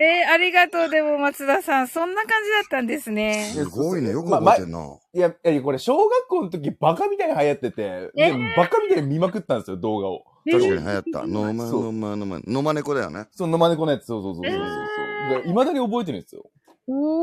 [0.01, 1.87] えーありがとう、でも松田さん。
[1.87, 3.51] そんな感じだったんですね。
[3.53, 4.11] すごいね。
[4.11, 4.97] よく覚えてんな。
[5.13, 10.25] いや、いやこれ小学校の時バカみたいに流行ってて、えでバカみたいに見まくったんですよ、動画を。
[10.49, 11.27] 確かに流行った。
[11.27, 13.27] のまそうのまのま、のま猫だよね。
[13.31, 14.55] その野間猫のやつ、そうそうそうそう
[15.35, 15.47] そう。
[15.47, 16.49] いまだに覚えてるんですよ。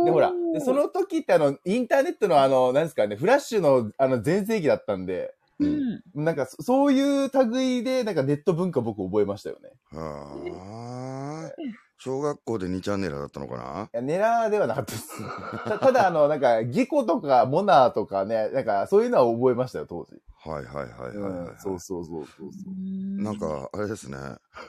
[0.05, 6.25] で、ほら、でその時ってあの、インターネットのあの、なんですかね、フラッシュのあの、全盛期だったんで、うん。
[6.25, 9.71] なんかそ、そういう類で、なんかネット文化僕覚えましたよね。
[9.91, 11.75] はーい。
[11.99, 13.85] 小学校で2チャンネルだったのかな？
[13.85, 15.23] いや、ネラーではなかったです。
[15.65, 20.21] たただ、あの、なんか、ギコとか、モナーとかね、なんか、そういうのは覚えましたよ、当時。
[20.45, 23.23] はいはいはいはい、うんはい、そうそうそうそうそう。
[23.23, 24.19] なんか、あれですね。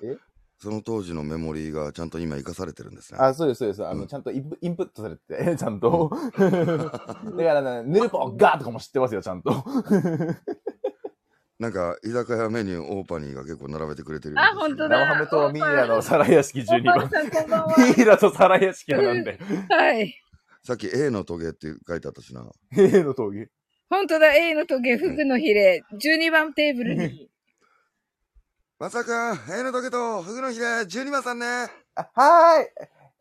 [0.03, 0.17] え？
[0.57, 3.19] その当時のメモリーがちゃんと今活かされてるんですね。
[3.21, 3.85] あ、そうです、そうです。
[3.85, 6.09] あの、うんちゃんとインプインプットされてて、 ちゃんと。
[6.37, 6.61] だか
[7.35, 9.51] らね、ヌルポガーとかも知ってますよ、ちゃんと。
[11.57, 14.99] なんか、居酒屋メニューオーパニーが結構並べてくれてるようあ、本当だ。
[14.99, 17.09] 生ハムとミイラの皿屋敷12番。
[17.97, 19.39] ミイラと皿屋敷なんで。
[19.69, 20.13] はい。
[20.63, 22.45] さっき A のトゲって書いてあったしな。
[22.75, 23.49] A の峠。
[23.89, 27.29] 本当だ、A のトゲ、フグのヒレ、12番テーブルに。
[28.77, 31.45] まさか、A のトゲとフグのヒレ、12番さんね。
[31.95, 32.63] あ、はー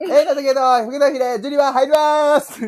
[0.05, 0.11] い。
[0.11, 2.59] A の峠と福のひれ、12番入りまーす。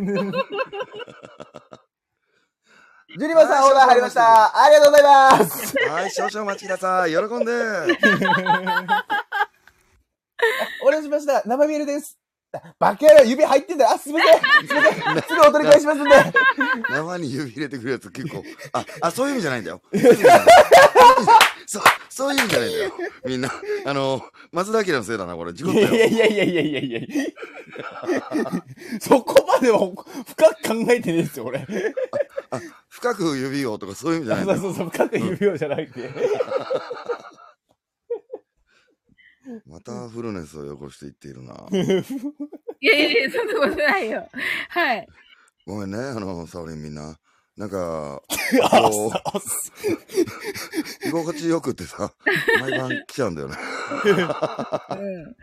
[3.19, 4.63] 12番さんオーダー入りました。
[4.63, 5.77] ありがとうございます。
[5.89, 7.11] はい、少々お待ちください。
[7.11, 7.53] 喜んで。
[10.85, 11.43] お願いしました。
[11.45, 12.17] 生ビールです。
[12.79, 13.91] バカ野郎、指入ってんだ。
[13.91, 14.69] あ、すみません。
[14.69, 15.23] すみません。
[15.23, 16.11] すぐお取り返しますんで。
[16.89, 18.45] 生に指入れてくるやつ結構。
[18.73, 19.83] あ、あ、そういう意味じゃないんだよ。
[21.67, 22.93] そうそう、いう意味じゃないんだよ。
[23.27, 23.51] みんな。
[23.85, 24.23] あの、
[24.53, 25.53] 松田明のせいだな、これ。
[25.53, 25.95] 事故ったよ。
[25.95, 27.25] いやいやいやいやいやいやいや
[29.01, 31.67] そこまでは深く考えてねえですよ、俺。
[32.89, 34.61] 深く指をとかそういう意味じゃないんだよ。
[34.61, 36.11] そうそうそう、深く指をじゃなくて。
[39.67, 41.55] またフルネスをよこしていっているな。
[41.71, 44.29] いやいやいや、そんなことないよ。
[44.69, 45.07] はい。
[45.67, 47.19] ごめんね、あの、サオリンみんな。
[47.57, 48.21] なんか、
[48.65, 49.11] あこう、
[51.09, 52.13] 居心地よくってさ、
[52.61, 53.57] 毎晩来ちゃうんだよね。
[54.91, 55.37] うん。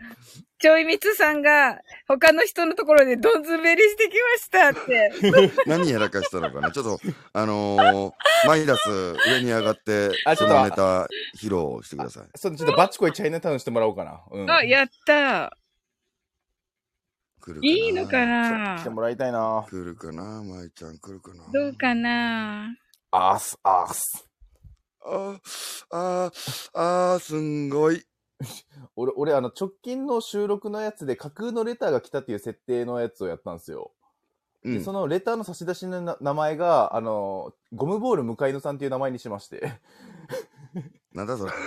[0.60, 5.10] ちょいみつさんが、他の人のところでどんずべりしてきましたって。
[5.66, 7.00] 何やらかしたのかなちょっと、
[7.32, 8.12] あのー
[8.46, 12.22] マイナス上に上がって、そのネタ披露してください。
[12.36, 14.20] そう、ちょっとバチコイチャイナタウンしてもらおうかな。
[14.30, 14.50] うん。
[14.50, 15.56] あ、やった
[17.44, 18.78] 来るいいのかな？
[18.78, 19.66] 来てもらいたいな。
[19.68, 20.42] 来るかな？
[20.42, 21.44] 舞ちゃん来るかな？
[21.52, 22.74] どうかな？
[23.10, 24.26] あーす、あーす。
[25.04, 25.40] あー、
[25.90, 28.02] あー、あー、すんごい。
[28.96, 33.92] 俺、俺、あの、直近の収録のやつで架空のレターが来たっていう設定のやつをやったんですよ。
[34.64, 34.92] で、うんそ。
[34.92, 39.80] のレターの差出しのな名前が、あの、ゴムボール向井野さんっていう名前にしまして。
[41.14, 41.52] なんだそれ。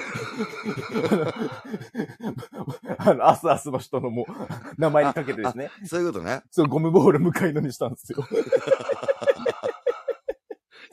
[2.97, 4.31] あの、アスアスの人のもう、
[4.77, 5.71] 名前にかけてですね。
[5.85, 6.41] そういうことね。
[6.51, 8.27] そう、ゴムボール向井野にしたんですよ。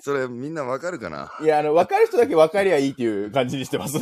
[0.00, 1.32] それみんなわかるかな？
[1.40, 3.96] いや、あの、分かる人だけ分かりゃいいっていう感じにしてます。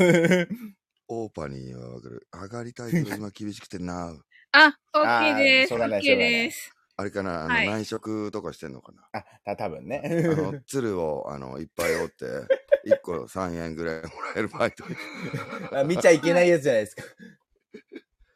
[1.09, 2.27] オーパニーはわかる。
[2.33, 4.15] 上がりたいけど今厳しくてな。
[4.53, 5.74] あ、OK です。
[5.74, 6.74] OK です。
[6.97, 7.45] あれかな？
[7.45, 9.03] あの、はい内職とかしてんのかな？
[9.12, 10.03] あ、た、多分あね。
[10.05, 12.27] の、鶴を、あの、いっぱい折って、
[12.87, 14.85] 1個3円ぐらいもらえるバイト。
[15.77, 17.03] あ見ちゃいけないやつじゃないですか。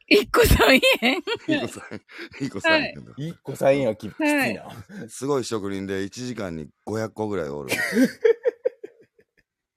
[0.09, 2.01] 1個3円？1個3円。
[2.41, 3.13] 1個3円だ。
[3.13, 4.25] 1個3円はききつい
[4.55, 4.63] な。
[4.63, 4.75] はい
[5.09, 7.81] すごい職人で1時間に500個ぐらい折る。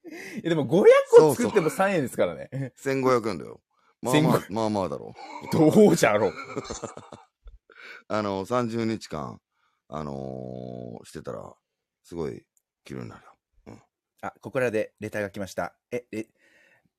[0.09, 2.73] いやでも500個作っても3円ですからね。
[2.77, 3.61] 1500円だよ。
[4.01, 5.13] まあまあ、まあまあだろ
[5.51, 5.57] う。
[5.57, 6.33] どうじゃろう。
[8.07, 9.41] あの、30日間、
[9.87, 11.53] あのーしてたら、
[12.03, 12.45] すごい、
[12.83, 13.28] 気になるよ。
[14.21, 15.73] あ、ここらでレターが来ました。
[15.91, 16.27] え、え、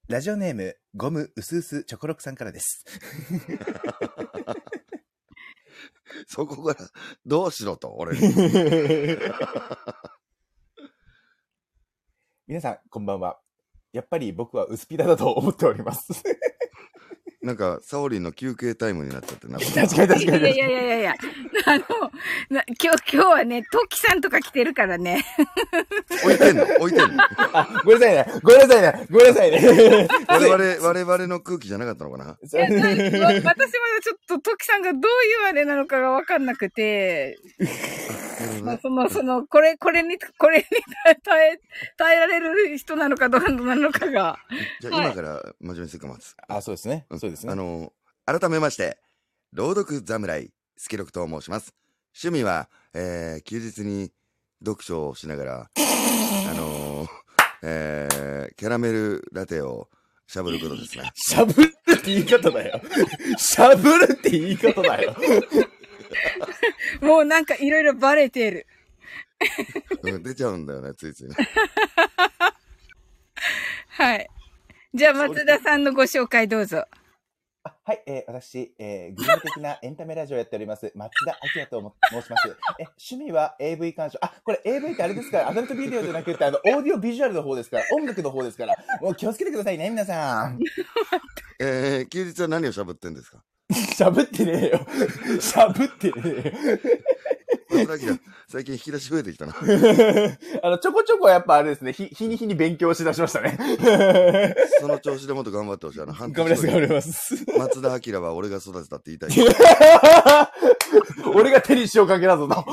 [0.08, 2.84] ラジオネーム、ゴムうすうすチョコロクさんからです。
[6.26, 6.90] そこから、
[7.26, 8.26] どうしろと、俺に。
[12.46, 13.40] 皆さん、こんばんは。
[13.92, 16.22] やっぱり僕は薄ピダだと思っております。
[17.42, 19.56] なんか、サオリンの休憩タイムになっちゃってな。
[19.60, 20.58] 確かに確かにいやい確かに。
[20.58, 21.14] やいやいやいや。
[21.64, 21.84] あの、
[22.50, 25.24] な今日、今日はね、トキさんとか来てるからね。
[26.22, 26.64] 置いてんの？
[26.64, 27.24] 置いてんの？
[27.54, 28.26] あ、 ごめんなさいね。
[28.42, 29.06] ごめんなさいね。
[29.10, 30.08] ごめんなさいね。
[30.28, 32.24] 我々、我々の空気じゃなかったのかな？
[32.24, 33.56] いや、なわ私まだ
[34.02, 35.04] ちょっとトキさんがどうい
[35.44, 37.38] うあれなのかがわかんなくて、
[38.62, 40.64] まあ、その、その、これ、これに、これに
[41.22, 41.60] 耐え、
[41.96, 44.38] 耐えられる人なのかどうなのかが。
[44.80, 46.36] じゃあ、はい今から真面目にするかます。
[46.46, 47.06] あ、そうですね。
[47.08, 47.52] うんですね。
[47.52, 47.92] あの、
[48.26, 48.98] 改めまして、
[49.52, 51.74] 朗読侍、スケロクと申します。
[52.14, 54.12] 趣味は、えー、休日に
[54.64, 57.08] 読書をしながら、あのー、
[57.62, 59.88] えー、キャラメルラテを
[60.26, 61.10] しゃぶることですね。
[61.14, 62.80] しゃぶるって言い方だよ。
[63.36, 65.16] しゃぶるって言い方だよ。
[67.00, 68.66] もうなんかいろいろバレてる。
[70.02, 71.34] うん出ちゃうんだよね、ついついね。
[73.88, 74.28] はい。
[74.94, 76.84] じゃあ、松田さんのご紹介どうぞ。
[77.62, 82.48] あはい、えー私、えー、グルメ的なエンタメラジオをやっております、 松田明とも申します。
[82.78, 84.18] え、趣味は AV 鑑賞。
[84.22, 90.58] あ、これ AV ってあれですから、アダルトビデオじゃなくて、あの、オーディオビジュアルの方ですから、音楽の方ですから、もう気をつけてくださいね、皆さん。
[91.60, 93.42] えー、休日は何をしゃぶってんですか？
[93.70, 94.86] しゃぶってねえよ。
[95.40, 96.78] しゃぶってねえよ。
[97.86, 99.54] 松田明最近引き出し増えてきたな。
[100.62, 103.58] あの、ちょこちょこやっぱあれですね、日日に日に勉強しだしましたね。
[104.80, 106.00] その調子でもっと頑張ってほしい。
[106.00, 107.34] あの、半頑張ります、頑張りります。
[107.58, 109.30] 松田明は俺が育てたって言いたい。
[111.34, 112.64] 俺が手に塩かけだぞな。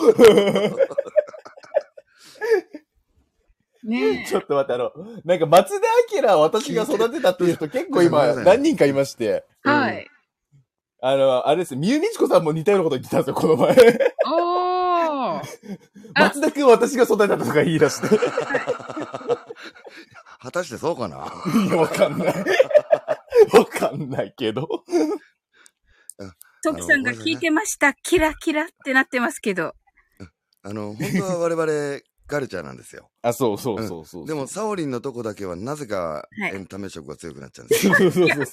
[3.83, 4.91] ねちょっと待って、あの、
[5.23, 5.87] なんか松田
[6.21, 9.69] 明は私が育てたっていう人結構今何人かいまして、え。
[9.69, 10.07] はい。
[10.99, 13.75] あの、あれです、みゆみちこさんも似たようなこと言ってたんですよ、この前。
[15.17, 15.79] おー。
[16.13, 18.19] あ松田くん私が育てたとか言い出して。
[20.39, 21.33] 果たしてそうかな？
[21.65, 22.27] いや、わかんない。
[23.53, 24.67] わかんないけど。
[26.63, 27.93] トキさんが聞いてました。
[27.93, 29.73] キラキラってなってますけど。
[30.63, 33.09] あの、本当は我々、カルチャーなんですよ。
[33.21, 34.27] あ、そうそうそうそう。
[34.27, 37.95] でも、サオリンのとこだけはなぜかはいエンタメ色が強くなっちゃうんですよ。
[37.95, 38.45] そうそうそうちょっ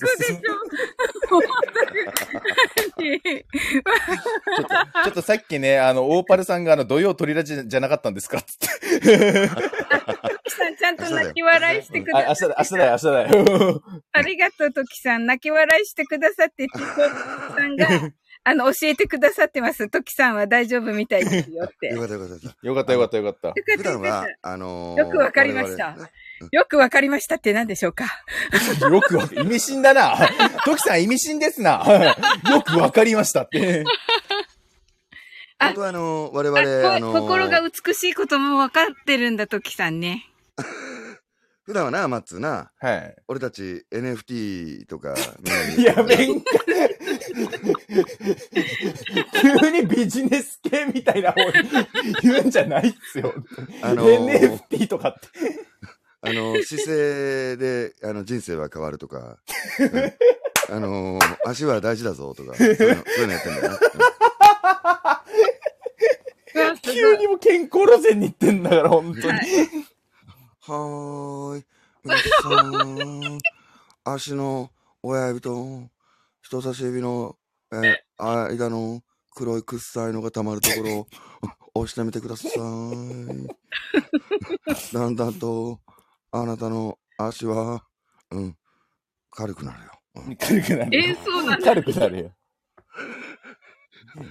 [4.62, 4.68] と、
[5.04, 8.40] ちょっとさっきね、あの、オーパルさんがあの、土曜鳥ラジじゃなかったんですか？
[8.40, 8.68] つって。
[9.48, 9.54] ト
[10.44, 13.26] キさんちゃんと泣き笑いしてくあ、ださ明日だ、明日だよ、明日だ
[13.72, 13.82] よ。
[14.12, 15.26] ありがとう、トキさん。
[15.26, 17.88] 泣き笑いしてくださって、チコさんが、
[18.46, 19.88] あの、教えてくださってます。
[19.88, 21.86] トキさんは大丈夫みたいですよって。
[21.88, 23.48] よかったよかったよかっよかったよかったよかった。
[23.48, 23.54] よかた。
[23.54, 25.96] 普ったよかっ段は、あのーよくわかりました。
[26.50, 28.04] よくわかりましたって何でしょうか？
[28.90, 30.16] よくわか、意味深だな。
[30.66, 31.82] トキさん意味深ですな。
[32.50, 33.84] よくわかりましたって。
[35.58, 40.26] あ本当はあの、我あ々、あこの、心が美しいことも分かってるんだ、トキさんね。
[41.64, 43.16] 普段はな、マッツーな、はい。
[43.26, 46.50] 俺たち NFT とか、みんなに やめんか。
[49.40, 51.52] 急にビジネス系みたいな方に
[52.22, 53.32] 言うんじゃないっすよ。
[53.80, 55.28] あのー NFT とかって。
[56.20, 59.38] あの、姿勢で、あの、人生は変わるとか、
[59.80, 63.78] うんあの、足は大事だぞとか、 そういうの、そういうのやってんだよね。
[66.54, 69.38] うわすごい急にも健康路線に行ってんだから、本当に。
[69.38, 69.93] はい
[70.66, 71.64] はーい。
[72.02, 73.38] 皆さん、
[74.02, 74.70] 足の
[75.02, 75.90] 親指と
[76.40, 77.36] 人差し指の、
[77.70, 79.02] えー間の
[79.34, 81.06] 黒い臭いのが溜まるところを
[81.82, 82.52] 押してみてください。
[84.94, 85.80] だんだんと、
[86.30, 87.84] あなたの足は、
[88.30, 88.56] うん、
[89.32, 89.92] 軽くなるよ。
[90.14, 91.08] うん軽くなるよ。
[91.08, 92.32] えーそうなんだ軽くなるよ。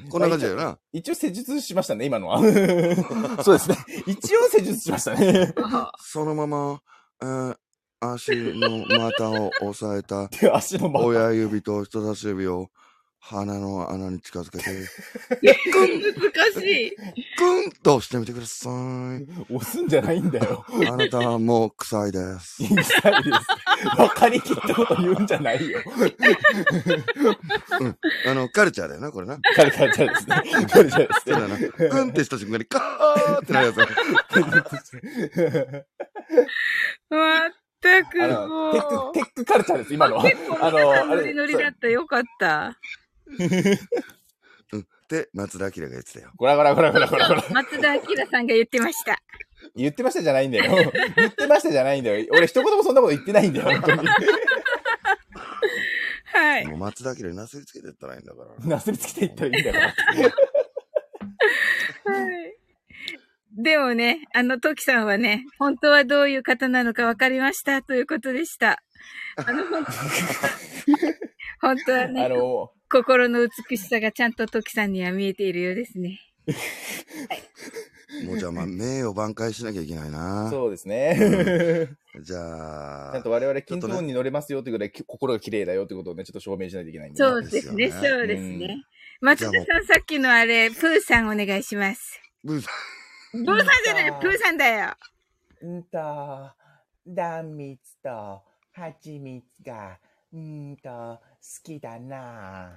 [0.09, 0.77] こんな感じだよな。
[0.91, 2.39] 一応施術しましたね、今のは。
[3.43, 3.77] そうですね。
[4.07, 5.53] 一応施術しましたね。
[5.99, 6.81] そのまま、
[7.21, 7.57] えー
[8.11, 10.29] 足の股を押さえた
[10.99, 12.69] 親指と人差し指を
[13.25, 14.65] 鼻の穴に近づけて、
[15.41, 16.95] 難しい。
[17.37, 18.73] グンと押してみてください。
[19.49, 20.65] 押すんじゃないんだよ。
[20.91, 22.61] あなたはもう臭いです。
[22.61, 22.91] いいです。
[23.95, 25.79] 分かりきったこと言うんじゃないよ。
[28.27, 29.39] あの、カルチャーだよな、これな。
[29.55, 30.67] カルカルチャーですね。
[30.67, 31.57] カルチャーですそうだな。
[31.89, 33.77] グンってした瞬間にカーってなるやつ。
[33.77, 33.85] ね。
[37.09, 38.73] まったくあの、もう。
[38.73, 40.23] テック、テックカルチャーです、今のは。
[40.23, 41.87] 結構あの、あれ、ノリノリだった。
[41.87, 42.77] よかった。
[43.27, 44.83] うん。
[45.03, 46.31] って、松田明が言ってたよ。
[46.37, 47.43] こらこらこらこらこらこら。
[47.51, 49.21] 松田明さんが言ってました。
[49.75, 50.91] 言ってましたじゃないんだよ。
[51.15, 52.25] 言ってましたじゃないんだよ。
[52.31, 54.07] 俺一言もそんなこと言ってないんだよ、本当に。
[56.25, 56.65] はい。
[56.65, 58.65] もう松田明になすりつけてったらいいんだから。
[58.65, 59.93] なすりつけていったらいいんだよ。
[62.05, 62.57] はい。
[63.55, 68.81] でもね、あの、トキさんはね、本当はどういう方なのか分かりましたということでした。
[69.35, 69.91] あの、本当
[71.61, 73.39] 本当はあね、の、心の
[73.69, 76.21] 美しさがちゃんとトキさんには見えているようですね。
[78.27, 80.47] もうじゃあ、まあ、名誉挽回しなきゃいけないな。
[80.51, 81.17] そうですね。
[82.21, 87.29] じゃあちゃんと、我々、均等に乗れますよというぐらい、き 心が綺麗だよということをね、ちょっと証明しないといけないんで、ね。
[87.29, 88.83] そうですね、そうですうね。
[89.21, 92.21] 松田さん、さっきのあれ、プーさんお願いします。
[92.43, 92.69] ブーさ
[93.31, 94.95] プーさんじゃない、プーさんだよ。
[95.65, 96.51] んと、
[97.07, 98.43] 断蜜と
[98.73, 99.97] 蜂蜜が、
[100.35, 101.19] んと、好
[101.63, 102.69] きだなな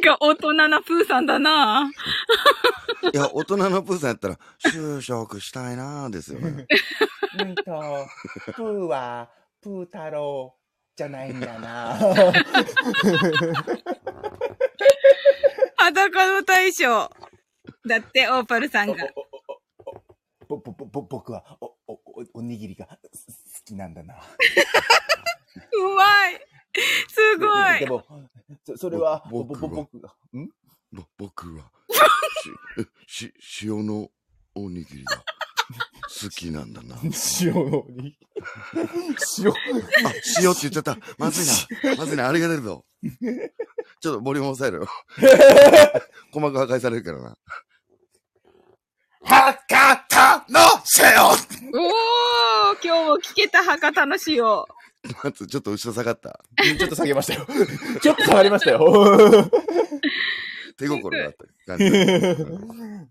[0.00, 1.84] んか大人なプーさんだな。
[1.84, 1.92] んい
[3.14, 6.66] や、大人のプーさんやったら、就職したいなーですよね。
[7.44, 7.64] んと、
[8.54, 10.54] プーは、プー太郎
[10.94, 11.96] じゃないんだな
[15.76, 17.10] 裸の大将。
[17.88, 19.08] だって、オーパルさんが。
[20.48, 22.00] ぼ、ぼ、ぼ、ぼ、僕は、お、お、お、
[22.34, 22.86] おにぎりが
[23.72, 24.14] きなんだな。
[24.14, 24.16] う
[25.94, 26.40] まい。
[27.08, 27.80] すごい。
[27.80, 28.04] でも、
[28.64, 30.48] そそれは、ぼ、ぼ、ぼ僕はぼ僕が、ん？
[30.92, 31.70] ぼ僕は、
[33.06, 34.10] し、し、塩の
[34.54, 35.24] おにぎりが
[36.22, 36.96] 好きなんだな。
[37.40, 38.18] 塩のに。
[39.38, 39.50] 塩。
[40.06, 40.98] あ、塩って言っちゃった。
[41.18, 41.46] まずい
[41.90, 41.96] な。
[41.96, 42.28] まずいな。
[42.28, 42.84] あれが出るぞ。
[44.00, 44.88] ちょっとボリューム抑えろよ。
[46.32, 47.38] 鼓膜破壊されるからな。
[49.24, 49.58] 博
[50.08, 50.60] 多の
[50.98, 54.42] 塩おー今日も聞けた博多の塩。
[55.22, 56.40] まずちょっと後ろ下がった。
[56.78, 57.46] ちょっと下げましたよ。
[58.02, 59.50] ちょっと下がりましたよ。
[60.76, 61.32] 手心があっ
[61.66, 61.84] た感じ。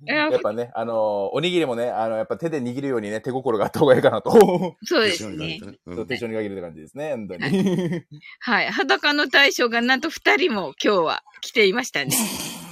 [0.05, 0.97] やっぱね、あのー
[1.33, 4.75] おにぎりもね、あの、やっぱ手で握るようにね、手心があった方がいいかなと。
[4.83, 5.59] そうですね。
[5.85, 8.03] うん手帳に限るって感じですね、本当に。
[8.39, 8.71] はい。
[8.71, 12.11] 裸の大将がなんと二人も今日は来ていましたね。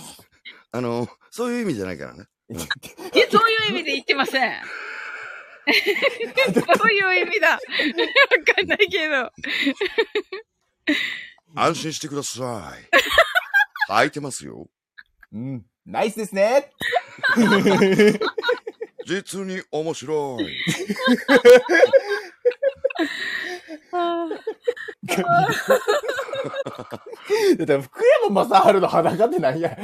[0.71, 2.25] あの、そういう意味じゃないからね。
[2.49, 2.59] いや、
[3.31, 4.53] そういう意味で言ってません。
[6.77, 7.51] そういう意味だ。
[7.51, 7.59] わ
[8.55, 9.31] かんないけど。
[11.55, 13.91] 安心してください。
[13.91, 14.67] 履いてますよ。
[15.31, 15.63] うん。
[15.85, 16.71] ナイスですね。
[19.05, 20.57] 実に面白い。
[27.57, 29.75] だって福山雅治の裸って何や。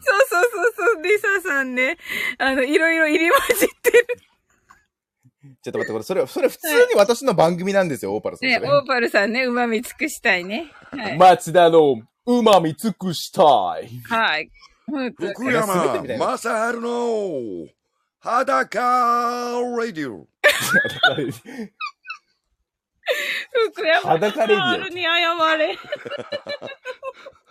[0.00, 1.96] そうそうそうそう、リサさんね。
[2.38, 4.06] あの、いろいろ入り混じってる。
[5.62, 8.48] ちょっと待って、これ、それ、それ普通に私の番組なんですよ、オーパルさん。
[8.48, 10.72] ね、オーパルさんね、旨味尽くしたいね。
[10.90, 11.18] はい。
[11.18, 13.42] 町田のうまみ尽くした
[13.80, 13.88] い。
[14.08, 14.50] はい。
[14.86, 16.48] 福山 雅治
[16.80, 17.68] の
[18.18, 20.26] 裸ラディオ。
[23.72, 24.38] 福山雅治
[24.94, 25.78] に謝れ。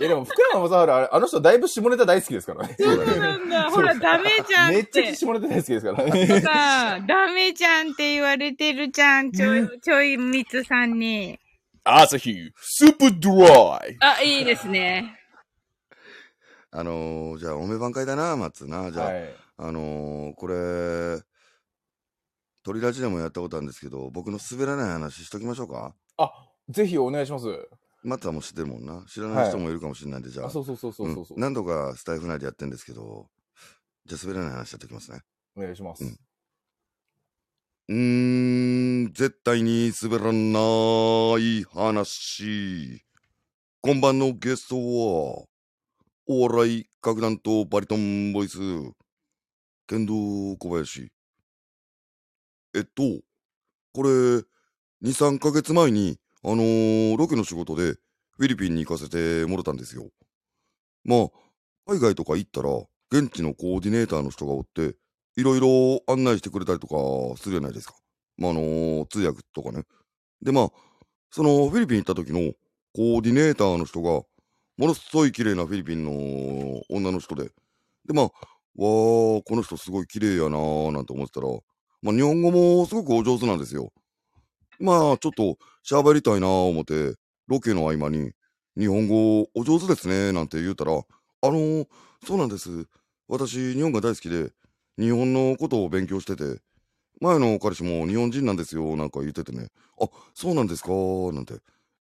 [0.00, 2.74] いやでも福山雅治、あれあの人だいぶ下ネタ大好きですからね。
[2.80, 2.96] そう。
[2.96, 3.70] なんだ。
[3.70, 4.84] ほら、ダメじゃんめっ。
[4.84, 6.40] っちゃ下ネタ大好きですからほね。
[6.40, 9.30] ら、ダメじゃんって言われてるじゃん。
[9.30, 11.38] ちょい、ちょいみつさんに。
[11.84, 13.96] 朝日、スーパードライ。
[14.00, 15.18] あ、いいですね。
[16.70, 18.90] あのー、じゃあ、おめ番会だな、松な。
[18.90, 19.34] じゃあ、はい。
[19.58, 21.22] あのー、これ、
[22.62, 25.94] 鳥ラジでもやったことあるんですけど、僕の滑らない話しときましょうか？
[26.16, 26.30] あ、
[26.68, 27.46] ぜひお願いします。
[28.02, 29.04] 松はもう知ってるもんな。
[29.08, 30.46] 知らない人もいるかもしれないんで、じゃあ。
[30.46, 33.28] あ、そうそうそうそうそうそううん何度かスタイフ内でやってるんですけど、
[34.06, 35.20] じゃあ滑らない話やっておきますね。
[35.56, 36.04] お願いします。
[36.04, 36.16] うん
[37.90, 43.02] うーん、絶対に滑らない話。
[43.80, 45.44] 今晩のゲストは、
[46.28, 48.58] お笑い楽団とバリトンボイス、
[49.88, 50.14] 剣道
[50.56, 51.10] 小林。
[52.76, 53.02] えっと、
[53.92, 54.10] これ、
[55.02, 57.94] 2、3ヶ月前に、あのーロケの仕事で
[58.36, 60.08] フィリピンに行かせてもらったんですよ。
[61.04, 61.28] まあ、
[61.86, 62.70] 海外とか行ったら、
[63.12, 64.96] 現地のコーディネーターの人がおって、
[65.36, 67.94] いろいろ案内してくれたりとかするじゃないですか。
[68.38, 69.84] まあ、あのー通訳とかね。
[70.42, 70.70] で、まあ、
[71.30, 72.52] そのフィリピン行った時の
[72.94, 74.22] コーディネーターの人が、
[74.78, 77.44] ものすごい綺麗なフィリピンの女の人で。
[78.06, 81.48] で、まあ、わー、この人すごい綺麗やなーなんて思ってたら、
[82.02, 83.92] まあ、日本語もすごくお上手なんですよ。
[84.80, 87.14] まあ、ちょっと喋りたいな思って、
[87.48, 88.32] ロケの合間に、
[88.78, 90.96] 日本語お上手ですねなんて言うたら、あ
[91.42, 91.86] のー、
[92.26, 92.86] そうなんです。
[93.28, 94.52] 私、日本が大好きで、
[94.98, 96.60] 日本のことを勉強してて、
[97.20, 99.68] 前の彼氏も日本人なんですよ、なんか言っててね。
[100.00, 100.90] あ、そうなんですか
[101.32, 101.54] なんて。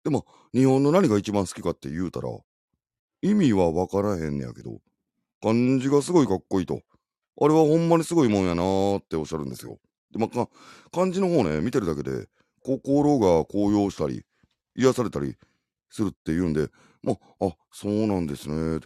[0.04, 2.28] でも、日本の何が一番好きかって言うたら、
[3.22, 4.80] 意味はわからへんねやけど、
[5.42, 6.82] 漢字がすごいかっこいいと。
[7.40, 9.78] あれはほんまにすごいもんやなーっておっしゃるんですよ。
[10.12, 10.48] で、まあ、か
[10.92, 12.28] 漢字の方ね、見てるだけで、
[12.66, 14.24] 心が高揚したり、
[14.74, 15.36] 癒されたり
[15.88, 16.68] するって言うんで、
[17.02, 18.80] まあ、あ、そうなんですね。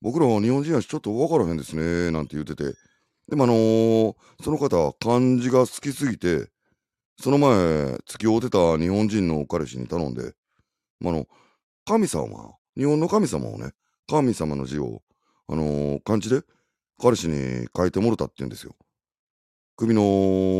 [0.00, 2.10] 僕らは日本人やしちょっとわからへんですね。
[2.10, 2.74] なんて言ってて。
[3.28, 6.48] でもあのーその方は、漢字が好きすぎて、
[7.20, 10.32] その前、付き合うてた日本人の彼氏に頼んで、
[11.00, 11.26] まあ、あの、
[11.84, 13.72] 神様、日本の神様をね、
[14.08, 15.02] 神様の字を、
[15.48, 16.42] あのー漢字で
[16.98, 18.74] 彼氏に書いてもろたって言うんですよ。
[19.76, 20.02] 首の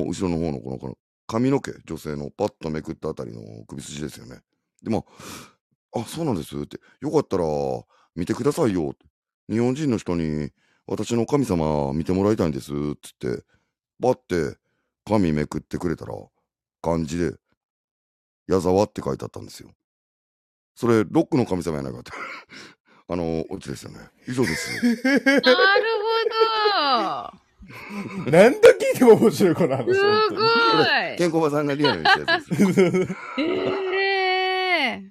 [0.07, 4.41] 後ろの方のこのこの髪の毛、女性のパッとめくったあたりの首筋ですよね。
[4.83, 6.57] で、まあ、あ、そうなんです？
[6.57, 7.45] って、よかったら
[8.15, 9.07] 見てくださいよって。
[9.49, 10.51] 日本人の人に
[10.87, 13.45] 私の神様見てもらいたいんですっつって、
[13.99, 14.57] バッて
[15.05, 16.15] 紙めくってくれたら、
[16.83, 17.35] 漢字で、
[18.47, 19.71] 矢沢って書いてあったんですよ。
[20.77, 22.13] それ、ロックの神様やないかって。
[23.09, 23.99] あの、オチですよね。
[24.29, 24.75] 以上です。
[25.05, 25.41] なる
[27.33, 27.46] ほど
[28.31, 29.95] 何度聞いても面白いこの話。
[29.95, 31.17] すごい。
[31.19, 32.57] 健康場さんがリアルにしたやつで
[33.07, 33.17] す。
[33.39, 33.43] え
[34.93, 35.03] え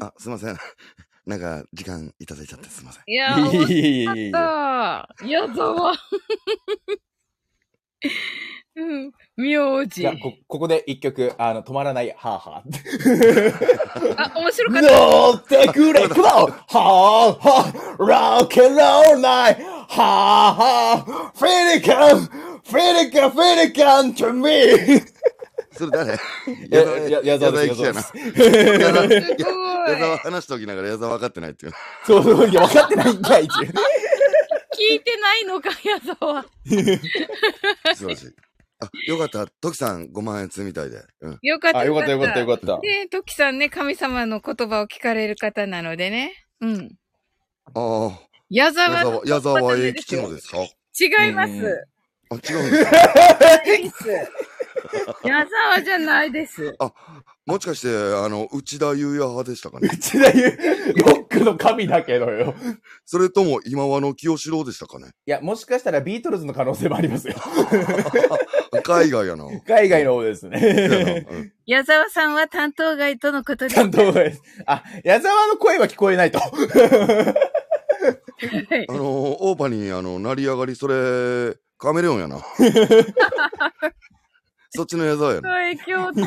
[0.02, 0.56] あ、すいません。
[1.26, 3.02] なんか、時間いただいちゃってすいません。
[3.06, 5.26] いや、いや面白いやいやいやかった。
[5.26, 5.94] 矢沢。
[8.76, 12.62] うん、名字じゃあ、こ、ここで一曲、あの、止まらない、はぁは
[14.16, 14.72] あ、面白ぁ。
[14.72, 14.98] かった。
[14.98, 16.50] 乗ってくれ、come on!
[16.50, 19.79] はぁはぁ、rock and roll night!
[19.92, 25.02] はぁはぁ、フィリカン、フィリカン、フィリカン to me!
[25.76, 26.12] それ誰？
[26.70, 28.02] やや矢沢です矢沢やな。
[28.02, 31.72] す矢沢話しておきながら矢沢分かってないっていう。
[32.06, 33.62] そうそう、いや、分かってないんかい、一応。
[33.62, 33.66] 聞
[34.94, 36.44] いてないのか、矢沢。
[37.96, 38.34] 素晴らしい。
[38.82, 39.46] あ、よかった。
[39.60, 41.02] トキさん5万円積みたいで。
[41.20, 41.38] うん。
[41.42, 41.78] よかった。
[41.80, 42.78] あ、よかった、よかった、よかった。
[42.80, 46.32] で、トキさんね、神様の言葉を聞かれる方なのでね。
[46.60, 46.90] うん。
[47.74, 50.58] ああ、矢矢沢沢、矢沢永吉のですか？
[50.58, 50.64] あ、
[51.26, 51.52] 違います。
[51.52, 51.60] うん
[52.32, 52.90] 違うんですか？
[55.28, 56.76] 矢沢じゃないです。
[57.44, 59.88] もしかして、あの、内田裕也派でしたかね？
[59.92, 62.54] うちで言う、ロックの神だけどよ。
[63.04, 65.08] それとも今和の清志郎でしたかね？
[65.26, 67.34] いや、もしかしたらビートルズの可能性もありますよ。
[68.84, 69.44] 海外やな。
[69.66, 71.26] 海外の方ですね。
[71.30, 73.74] うん矢沢さんは担当外とのことです。
[73.76, 74.42] 担当です。
[74.66, 76.40] あ、矢沢の声は聞こえないと。
[78.00, 82.38] はいあの、オーパに、あの、成り上がり、それ、カメレオンやな。
[84.72, 85.50] そっちの矢沢やな。
[85.50, 86.22] 影響で。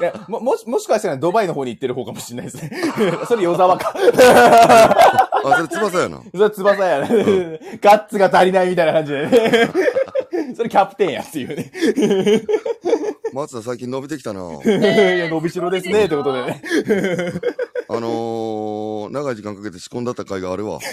[0.00, 2.70] いやも、もし、もしかしたらドバイの方に行ってる方かもしれないですね。
[3.26, 3.94] それ与沢か。
[5.44, 6.22] あ、それ翼やな。
[6.34, 7.60] それ翼やね。
[7.80, 9.70] ガッツが足りないみたいな感じでね。
[10.54, 11.72] それキャプテンやっていうね。
[13.32, 14.40] 松田最近伸びてきたな。
[14.40, 14.68] い
[15.18, 16.62] や、伸びしろですね、ってことでね。
[17.88, 18.27] あのー、
[19.10, 20.78] 長い時間かけて仕込んだった甲斐があるわ。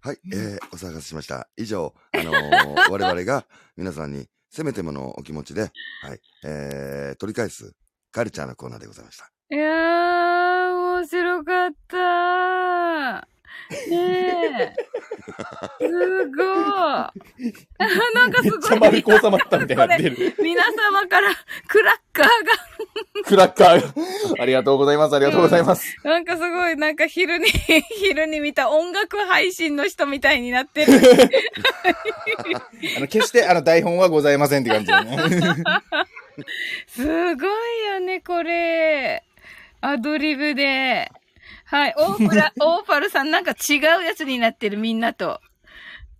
[0.00, 1.48] はい、えー、お騒がせしました。
[1.56, 3.46] 以上、あのー 我々が
[3.76, 5.70] 皆さんにせめてものお気持ちで、
[6.02, 7.74] はい、えー、取り返す
[8.10, 9.30] カルチャーのコーナーでございました。
[9.50, 13.37] いやー、面白かった。
[13.70, 14.74] ねえ。
[15.78, 16.46] すごい。
[18.14, 18.58] なんかすごい。
[18.58, 20.34] めっちゃ丸く収まったみたいになってる。
[20.38, 21.28] 皆様から
[21.66, 22.32] クラッカーが、
[23.24, 23.88] クラッカーが。
[24.42, 25.16] ありがとうございます。
[25.16, 25.96] ありがとうございます。
[26.02, 27.48] なんかすごい、なんか昼に、
[28.00, 30.92] 昼に見た音楽配信の人みたいになってる。
[32.96, 35.18] あの、決して、あの、台本はございませんって感じでね。
[36.88, 37.16] すごい
[37.86, 39.22] よね、これ。
[39.80, 41.12] アドリブで。
[41.70, 41.94] はい。
[41.98, 45.40] オープラ、 オーパルさんなんか違うやつになってる、みんなと。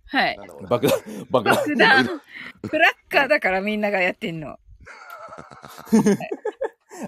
[0.05, 0.37] はい。
[0.69, 0.99] 爆弾、
[1.31, 1.55] 爆弾。
[1.55, 2.05] 普段、
[2.69, 4.59] クラッカーだからみんながやってんの。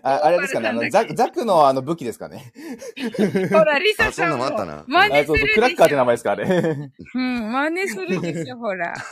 [0.03, 2.51] ああれですかね、あの、ザク、ザクのあの武器ですかね。
[3.51, 5.89] ほら、リサあ、そんなさんものもあそうそう、るクラッカーっ。
[5.89, 6.45] て名前ですか、あれ。
[6.45, 8.95] うん、真似するでしょ、ほら。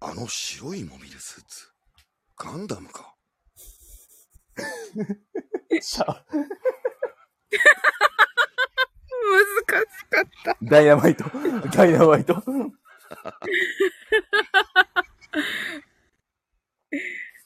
[0.00, 1.66] あの白いモビルスーツ。
[2.36, 3.07] ガンダムか。
[5.80, 6.24] シャ難
[9.82, 10.56] しかった。
[10.62, 11.24] ダイナマイト。
[11.72, 12.34] ダイナマイト。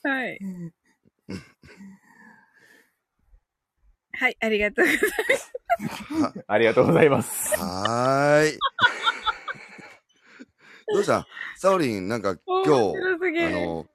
[0.03, 0.39] はい。
[4.15, 5.07] はい、ありがとうございま
[6.27, 6.43] す。
[6.47, 7.59] ありがとうございます。
[7.59, 8.59] はーい。
[10.93, 11.27] どうした？
[11.57, 13.85] サオリン、なんか今面日、白すぎるあの、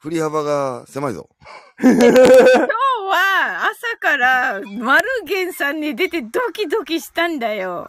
[0.00, 1.28] 振り幅が狭いぞ。
[1.78, 7.86] 今日は朝からマルゲンさんに出てドキドキしたんだよ。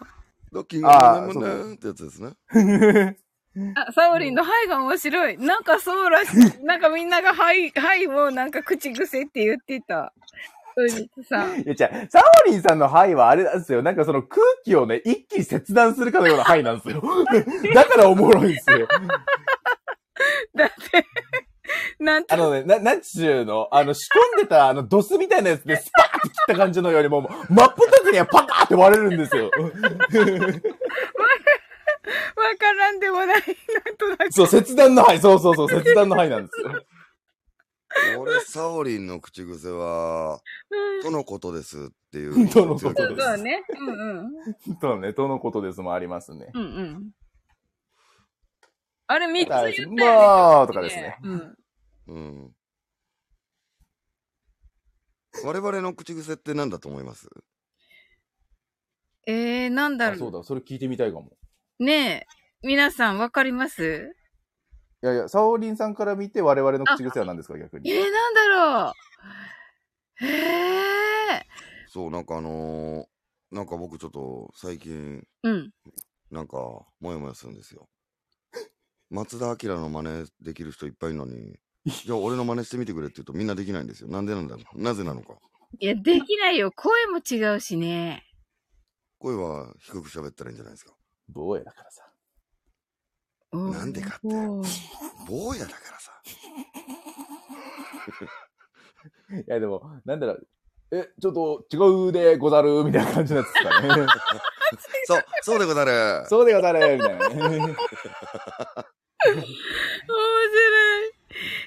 [0.51, 3.15] ドッキンあーグムムってやつですね。
[3.75, 5.37] あ、サオリンのハイが面白い。
[5.37, 6.37] なんかそうらしい。
[6.65, 10.13] なんかみんながハイ、ハイをなんか口癖って言ってた。
[11.29, 11.61] さん。
[11.61, 13.81] いや、じゃあサオリンさんのハイはあれなんですよ。
[13.81, 17.01] なんかその空気をね、一気に切断するかのようなハイなんですよ。
[17.73, 18.85] だからおもろいんですよ。
[20.55, 21.05] だって、
[21.99, 23.67] なんとあのね、な、なんちゅうの？
[23.71, 29.45] あの、仕込んでたあの、ドスみたいなやつでスパーって切った感じのよりも、真っ二つにはパカーって割れるんですよ。
[29.45, 29.51] わ
[32.57, 33.27] からんでもない。
[33.27, 33.41] なん
[33.97, 34.31] となく。
[34.31, 35.19] そう、切断のハイ。
[35.19, 36.71] そうそうそう、切断のハイなんですよ。
[38.19, 40.39] 俺、サオリンの口癖は、
[40.69, 42.49] うんとのことですっていう。
[42.49, 43.63] とのことですそうね。
[43.77, 44.29] うんうん。
[44.79, 46.51] そうね、とのことですもありますね。
[46.53, 47.11] うんうん。
[49.07, 50.05] あれ三つ言ったよね。
[50.05, 51.17] まあ、とかですね。
[51.23, 51.55] うん。
[52.11, 52.55] うん。
[55.45, 57.29] 我々の口癖って何だと思います？
[59.25, 61.37] えー、なんだあ、そうろだ、それ聞いてみたいかも。
[61.79, 61.83] う。
[61.83, 62.27] ね
[62.63, 62.67] え。
[62.67, 64.13] 皆さんわかります？
[65.03, 67.89] いやいや、サオリンさんから見て我々の口癖は何ですか、逆に。
[67.89, 68.93] えー、なんだろ
[70.21, 70.25] う。
[70.25, 70.27] へ
[71.37, 71.45] え。
[71.87, 73.05] そう、なんかあのー
[73.55, 75.71] なんか僕ちょっと最近、うん。
[76.29, 76.57] なんか、
[76.99, 77.89] もやもやするんですよ。
[79.09, 81.59] 松田明の真似できる人いっぱいいるのに、
[82.05, 84.07] じゃあ俺の真似してみてくれって言うとみんなできないんですよ。
[84.09, 84.81] なんでなんだろう？
[84.81, 85.33] なぜなのか？
[85.79, 86.71] いや、できないよ。
[86.75, 88.23] 声も違うしね。
[89.19, 90.93] 声は低く喋ったらいいんじゃないですか？
[91.29, 92.03] 坊やだからさ。
[93.53, 94.27] うんなんでかって
[95.27, 96.21] 坊やだからさ。
[99.35, 100.47] いや、でも、なんだろう。
[100.91, 101.77] え、ちょっと違
[102.09, 102.83] うでござる？
[102.83, 103.89] みたいな感じなんですかね。
[105.05, 106.25] そう、そうでござる。
[106.29, 107.35] そうでござるみたいなね。
[107.35, 107.75] 面白い。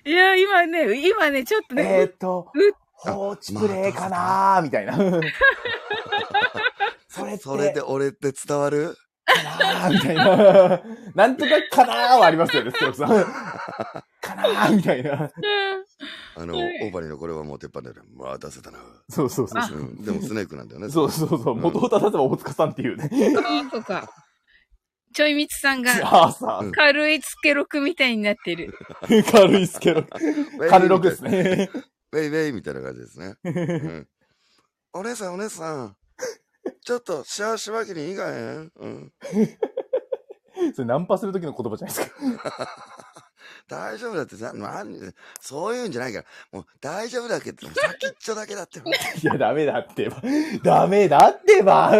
[0.06, 2.58] いや、今ね、今ね、ちょっとね、えーっとう、
[2.92, 4.96] 放置プレイかなーみたいな。
[7.08, 8.96] それって、それで俺って伝わる？
[9.24, 10.80] かなーみたいな。
[11.14, 13.08] なんとかかなーはありますよね、ストロさん。
[13.08, 15.30] かなーみたいな。
[16.36, 18.02] あの、オバリのこれはもう鉄板だよね。
[18.14, 18.78] まあ出せたな。
[19.08, 19.62] そうそうそう。
[19.78, 20.90] うん、でもスネークなんだよね。
[20.90, 21.54] そうそうそう。
[21.54, 23.08] 元を正せば大塚さんっていうね。
[23.38, 24.10] あそうか。
[25.14, 25.92] ちょいみつさんが
[26.74, 28.74] 軽いつけろくみたいになってる。
[29.30, 30.00] 軽いっ すけど。
[30.00, 31.22] ウェイ軽録です。
[31.24, 31.70] ね。
[32.12, 33.34] ウェイウェイみたいな感じですね。
[33.44, 34.08] うん、
[34.92, 35.96] お姉さんお姉さん。
[36.82, 38.72] ちょっとシャワーしわけにいいかへん？
[38.76, 39.12] うん。
[40.74, 42.68] それナンパする時の言葉じゃないですか。
[43.68, 48.78] 大丈夫だってさ、なんそういうんじゃないから、もう大丈夫だけど、先っちょだけだって。
[48.78, 48.82] い
[49.24, 50.22] や、ダメだってば。
[50.62, 51.92] ダメだってば。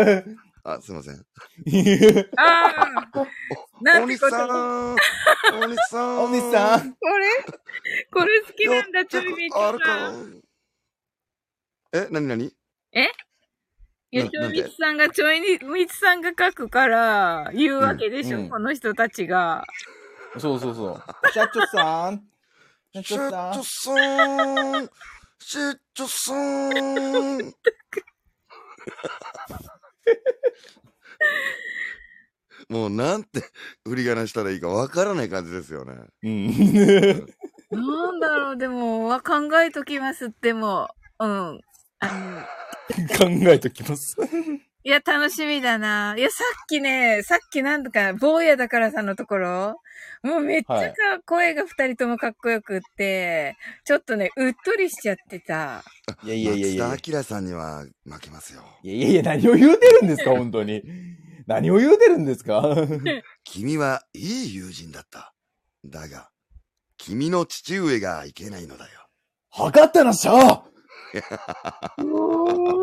[0.65, 1.15] あ、すいません。
[2.37, 3.27] ああ
[3.83, 4.97] なんてことさんお
[5.67, 6.93] 兄さんお兄さん。
[6.95, 7.27] これ？
[8.11, 10.43] これ好きなんだ、ちょいみつさん。
[11.93, 12.47] え、なになに
[14.11, 19.67] いや、なちょいみつさんがちょいみつさんが書くから言うわけでしょ、うんこの人たちが。
[20.39, 21.03] そうそうそう。
[21.33, 22.27] 社長さん。
[22.95, 23.65] 社長さんッチョ。
[23.65, 24.91] さん
[25.41, 27.55] シュッチョさん
[32.69, 33.43] もうなんて
[33.87, 35.95] 振り仮名したらいいかわからない感じですよね。
[36.23, 36.51] うん。
[37.71, 41.61] なんだろう、でも、は考えときますっても、うん。
[41.99, 42.47] あの、
[43.19, 44.17] 考えときます。
[44.87, 46.15] いや、楽しみだな。
[46.17, 49.81] いや、さっきね、さっきなんとか、坊やだからさんのところ、
[50.23, 50.95] もうめっちゃか、はい
[51.27, 53.57] 声が二人ともかっこよくって、
[53.87, 55.83] ちょっとね、うっとりしちゃってた。
[56.23, 56.89] いやいやいやいや。
[56.89, 58.63] 松田明さんには負けますよ。
[58.83, 60.83] いやいやいや、何を言うてるんですか、 本当に。
[61.47, 62.63] 何を言うてるんですか？
[63.45, 65.33] 君はいい友人だった。
[65.87, 66.29] だが、
[66.99, 69.01] 君の父上がいけないのだよ。
[69.51, 70.39] 測ったなっしゃお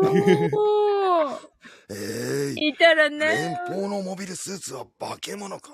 [0.02, 0.50] ー
[1.90, 3.60] えい、いたら連ね。
[3.66, 5.70] 邦のモビルスーツは化け物か。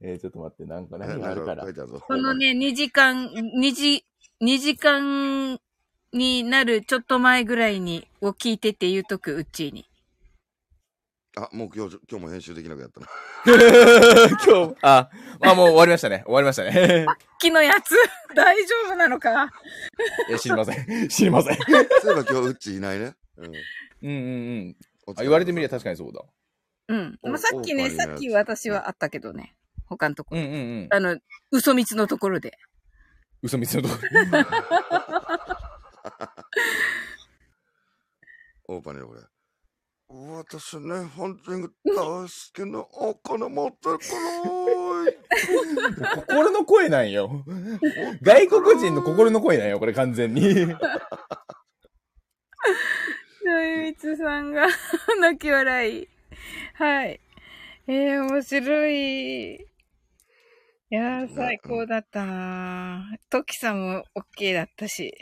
[0.00, 4.04] えー、ちょっと待って、なんかえ何があるからこのね、2時間、2時、
[4.40, 5.60] 2時間
[6.12, 9.86] になるちょっと前ぐらいに、を聞いてって言うとく、うっちーに。
[11.38, 13.06] あ、もう今日、今日も編集できなくなったな。
[14.44, 15.08] 今日、あ、
[15.40, 16.22] まあもう終わりましたね。
[16.24, 17.06] 終わりましたね。
[17.38, 17.94] 木のやつ、
[18.34, 19.48] 大丈夫なのか？
[20.30, 20.84] え、知りません。
[21.08, 21.56] 知りません。
[21.56, 21.62] そ
[22.12, 23.14] ういえば今日うっちいないね。
[23.36, 23.46] うん。
[23.46, 25.14] うんうんうん。
[25.16, 26.22] あ言われてみりゃ様確かにそうだ。
[26.88, 27.18] うん。
[27.22, 29.54] おまあ、さっきね、さっき私はあったけどね。
[29.86, 30.88] 他のとこうんうんうん。
[30.90, 31.18] あの、
[31.52, 32.58] 嘘みつのところで。
[33.42, 33.94] 嘘みつのとこ
[38.70, 39.20] オーパーにこれ。
[40.10, 45.14] 私ね、本当に大好きなお金持ってこない。
[46.26, 47.44] 心の声なんよ。
[48.22, 50.54] 外国人の心の声なんよ、これ完全に。
[50.54, 50.76] そ
[53.50, 54.66] うみつさんが
[55.20, 56.08] 泣き笑い。
[56.74, 57.20] はい。
[57.86, 59.54] えー、面白い。
[59.54, 59.58] い
[60.90, 64.04] やー、最高だったなトキさんも
[64.38, 65.12] OK だったし、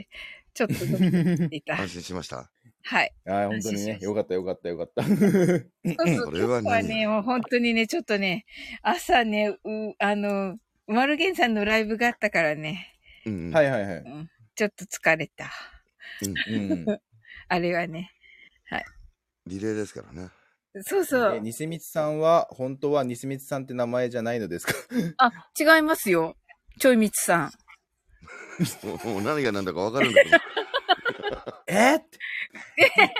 [0.54, 1.74] ちょっとドキドキしていた。
[1.82, 2.50] 安心しました。
[2.88, 3.12] はい。
[3.26, 3.98] あー本当にね。
[4.00, 5.02] よかったよかったよかった。
[5.02, 8.44] そうそう、それは何今日はね、もう本当にね、ちょっとね、
[8.82, 9.58] 朝ね、う、
[9.98, 10.56] あの、
[10.86, 12.94] マルゲンさんのライブがあったからね、
[13.26, 13.50] うん、。
[13.52, 13.94] はいいはいはい。
[13.98, 15.50] うん、ちょっと疲れた。
[16.22, 16.86] うん。
[17.48, 18.12] あれはね。
[19.46, 20.28] リレーですからね。
[20.82, 21.36] そうそう。
[21.36, 24.74] えニセミツさんは、本当はニセミツさんって名前じゃないのですか？
[25.18, 26.36] あ、違いますよ。
[26.80, 27.52] ちょいみつさん。
[29.06, 30.36] もう何が何だか分かるんだけど。
[31.66, 31.94] え？
[31.94, 32.18] ーって。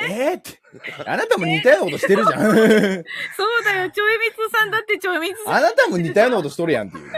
[0.02, 0.34] え？
[0.34, 0.60] ーって。
[1.06, 2.40] あなたも似たようなことしてるじゃん。
[2.40, 2.56] そう
[3.64, 5.54] だよ、ちょいみつさんだってちょいみつさん。
[5.54, 7.12] あなたも似たようなことしとるやんっていう。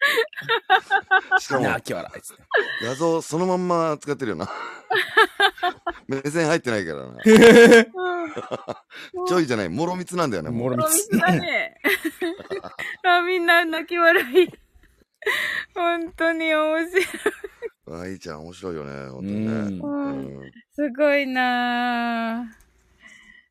[1.38, 2.20] しかもなあ、き笑い。
[2.84, 4.48] 画像そのまんま使ってるよな。
[6.08, 7.22] 目線入ってないからな。
[9.26, 10.50] ちょいじゃない、もろみつなんだよね。
[10.50, 11.20] もろみつみつ。
[11.20, 11.76] だね。
[13.04, 14.50] あ、みんな泣き笑い。
[15.74, 17.04] 本当に面白い。
[17.92, 20.52] あいちゃん面白いよね、本当にね。
[20.70, 22.44] すごいな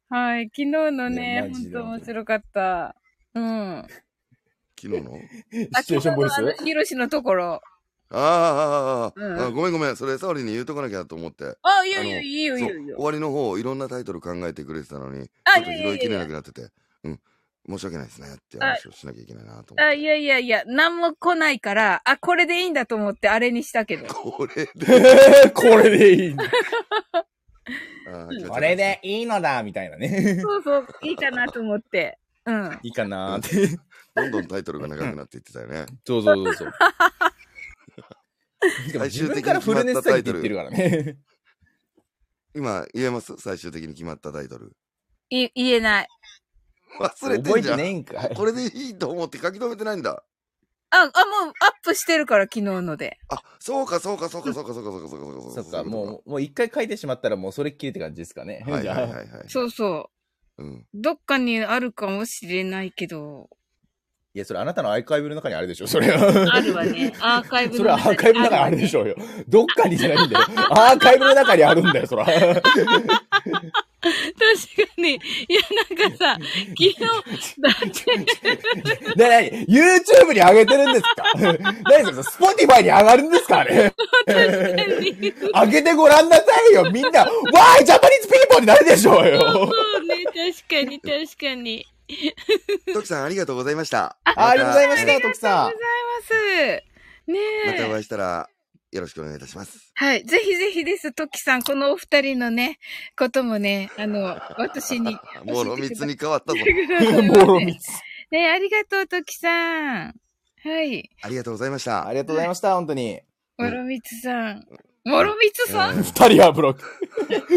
[0.10, 0.16] ぁ。
[0.16, 0.46] はい。
[0.46, 2.96] 昨日のいね、本当面白かった。
[3.36, 3.86] うん。
[4.80, 5.20] 昨日の？
[5.82, 6.64] シチュエーションボイス？
[6.64, 7.62] ヒロシのところ。
[8.12, 9.96] ああごめんごめん。
[9.96, 11.56] それ、サオリに言うとかなきゃと思って。
[11.62, 12.96] あ、いやいや、あのいいよいいよいいよ。
[12.96, 16.70] 終わりの方、いろんなタイトル考えてくれてたのに、あちょっと拾いきれなくなってて、
[17.04, 17.20] うん。
[17.70, 20.00] 申し訳ないですねって話をしなきゃいけないなと思あ、って。
[20.00, 24.08] いやいやいや、なんも来ないから、あ、これでいいんだと思ってあれにしたけど。
[24.14, 24.72] これで、
[25.54, 26.46] これでいいんだ。
[28.50, 30.40] これでいいのだみたいなね。
[30.42, 32.18] そうそう、いいかなと思って。
[32.46, 32.80] うん。
[32.82, 33.80] いいかなーって。
[34.16, 35.86] どんどんタイトルが長くなっていってたよね。
[36.06, 36.74] そうそうそうそう。
[38.92, 41.18] でも自分からフルネス詐欺って言ってるからね。
[42.56, 43.36] 今、言えます？
[43.38, 44.76] 最終的に決まったタイトル。
[45.30, 46.08] い、言えない。
[47.00, 47.78] 忘れて覚えてんじゃん。
[47.78, 48.36] ねえんかい。
[48.36, 50.24] これでいいと思って書き留めてないんだ。
[50.92, 51.10] あ、あ、も
[51.52, 53.20] うアップしてるから、昨日ので。
[53.30, 55.64] あ、そうか、そうか、そうか、そうか、そうか、そうか、そうか、そうか。
[55.64, 58.64] そっか、もう、もう一回書いてしまったらもうそれっきりって感じですかね。
[58.68, 58.72] う。
[58.72, 59.46] はいじゃあはいはいはい。
[59.48, 60.10] そうそ
[60.58, 60.64] う。
[60.64, 60.86] うん。
[60.94, 63.50] どっかにあるかもしれないけど。
[64.34, 66.60] いや、それあなたのアーカイブの中にあるでしょ、それあは。
[66.62, 67.14] るわね。
[67.20, 69.02] アーカイブそれはアーカイブの中にあるでしょ。
[69.02, 69.16] ょうよ。
[69.48, 70.46] どっかにじゃないんだよ。
[70.72, 72.26] アーカイブの中にあるんだよ、そら。
[74.02, 75.16] 確かに。
[75.16, 75.20] い
[75.54, 75.62] や、
[75.98, 77.06] なんかさ、昨日、だ
[77.70, 81.24] って、で、なに ?YouTube に上げてるんですか？
[81.90, 83.94] 何それ ?Spotify に上がるんですかあれ？
[84.28, 89.72] 上げてごらんなさいよみんな、わーいジャパニーズピーポーになるでしょうよそ
[90.02, 90.36] うね、確
[90.86, 91.86] かに、確かに。
[92.94, 94.18] トキさん、ありがとうございました。
[94.24, 95.52] あありがとうございまました、徳さん。
[95.66, 95.72] ま
[96.28, 96.34] す。
[97.28, 97.72] ねえ。
[97.72, 98.50] またお会いしたら、
[98.92, 99.92] よろしくお願いいたします。
[99.94, 100.24] はい。
[100.26, 101.62] ぜひぜひです、トキさん。
[101.62, 102.80] このお二人のね、
[103.18, 105.16] こともね、あの、私に。
[105.46, 106.60] もろみつに変わったぞ。
[107.24, 107.88] もろみつ。
[108.32, 110.16] ねありがとう、トキさん。
[110.64, 111.10] はい。
[111.22, 112.12] ありがとうございましたあ。
[112.12, 113.22] りがとうございました、本当に。
[113.58, 114.66] もろみつさん。
[115.06, 116.84] もろみつさん、うん二人はブロック。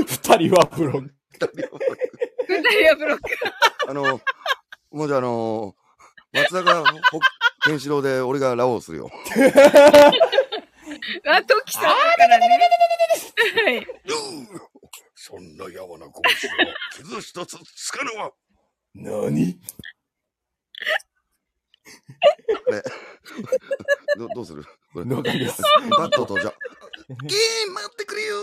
[0.06, 1.14] 二人はブロック。
[1.32, 3.22] 二人はブロック。
[3.88, 4.20] あの、
[4.90, 5.74] もうじゃあ、あの、
[6.32, 7.20] 松坂ほ
[7.64, 9.10] 健志郎で俺がラオウするよ。
[11.26, 12.60] あ、トキさんだからね。
[13.64, 13.86] はい。
[15.14, 16.12] そんなやわな拳を
[16.96, 18.32] 傷一つつかぬわ。
[18.94, 19.60] 何？
[24.18, 24.64] どどうする？
[24.92, 25.62] これわかります？
[25.90, 26.52] バットとじゃ。
[27.24, 28.36] ゲーム待ってくれよ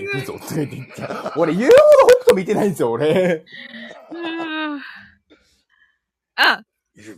[0.00, 1.32] 行くぞ、連れて行った。
[1.36, 3.44] 俺、言うほど北斗見てないんですよ、俺。
[4.10, 4.82] うん
[6.38, 6.62] あ、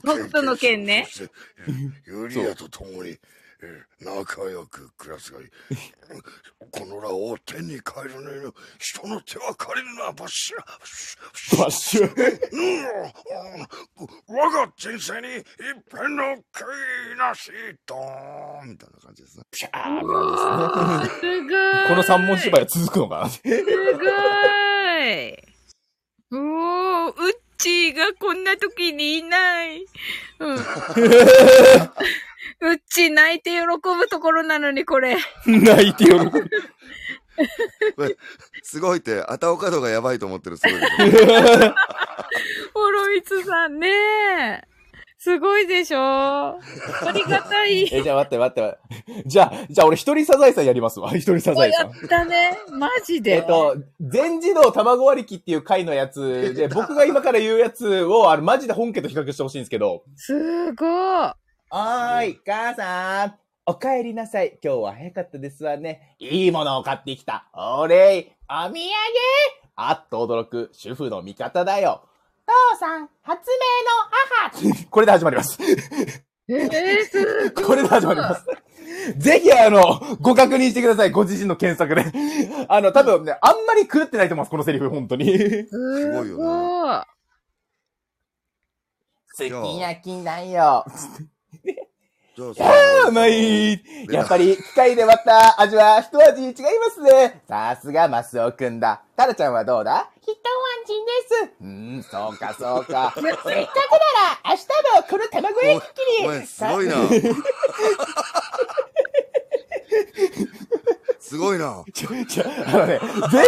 [0.03, 1.07] 北斗の拳ね
[2.07, 3.19] ユリアと共に
[3.61, 5.49] えー仲良く暮らすがいい。
[6.71, 8.55] このラを天に帰るのよ。
[8.79, 11.59] 人の手は借りるな、バッシュ。
[11.59, 12.03] バッシュ。
[12.07, 12.83] うん
[14.29, 15.45] 我が人生に一
[15.91, 16.37] 片の悔
[17.15, 17.51] いなし、
[17.85, 19.45] ドーンみたいな感じですね。
[19.51, 21.33] ピャーって感じですね。
[21.33, 21.89] すごい。
[21.89, 23.55] この三文芝居は続くのかなすごい。
[26.31, 29.85] おー、うっちーがこんな時にいない。
[30.39, 30.55] うん。
[32.60, 35.18] うっちー泣いて喜ぶところなのに、これ。
[35.47, 36.48] 泣いて喜ぶ。
[38.62, 40.80] すごいって、あたおか度がやばいと思ってる、すごい。
[42.74, 44.62] ホロイツさんね。
[45.19, 46.59] すごいでしょあ
[47.12, 47.82] りがたい。
[47.93, 49.23] え、じゃあ待って待って待って。
[49.27, 51.11] じゃあ、じゃあ俺一人サザエさんやりますわ。
[51.16, 51.86] 一人サザエさん。
[51.89, 52.57] やったね。
[52.70, 53.36] マジで。
[53.36, 60.05] えっと、全自動卵割り機っていう回のやつで、僕が今から言うやつを、あの、マジで本家と比較してほしいんですけど。
[60.15, 60.89] すごい。
[60.89, 63.35] おーい、母さん。
[63.66, 64.57] お帰りなさい。
[64.62, 66.16] 今日は早かったですわね。
[66.20, 67.49] いいものを買ってきた。
[67.53, 68.36] お礼。
[68.49, 68.78] お土産
[69.74, 72.07] あっと驚く主婦の味方だよ。
[72.49, 74.87] 父さん、発明の母。
[74.91, 75.59] これで始まります。
[76.49, 77.65] えー、すごい。
[77.65, 78.45] これで始まります。
[79.19, 81.11] ぜひ、あの、ご確認してください。
[81.11, 82.11] ご自身の検索で。
[82.69, 84.51] あの、多分ね、あんまり狂ってないと思います。
[84.51, 85.27] このセリフ、本当に。
[85.39, 87.05] すごいよ
[89.35, 90.85] すき焼きだよ。
[92.37, 93.73] じゃあいやー、うまい
[94.11, 96.55] やっぱり、機械で割った味は一味違いま
[96.91, 97.43] すね。
[97.47, 99.03] さすがマスオくんだ。
[99.16, 100.11] タラちゃんはどうだ？
[100.33, 100.37] 一
[100.85, 101.51] 味です。
[101.61, 103.13] うーん、そうかそうか。
[103.17, 103.65] せっかくなら、
[104.45, 104.61] 明日
[104.97, 106.29] もこの卵焼き器に。
[106.29, 106.97] おい、すごいな。
[111.21, 111.85] すごいな。
[111.93, 113.39] ちょ、ちょ、あのね、全自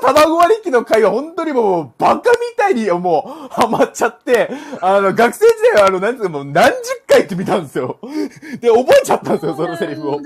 [0.00, 4.50] 動卵割り機の回は本当にもう、バカみたいにもう、ハマっちゃって、
[4.80, 6.76] あの、学生時代はあの、なんつうかもう何十
[7.06, 7.98] 回って見たんですよ。
[8.60, 10.20] で、覚えちゃったんですよ、そのセリフを。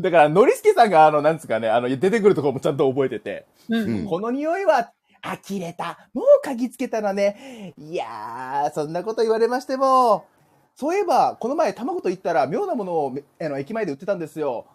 [0.00, 0.10] だ。
[0.10, 4.06] だから、ノリスケさんがあの、なんつうかね、あの、出てくるところもちゃんと覚えてて、うん。
[4.06, 6.08] この匂いは、呆れた。
[6.14, 7.74] もう嗅ぎつけたらね。
[7.76, 10.24] いやー、そんなこと言われましても。
[10.76, 14.66] そういえば、この前卵と言ったら妙なものをめあの駅前で売ってたんですよ。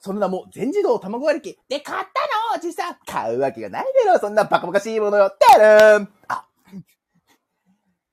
[0.00, 1.58] その名も全自動卵割り機。
[1.68, 2.96] で、買ったのおじさん。
[3.06, 4.18] 買うわけがないだろ。
[4.18, 5.30] そんなバカバカしいものよ。
[5.30, 6.08] てるん。
[6.26, 6.44] あ。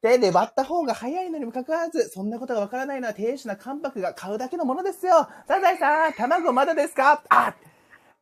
[0.01, 5.27] 手で割った方が早いのにもかかわらず、そんなことがわからないのは亭主な関白が買うだけのものですよ。
[5.47, 7.21] サザエさん、卵まだですか？
[7.29, 7.53] あ、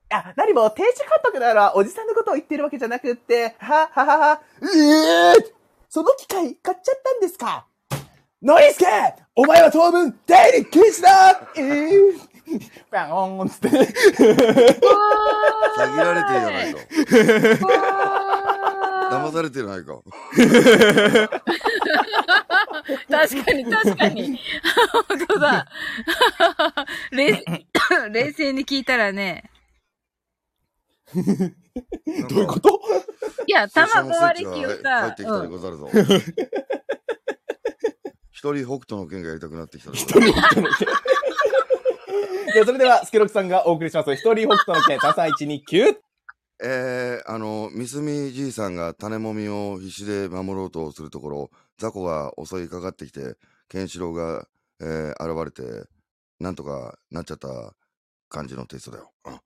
[0.10, 4.66] あ、何も、亭主監督なら、おじさんのことを言ってるわけじゃなくって、は、ははは、え
[5.40, 5.54] え
[5.90, 7.66] その機械買っちゃったんですか？
[8.42, 8.86] ノリスケ
[9.36, 11.48] お前は当分、出入り禁止だ！
[11.58, 12.14] ええ
[12.90, 13.68] バーンつって。
[13.70, 13.84] 詐
[15.76, 18.47] 欺られてるじゃないか。
[19.10, 20.00] 騙されてないか。
[23.10, 24.40] 確かに、確かに。
[25.10, 25.68] 本当だ。
[27.12, 27.44] 冷
[28.12, 29.50] 冷静に聞いたらね。
[31.14, 32.82] どどういうこと？
[33.48, 35.90] いや、 卵割り機を入さっ、てきたでうんござるぞ。
[38.32, 40.88] 一人北斗の剣がやりたくなってきたで一人北斗の剣。
[42.54, 44.14] じゃあ、それでは、スケロクさんがお送りします。
[44.14, 45.96] 一人北斗の剣、33129。
[46.64, 53.36] えー、あの、ミスミじいさんが種もみを必死で守ろうとするところ、雑魚が襲いかかってきて、
[53.70, 54.48] ケンシロウが、
[54.80, 55.88] えー、現れて、
[56.40, 57.74] なんとかなっちゃった
[58.30, 59.12] 感じのテストだよ。
[59.26, 59.40] うん。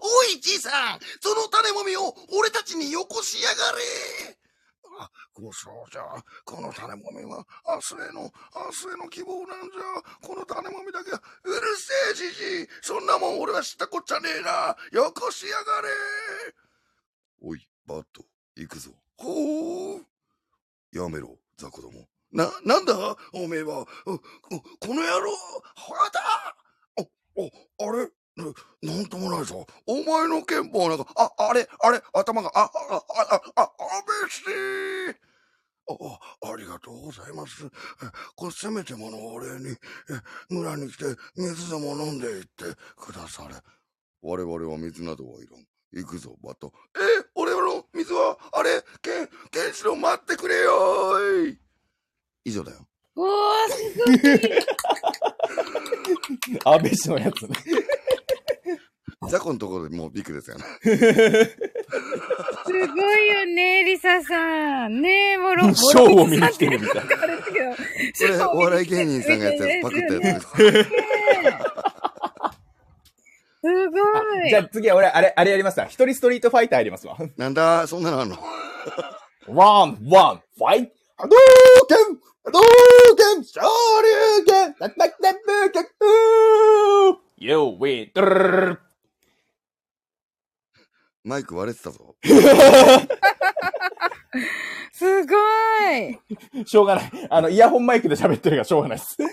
[0.00, 4.43] おい、じいさんその種もみを俺たちによこしやがれ。
[5.00, 6.02] あ、ごそうじゃ。
[6.44, 8.30] この種もみは明日への、明
[8.70, 10.26] 日への希望なんじゃ。
[10.26, 15.88] この種もみだけは、うるせえじじいそんなもん俺は知ったこっちゃねえなよこしやがれ
[17.42, 18.24] おい、バット、
[18.56, 18.90] 行くぞ。
[19.16, 20.06] ほう
[20.92, 22.08] やめろ、雑魚ども。
[22.32, 23.16] な、なんだ？
[23.32, 24.20] おめえは、うこ
[24.80, 26.56] この野郎、はだ
[27.36, 28.10] お、お、あれ？
[28.36, 28.44] な
[28.82, 29.66] なんともないぞ。
[29.86, 33.68] お前の剣法なんか、あ、あれ、あれ、頭が、あ、あ、あ、あ、あ、あ
[34.24, 34.42] べし
[35.86, 37.64] あ、ありがとうございます。
[37.66, 37.68] え
[38.34, 39.76] これせめてものお礼に、え、
[40.48, 41.04] 村に来て
[41.36, 42.64] 水でも飲んでいって
[42.96, 43.54] くだされ。
[44.22, 45.66] 我々は水などはいらん。
[45.92, 46.72] 行くぞ、バト。
[46.96, 46.98] え、
[47.36, 51.58] 俺の水は、あれ、ケン、ケンシロウ待ってくれよーい。
[52.46, 52.78] 以上だよ。
[53.14, 54.64] おー、すごい。
[56.64, 57.56] 安倍氏のやつね。
[59.28, 60.64] ザコのところでもうビッグですよね。
[60.82, 60.90] す
[62.88, 65.00] ごいよね、リサさん。
[65.00, 67.16] ねえ、もろ、ショーを見に来てるみたいな。
[67.16, 67.38] これ、
[68.44, 70.90] お笑い芸人さんがやったやつ、パクったやつです。
[73.60, 73.98] すご
[74.44, 74.50] い。
[74.50, 75.86] じゃあ次は俺、あれ、あれやりますわ。
[75.86, 77.16] 一人ストリートファイターやりますわ。
[77.36, 78.36] なんだ、そんなのあんの？
[79.46, 81.36] ワン、ワン、ファイト波動
[81.88, 81.98] 拳
[82.44, 82.60] 波動
[83.16, 88.10] 拳昇竜拳タッタッタッタッタッター You win!
[91.24, 92.14] マイク割れてたぞ。
[94.92, 95.34] すご
[96.62, 96.66] い。
[96.66, 97.10] しょうがない。
[97.30, 99.14] あの、イヤホンマイクで喋ってるからしょうがないです。
[99.14, 99.30] すごい。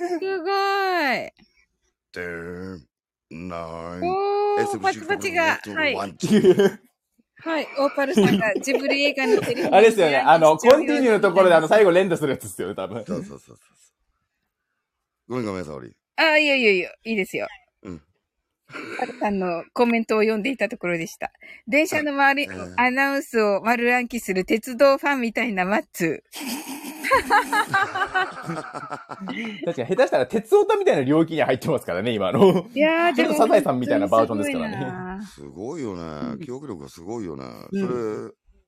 [2.14, 5.60] てーん、おー、パチパチが。
[5.76, 5.96] はい。
[5.96, 7.68] はい。
[7.80, 10.18] オーパルさんがジブリ映画のセリフあれですよね。
[10.18, 13.04] あの、コンティニューのところであの、最後連打するやつですよね、多分。
[13.06, 13.58] そうそうそうそう。
[15.28, 15.92] ごめんごめん、沙織。
[16.18, 17.48] あ、いやいやいや、いいですよ。
[18.74, 18.98] うん。
[18.98, 21.32] パルさんのコメントを読んでいたところでした。
[21.68, 26.24] 電車の周り、アナウンスを丸暗記する鉄道ファンみたいなマッツ
[27.12, 27.34] 確
[29.28, 32.64] かに下手したら鉄オタみたいな領域に入ってますからね、今の。
[32.64, 32.74] ー。
[32.74, 35.96] いやー、ちょっとサザエさんみたいなバージョンですからねすごいなすごいよ
[36.38, 36.46] ね。
[36.46, 37.44] 記憶力がすごいよね。
[37.72, 37.86] それ、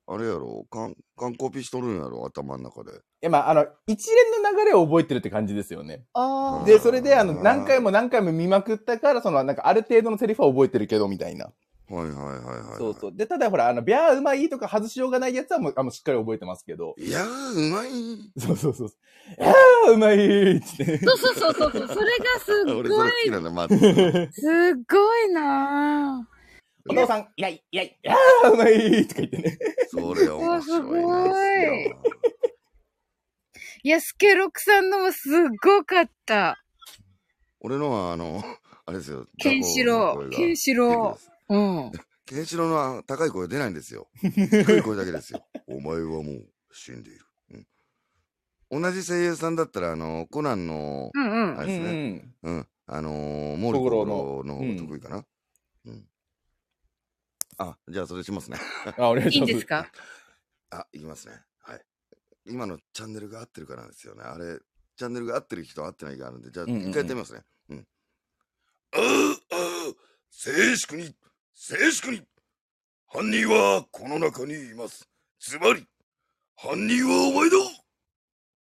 [0.06, 2.92] あれやろ、かん完コピしとるんやろ、頭の中で。
[2.92, 6.04] いや、まあ、あの、一連の流れを覚えてるって感じですよね。
[6.12, 11.46] あーで、それで、あの、何回も何回も見まくったから、その、なんか、ある程度のセリフは覚えてるけど、みたいな。
[11.88, 12.78] はいはいはいはい。
[12.78, 13.12] そうそう。
[13.14, 16.94] で、ただほら、あの、ビャーうまいとか外しようがないやつはもう、あの、しっかり覚えてますけど。
[16.98, 17.90] いやー、うまい。
[18.38, 18.90] そうそうそう。
[19.40, 20.16] あーうまい
[20.56, 20.98] って。
[20.98, 21.94] そうそうそうそうそれが
[22.44, 23.78] す俺ごい それ好きなんだ、まず。
[24.32, 26.28] すっごいな
[26.88, 29.58] お父さん、いやいやいや、あーうまいとか言ってね。
[29.88, 32.02] それ面白いですよ。
[33.82, 35.32] いや、スケロクさんのもすっ
[35.62, 36.58] ごかった。
[37.60, 38.42] 俺のは、あの、
[38.86, 39.26] あれですよ。
[39.38, 40.30] ケンシロウ。
[40.30, 41.54] ケンシロウ。
[41.54, 41.86] うん。
[41.88, 41.92] ウ。
[42.26, 44.08] ケンシロウの高い声出ないんですよ。
[44.22, 45.44] 低い声だけですよ。
[45.66, 47.20] お前はもう死んでいる。
[48.70, 51.58] うん、同じ声優さんだったら、あの、コナンの、うんうん。
[51.58, 52.28] あれですね。
[52.42, 52.68] うん。
[52.86, 55.24] あのー、モールコロのの方が得意かな。
[57.58, 57.66] うん。
[57.68, 58.58] あ、じゃあそれしますね。
[58.98, 59.50] あ、お願いいします。
[59.50, 59.90] いんですか？
[60.70, 61.40] あ、いきますね。
[61.60, 61.84] はい。
[62.46, 64.22] 今のチャンネルが合ってるからなんですよね。
[64.22, 64.58] あれ、
[64.96, 67.44] チャンネルが合ってる人合ってないがあるんで、じゃあうんうんうん一回やってみますね。
[67.70, 67.86] うん。
[68.92, 69.56] ああ、あ
[69.90, 69.94] あ、
[70.30, 71.14] 静粛に、
[71.54, 72.26] 静粛に。
[73.06, 75.08] 犯人はこの中にいます。
[75.38, 75.86] つまり、
[76.56, 77.56] 犯人はお前だ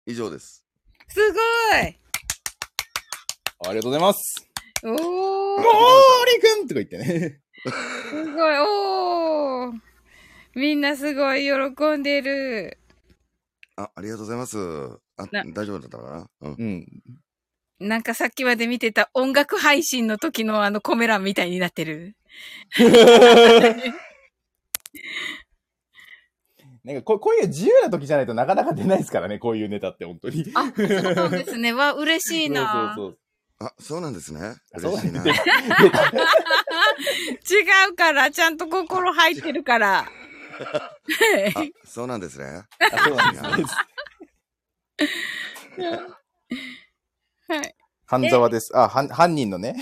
[0.06, 0.64] 以上です。
[1.08, 1.40] すごい
[1.80, 4.46] ありがとうございます。
[4.84, 7.40] おーモーリくんとか言ってね。
[7.62, 9.78] すごいおー
[10.54, 12.78] みんなすごい喜んでる。
[13.76, 14.58] あ、ありがとうございます。
[15.16, 16.48] あ、な大丈夫だったかな？
[16.48, 16.54] うん。
[16.58, 16.86] うん。
[17.88, 22.16] なんかさっきまで見てた音楽配信の時のあのコメ欄みたいになってる。
[26.84, 30.44] なんかこう、こういう自由な時じゃないとなかなか出ないですからね、こういうネタって本当に。
[30.54, 30.82] あ、そ
[31.26, 31.72] うですね。
[31.72, 32.94] わ、嬉しいな。
[32.96, 33.18] そうそう
[33.60, 34.56] あ、そうなんですね。
[34.74, 35.24] 嬉しいな。
[35.24, 35.32] 違
[37.90, 39.98] うから、ちゃんと心入ってるから。
[40.00, 40.08] あ、
[41.84, 42.64] そうなんですね。
[42.92, 43.50] あそうなんですね。
[47.48, 47.74] はい。
[48.06, 48.76] 半沢です。
[48.76, 49.76] あ、はん犯人のね。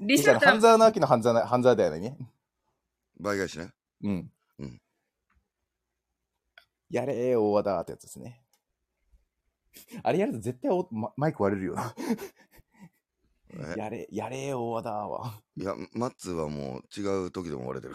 [0.00, 2.16] リサさん、半沢直樹の半沢な、半沢だよね。
[3.18, 3.72] 倍返しね。
[4.02, 4.30] うん。
[4.58, 4.80] うん
[6.88, 8.45] やれー、大和田ってやつですね。
[10.02, 11.94] あれやると絶対おママイク割れるよな。
[13.50, 13.74] え？
[13.78, 15.40] やれ、やれー、大和田は。
[15.56, 17.94] いや、マッツーはもう違う時でも割れて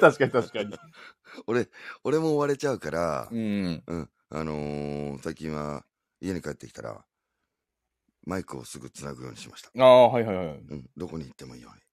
[0.00, 0.74] 確かに確かに。
[1.46, 1.68] 俺、
[2.04, 3.82] 俺も割れちゃうから、うん。
[3.86, 4.10] うん。
[4.30, 5.84] あのー、最近は
[6.20, 7.04] 家に帰ってきたら、
[8.26, 9.70] マイクをすぐ繋ぐようにしました。
[9.78, 10.46] ああ、はいはいはい。
[10.46, 10.90] うん。
[10.96, 11.85] どこに行ってもいいように。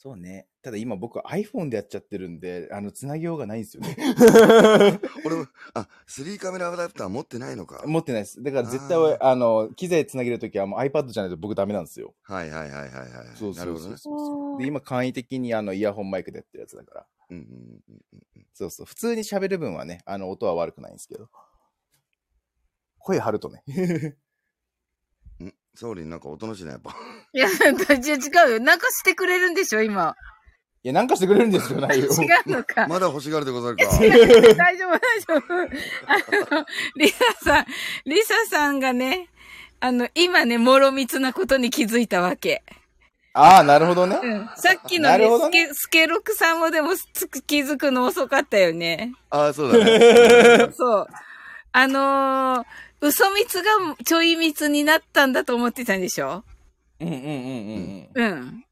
[0.00, 0.46] そうね。
[0.62, 3.96] ただ今僕 iPhone でやっちゃってるんで、あの、つなぎようがないんですよね。
[5.26, 7.82] 俺も、あ、3カメラアダプター持ってないのか。
[7.84, 8.40] 持ってないです。
[8.40, 12.14] だから絶対あーあの、機材つなげるときはもう iPad じゃないと僕ダメなんですよ。
[12.22, 13.36] はいはいはいはいはい。
[13.36, 13.98] そうそうそう。
[13.98, 14.60] そう。
[14.60, 17.06] で、今簡易的にあの、イヤホンマイクでやってるやつだから。
[17.30, 18.02] うんうんうん
[18.36, 18.86] うんそうそう。
[18.86, 21.28] 普通に喋る分はね、あの、音は悪くないんですけど。
[22.98, 23.64] 声張るとね。
[25.82, 25.90] うん。
[25.90, 26.94] ん総理なんかおとなしいね、やっぱ。
[27.32, 28.60] いや、 違うよ。
[28.60, 30.14] なんかしてくれるんでしょ、今。
[30.88, 32.06] や、なんかしてくれるんですよ、ないよ。
[32.06, 32.86] 違うのか。
[32.88, 33.84] まだ欲しがるでござるか。
[33.98, 35.54] 大丈夫、大丈夫。
[35.54, 37.66] あの、リサさん、
[38.06, 39.28] リサさんがね、
[39.80, 42.62] あの、今ね、もろみつなことに気づいたわけ。
[43.34, 44.18] ああ、なるほどね。
[44.20, 44.50] うん。
[44.56, 49.12] さっきのね、ねスケ、スケロクさんもでもつく気づくの遅かったよね。
[49.30, 50.70] ああ、そうだね。
[50.74, 51.06] そう。
[51.70, 52.66] あのー、
[53.00, 53.70] 嘘蜜が
[54.04, 56.44] ちょい蜜になったんだと思ってたんでしょ？
[57.00, 58.24] うんうんうんうんうん。
[58.24, 58.64] うん。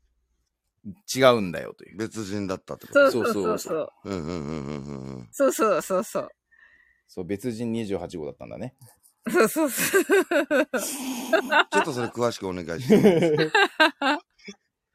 [1.15, 1.97] 違うんだよ、という。
[1.97, 3.11] 別人だったってこと？
[3.11, 3.93] そうそうそうそうそう。
[4.05, 5.28] うんうんうんうんうんうん。
[5.32, 6.28] そうそうそうそう。
[7.09, 8.74] そう、別人28号だったんだね。
[9.31, 10.05] そうそうそう。
[10.05, 13.53] ちょっとそれ詳しくお願いします。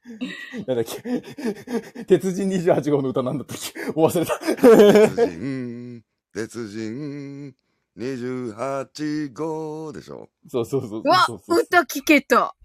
[0.68, 1.02] なんだっけ？
[2.06, 3.74] 鉄人28号の歌なんだったっけ？
[3.96, 4.40] お忘れた。
[5.14, 6.04] 別人、
[6.34, 7.54] 別人、
[8.02, 10.30] 28号でしょ。
[10.50, 12.56] そうそうそううわそうそう歌聞けた。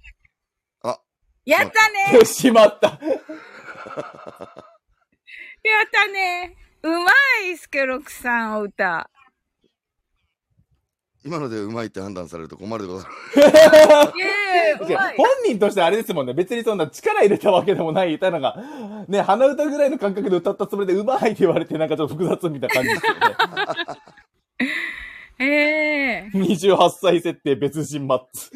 [0.83, 0.99] あ、
[1.45, 2.89] やったねしまった。
[5.63, 7.11] やったねうま
[7.51, 9.11] い、スケロクさん、お歌。
[11.25, 13.13] 今のでうまいって判断されると困るでござる。
[13.35, 16.33] イエーイうまい本人としてあれですもんね。
[16.33, 18.57] 別にそんな力入れたわけでもない歌なんか、
[19.09, 23.21] ね、鼻歌ぐらいの感覚で歌ったつもりでうまいって言われてなんかちょっと複雑みたいな感じですよね。
[25.39, 28.51] ええ28歳設定別人マッツ。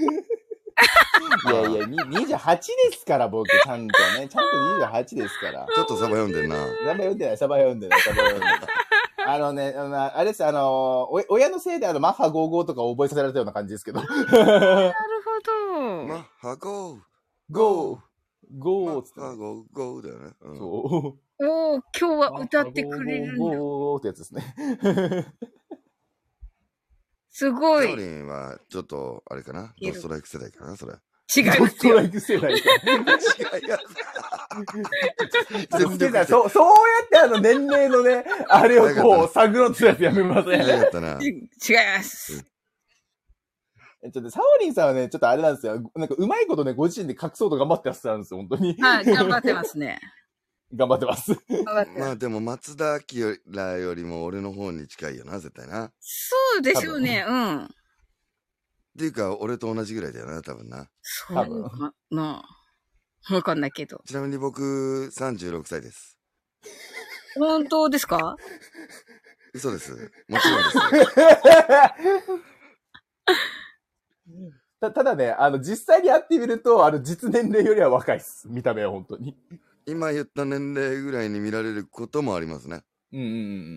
[1.51, 2.57] いやいや、に28
[2.91, 4.29] ですから、僕、ちゃんとね。
[4.29, 5.67] ちゃんと28ですから。
[5.75, 6.57] ちょっとサバ読んでんな。
[6.57, 8.61] サバ読んでない、サバ読んでない、サバ読んでない。
[9.27, 14.01] あのね、あのあれです、あの、お親のせいであの、マッハ55とか覚えさせられたような感じですけど。
[14.03, 14.23] なるほ
[15.77, 16.07] ど。
[16.07, 16.99] マッハゴー。
[17.51, 18.03] ゴー、マ
[18.59, 20.33] ゴーっつってねッハゴー、ゴーだよね。
[20.41, 21.47] うんそう。
[21.47, 23.39] おー、今日は歌ってくれるんだ。
[23.39, 24.55] ゴーゴーってやつですね。
[27.31, 27.87] すごい。
[27.87, 29.73] サオリンは、ちょっと、あれかな？
[29.81, 30.95] ドストライク世代かな、それ。
[31.35, 31.69] 違いますよ。
[31.69, 32.71] ストライク世代か。
[33.57, 33.79] 違いや。
[35.79, 36.25] 全力で。
[36.25, 36.73] そう、そうや
[37.07, 40.63] ってあの年齢のね、あれをこう、探ろうとするやつやめません？
[40.65, 41.19] 早かったな。
[41.23, 41.43] 違い
[41.97, 42.43] ます。
[42.43, 45.75] ちょっと、サオリンさんはね、ちょっとあれなんですよ。
[45.95, 48.77] なんか、うまいことね、ご自身で隠そうと頑張ってらっしゃるんですよ、本当に。
[48.81, 50.01] はい、頑張ってますね。
[50.73, 51.33] 頑張ってます。
[51.99, 55.87] まあでも、松田明らよりも俺の方に近いよな、絶対な。
[55.87, 57.69] っそうでしょうね、うん。
[58.97, 60.89] ていうか、俺と同じぐらいだよな、多分な。
[61.03, 62.45] そうかな。
[63.31, 64.03] わかんないけど。
[64.07, 66.19] ちなみに僕、36歳です。
[67.37, 68.37] 本当ですか？
[69.53, 70.13] 嘘です。
[70.29, 71.11] もちろんです。
[74.81, 78.49] たただね、あの、実際に会ってみると、あの、実年齢よりは若いっす。
[78.49, 79.37] 見た目は本当に。
[79.87, 82.83] 今言った年齢ぐらいに見られることもありますね。
[83.13, 83.29] うんうんう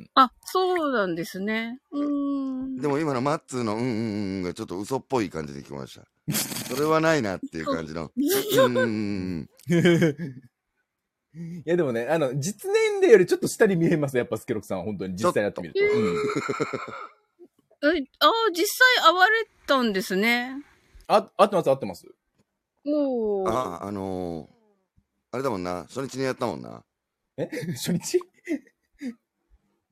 [0.01, 0.09] ん。
[0.15, 1.79] あ、そうなんですね。
[1.91, 2.75] うーん。
[2.77, 6.05] でも今のマッツーのうんうんうんがちょっと嘘っぽい感じで聞こえました。
[6.69, 8.11] それはないなっていう感じの。
[8.15, 9.49] うんうんうん
[11.35, 15.79] いやでもね、あの、実年齢よりちょっと下に見えます、やっぱスケロクさんは本当に実際に会ってみると。
[15.79, 15.91] ちょっ
[17.89, 17.97] うん。
[17.97, 20.63] え、あ実際会われたんですね。
[21.07, 22.07] あ、合ってます、合ってます。
[22.85, 23.49] おー。
[23.49, 24.52] あ、あのー、
[25.33, 25.85] あれだもんな。
[25.89, 26.83] 初日にやったもんな。
[27.37, 27.49] え？
[27.73, 28.19] 初日？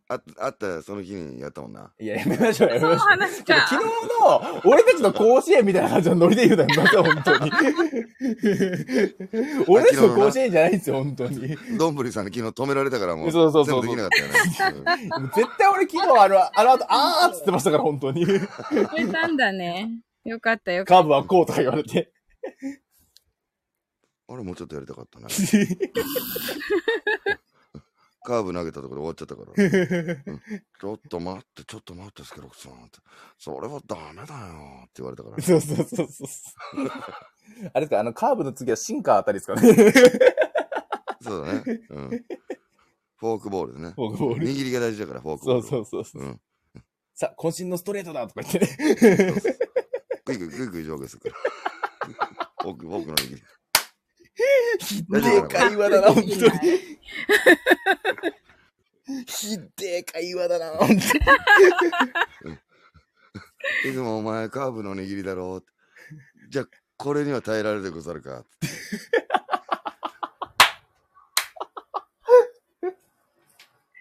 [0.07, 1.91] ああったその日にやったもんな。
[1.99, 3.07] いや、やめましょう、やめそのましょう。
[3.07, 3.67] 話か。
[3.67, 3.87] 昨日
[4.21, 7.51] の、俺たちの甲子園みたいな感じのノリで言うなよ、また本当に。
[9.67, 11.57] 俺たちの甲子園じゃないんですよ、本当に。
[11.77, 14.11] どんぶりさんに昨日止められたからもう、そうそうそう全部できなかっ
[14.59, 15.09] たよね。
[15.33, 18.23] 絶対俺昨日あの、あの後、あーっつってましたから、本当に。
[18.25, 18.39] 言え
[19.07, 19.89] たんだね。
[20.25, 22.11] よかったよかっカーブはこうとか言われて。
[24.31, 25.27] うん俺もうちょっとやりたかったな。
[28.23, 29.51] カーブ投げたところで終わっちゃったから。
[30.27, 30.41] うん
[30.79, 32.99] ちょっと待って、ちょっと待って、スケロクさんって。
[33.37, 35.41] それはダメだよって言われたから。
[35.41, 36.27] そうそうそうそう。
[37.73, 39.73] あれですか、あの、カーブの次はシンカーあたりですかね。
[41.21, 41.63] そうだね。
[41.89, 42.09] うん。
[43.17, 43.91] フォークボールでね。
[43.95, 45.61] フォークボール握りが大事だから、フォークボール。
[45.67, 46.21] そうそうそうそう。
[46.21, 46.41] うん。
[47.15, 48.67] さあ、渾身のストレートだとか言ってね。
[50.25, 51.35] クイクイクイクイ上下するから。
[52.61, 53.41] フォーク、フォークの握り。
[54.79, 56.39] ひでえ会話だな、本当に。
[56.39, 56.51] た。
[59.25, 60.99] ひでえ会話だな、本当に。
[63.85, 65.65] いつもお前カーブの握りだろう。
[66.49, 68.67] じゃあ、これには耐えられるでござるかって。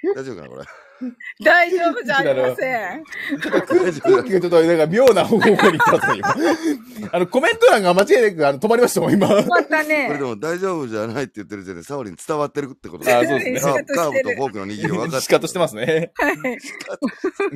[0.16, 0.64] 大丈夫かな、これ？
[1.42, 3.04] 大丈夫じゃありません。
[3.40, 7.08] ちょっと空空気がちょっとなんか妙な方向に行ってますね、今。
[7.12, 9.26] あの、コメント欄が間違いなくあの止まりましたもん、今。
[9.26, 10.18] 終わったこれでね。
[10.20, 16.12] も大丈夫じゃないって言ってる時点で、サオリン伝わってるってことだあそうですねカーブカーブとフォークの握り分かって仕方してますね。
[16.16, 16.36] はい。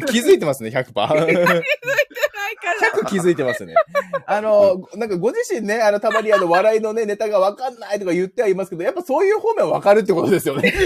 [0.06, 0.94] 気づいてますね、100%。
[0.94, 3.02] ないから。
[3.02, 3.74] 100気づいてますね。
[4.26, 10.73] あの、なんかご自身ね、あの、たまにあの、笑いのね、ネタがわかんないとか言ってはいますけど、やっぱそういう方面はわかるってことですよね。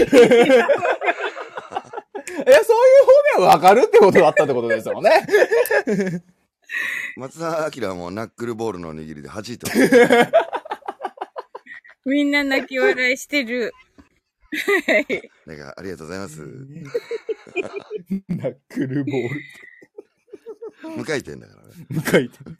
[2.47, 2.91] いや、そうい
[3.35, 5.25] う方面はわかるってことだったってことですよね。
[7.17, 10.31] 松田明はもうナックルボールの握りで弾いてます。
[12.05, 13.73] みんな泣き笑いしてる。
[14.87, 15.31] はい。
[15.45, 16.41] なんか、ありがとうございます。
[18.29, 19.41] ナックルボール。
[20.97, 21.85] 無回転だからね。
[21.89, 22.51] 無回転。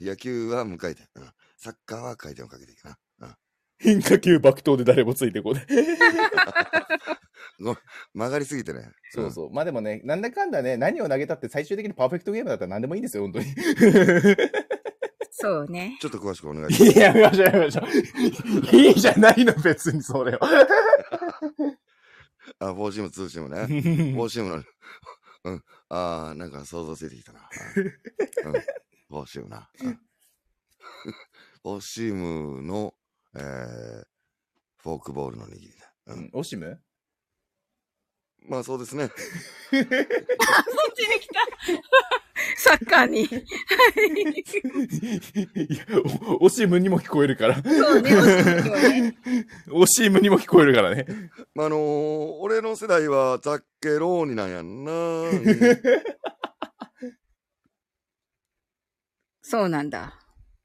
[0.00, 1.08] 野球は無回転。
[1.16, 1.28] うん
[1.60, 2.96] サッカーは回転をかけていくな。
[3.20, 3.34] うん
[3.80, 5.66] 変化球爆投で誰もついてこない。
[7.58, 8.90] 曲がりすぎてね。
[9.10, 9.52] そうそう。
[9.52, 13.46] まあでもね、なんだかんだね、何を投げたって最終的にパーフェクトゲームだったら何でもいいんですよ、本当に。
[15.30, 15.96] そうね。
[16.00, 16.98] ちょっと詳しくお願いします。
[16.98, 18.76] いや、やめましょう、やめましょう。
[18.76, 20.40] いいじゃないの、別にそれは。
[22.60, 23.66] あ、フォーシーム、ツーシームね。
[23.66, 24.64] フォーシームの、
[25.44, 25.64] うん。
[25.90, 27.48] ああ、なんか想像ついてきたな。
[27.76, 27.82] うん。
[27.82, 29.68] フォーシームな。
[29.82, 30.00] うん
[31.62, 32.94] フォーシームの、
[33.34, 34.04] えー、
[34.78, 35.92] フォークボールの握りだ。
[36.06, 36.14] う。
[36.14, 36.80] うんんオシム？
[38.46, 39.08] まあそうですね。
[39.08, 39.12] そっ
[39.70, 39.86] ちに
[41.20, 41.34] 来た。
[42.56, 43.22] サッカーに。
[43.24, 43.28] い
[45.76, 45.84] や、
[46.40, 47.62] おオシムにも聞こえるから。
[47.62, 49.14] そうね。
[49.70, 51.04] オシムにも聞こえるからね。
[51.54, 54.92] まあ、あのー俺の世代はザッケローニなんやんな。
[54.92, 55.44] うん
[59.42, 60.14] そうなんだ。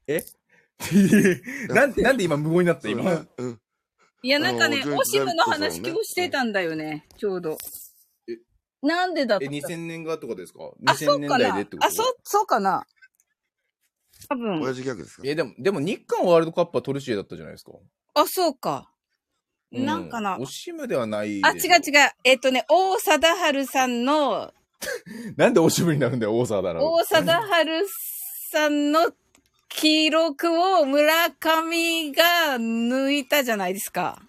[1.68, 3.26] なんなんで今無言になった今？
[3.38, 3.60] うん。
[4.24, 7.58] いや、なんかねオシムの話今日してたんだよね、ちょうど
[8.26, 8.38] え。
[8.80, 10.60] なんでだったえ、2000年がとかですか？
[10.86, 11.86] あ、?2000 年そうかな代でってこと？
[11.86, 12.86] あ、そう、そうかな
[14.30, 14.62] 多分。
[14.62, 15.22] 親父ギャグですか？
[15.26, 17.72] え、でも、でも日韓ワールドカップはトルシエだったじゃないですか。
[18.14, 18.90] あ、そうか。
[19.72, 21.58] うなんかなオシムではないあ、違う。
[21.58, 22.10] 違う。
[22.24, 24.54] えっとね、大貞治さんの、
[25.36, 26.82] なんでオシムになるんだよ、大沢だな。
[26.82, 27.70] 大貞治
[28.52, 29.12] さんの
[29.74, 32.22] 記録を村上が
[32.58, 34.22] 抜いたじゃないですか。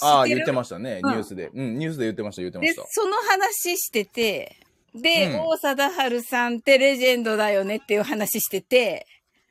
[0.00, 1.50] ああ、言ってましたね、うんニュースで。
[1.54, 2.84] うん、ニュースで言ってました、言ってまでした、。
[2.88, 4.56] その話してて、
[4.94, 9.06] で、うん大貞治さんってレジェンドだよねっていう話してて、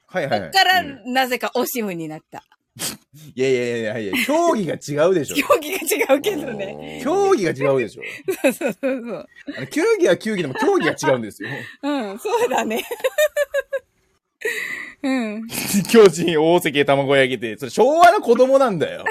[0.07, 0.51] はいはいはい。
[0.53, 2.43] そっからうんなぜかオシムになった。
[3.35, 5.35] いやいやいやいや競技が違うでしょ。
[5.35, 7.01] 競技が違うけどね。
[7.03, 8.01] 競技が違うでしょ。
[8.41, 9.27] そうそうそう
[9.57, 9.67] そう。
[9.67, 11.49] 球技は球技でも競技が違うんですよ。
[11.83, 12.83] うん、そうだね。
[15.03, 15.47] うん。
[15.89, 19.03] 巨人、大関、卵焼きって、それ昭和の子供なんだよ。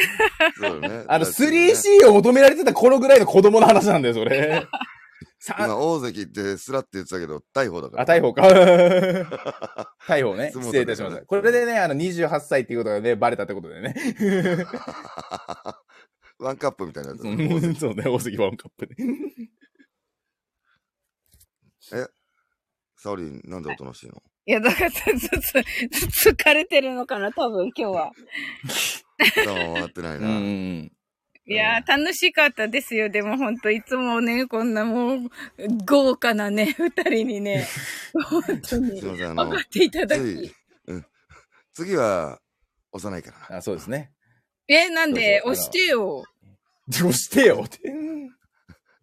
[0.59, 1.05] そうね。
[1.09, 4.67] あの、だってね 3C を求められてたこのぐらいの子供の話なんだよ、それ。
[5.43, 8.03] さ今、大関ってスラって言ってたけど、大砲だから。
[8.03, 8.43] あ、逮捕か。
[10.07, 10.53] 逮捕ね。
[10.63, 11.23] 失礼いたしました。
[11.25, 13.95] これでね、あの、28歳っていうことがね、バレたってことでね。
[16.39, 17.23] ワンカップみたいなやつ。
[17.23, 18.95] うんそうね、大関ワンカップで。
[22.97, 24.23] サオリン、なんでおとなしいの？
[24.47, 28.13] いや、だから、つ、つ、つ、 疲れてるのかな、多分、今日は。
[29.45, 30.29] 頭回ってないうんな。
[30.29, 30.93] うん。
[31.47, 33.09] いやー、楽しかったですよ。
[33.11, 35.31] でも、ほんと、いつもね、こんなもう、
[35.85, 37.67] 豪華なね、二人にね、
[38.29, 40.21] 本当に分かっ、ていただき。、
[40.87, 41.07] うん。
[41.75, 42.41] 次は、
[42.93, 43.57] 幼いからな。
[43.59, 44.13] あ、そうですね。
[44.69, 46.25] え、なんで、押してよ。
[47.01, 47.79] どうしてよって。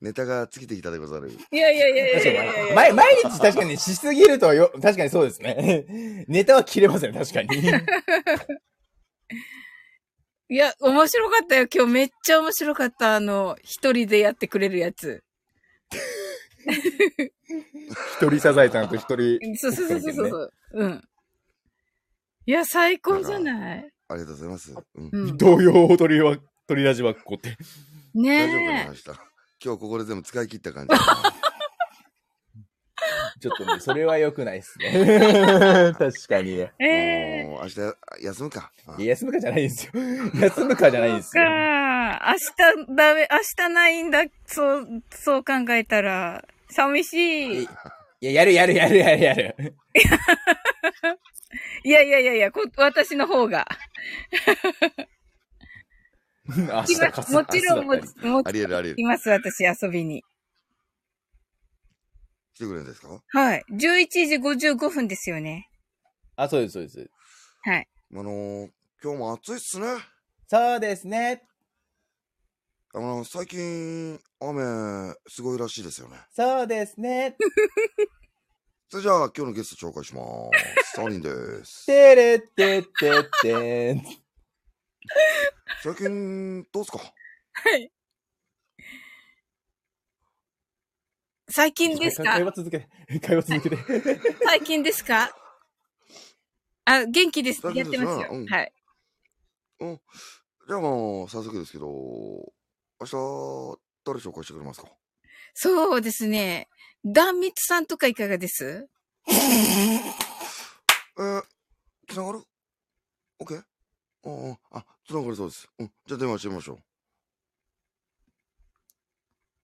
[0.02, 1.32] ネタが尽きてきたでござる。
[1.52, 6.26] いやいやいやいや確いやいや毎毎日確かにしすぎるとよ、確かにそうですね。
[6.30, 7.50] ネタは切れません、確かに。
[10.50, 11.68] いや、面白かったよ。
[11.74, 13.16] 今日めっちゃ面白かった。
[13.16, 15.22] あの、一人でやってくれるやつ。
[16.66, 19.40] 一人サザエさんと一人。
[19.58, 20.54] そうそうそうそうそう。
[20.74, 21.04] うん。
[22.46, 23.90] いや、最高じゃない？
[24.10, 24.74] ありがとうございます。
[24.96, 25.10] うん。
[25.12, 25.38] うん。
[25.38, 27.58] 同様踊りは、鳥ラジはこって。
[28.16, 29.27] 大丈夫かなね明日。
[29.64, 30.96] 今日ここで全部使い切った感じ。
[33.40, 35.94] ちょっとね、それは良くないですね。
[35.98, 36.56] 確かに。
[36.56, 36.72] いえ。
[36.80, 36.86] え
[37.44, 37.80] えもう明日
[38.26, 38.72] 休むか。
[38.98, 39.92] 休むかじゃないんですよ。
[40.42, 41.44] 休むかじゃないんですよ。
[41.44, 41.50] か
[42.28, 44.24] 明日ダメ、明日ないんだ。
[44.46, 47.14] そう、そう考えたら、寂し
[47.62, 47.64] い。
[47.64, 47.68] い
[48.22, 49.56] や、やるやるやるやるやる。
[51.84, 53.68] いやいやいやいや、こ私の方が。
[56.58, 59.04] 明日かもちろんも明日だったりもありえるありえるい。
[59.04, 60.24] ます、私、遊びに。
[62.54, 63.22] 来てくれるんですか？
[63.30, 63.64] はい。
[63.72, 65.70] 11時55分ですよね。
[66.36, 67.10] あ、そうです、そうです。
[67.64, 67.88] はい。
[68.14, 68.70] あのー、
[69.04, 69.88] 今日も暑いっすね。
[70.48, 71.44] そうですね。
[72.94, 76.18] あの、最近、雨、すごいらしいですよね。
[76.34, 77.36] そうですね。
[78.90, 80.24] それじゃあ、今日のゲスト紹介しま
[80.86, 80.94] す。
[80.96, 81.86] サーリンです。
[81.86, 84.04] てれってってってん。
[85.84, 87.00] 最近、どうすか？
[87.00, 87.92] はい。
[91.50, 92.34] 最近ですか？
[92.34, 93.20] 会話続けて。
[93.20, 93.78] 会話続けて。
[94.44, 95.30] 最近ですか？
[96.86, 97.62] あ、元気です。
[97.62, 98.58] 最やって近ですねうんますよ。
[98.58, 98.74] はい。
[99.80, 100.02] うん。
[100.68, 103.12] じゃあもう、早速ですけど、明日、
[104.04, 104.90] 誰紹介してくれますか？
[105.54, 106.70] そうですね。
[107.06, 108.90] 断蜜さんとかいかがです？
[109.30, 111.44] えー、
[112.08, 112.44] つながる
[113.40, 113.64] ?OK?
[114.28, 114.58] うんうん。
[114.72, 115.70] あ、つながりそうです。
[115.80, 115.92] うん。
[116.06, 116.80] じゃあ電話してみましょ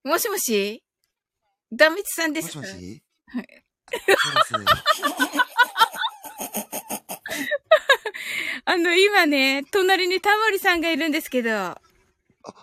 [0.04, 0.08] う。
[0.08, 0.82] もしもし？
[1.72, 2.60] 断蜜さんですか？
[2.60, 3.02] もしもし？
[3.26, 3.64] はい。
[8.66, 11.78] あの、今ね、隣にタモリさんがいるんですけど、あ、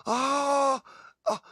[0.04, 1.42] あーあ、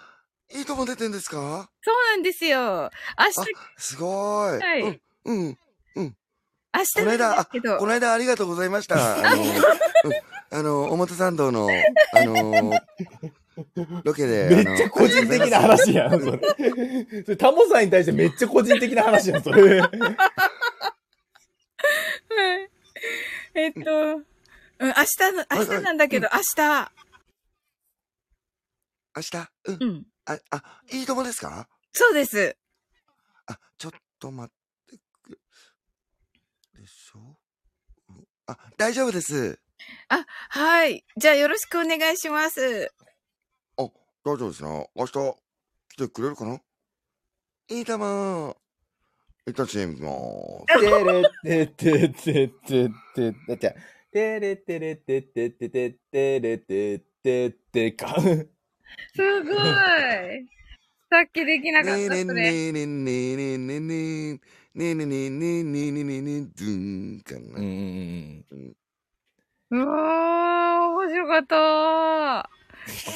[0.53, 1.71] いいとも出てんですか？
[1.83, 2.59] そうなんですよ。
[2.59, 3.35] 明あ日、、
[3.79, 4.59] すごい。
[4.61, 5.59] はいうん、
[5.97, 6.17] うん。
[6.73, 7.45] 明日この間
[7.79, 9.19] こ、の間ありがとうございました。
[9.19, 9.51] あの、うん、
[10.53, 12.73] あの、表参道の、あの、
[14.03, 14.49] ロケで。
[14.65, 16.41] めっちゃ個人的な話やん、それ。
[17.25, 19.81] それタモさんに対してめっちゃ個人的な話やん、それ。
[19.81, 19.91] はい
[23.55, 23.85] えっと、う
[24.17, 24.23] ん、
[24.79, 26.93] 明日の、明日なんだけど、明日、
[29.17, 29.51] 明日？
[29.65, 29.77] うん。
[29.83, 31.69] うん、あ、あ、いいともですか？
[31.93, 32.57] そうです。
[33.47, 34.53] あ、ちょっと待っ
[34.89, 35.39] てくれ。
[36.81, 37.19] でしょ？
[38.09, 39.59] うんあ、大丈夫です。
[40.49, 41.05] はい。
[41.17, 42.93] じゃあよろしくお願いします。
[43.77, 44.85] あ、大丈夫ですな。
[44.95, 45.13] 明日、
[45.89, 46.61] 来てくれるかな？
[47.69, 48.57] いいとも。
[49.47, 51.33] 一旦 CM 行きまーす。
[51.43, 53.77] てれってってってってってってって。
[54.13, 58.21] てれてれてってってってってれてってってか。
[58.21, 58.35] す
[59.45, 59.57] ごい。
[61.09, 62.51] さっきできなかっねえねえた、それ。
[62.51, 64.41] ねえねえねえねえねえねえ
[64.75, 67.61] ねえねえねえねえねえねえねえねえドゥーンかうんうな。
[67.61, 67.63] ん
[68.51, 68.77] うん。
[69.73, 72.51] うわー、面白かった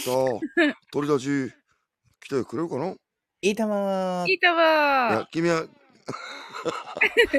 [0.06, 1.54] 明日、鳥立ち、
[2.20, 2.86] 来てくれるかな？
[2.90, 2.96] い
[3.42, 4.30] いいたまー。
[4.30, 4.54] いいたいや
[5.18, 5.66] わ、君は、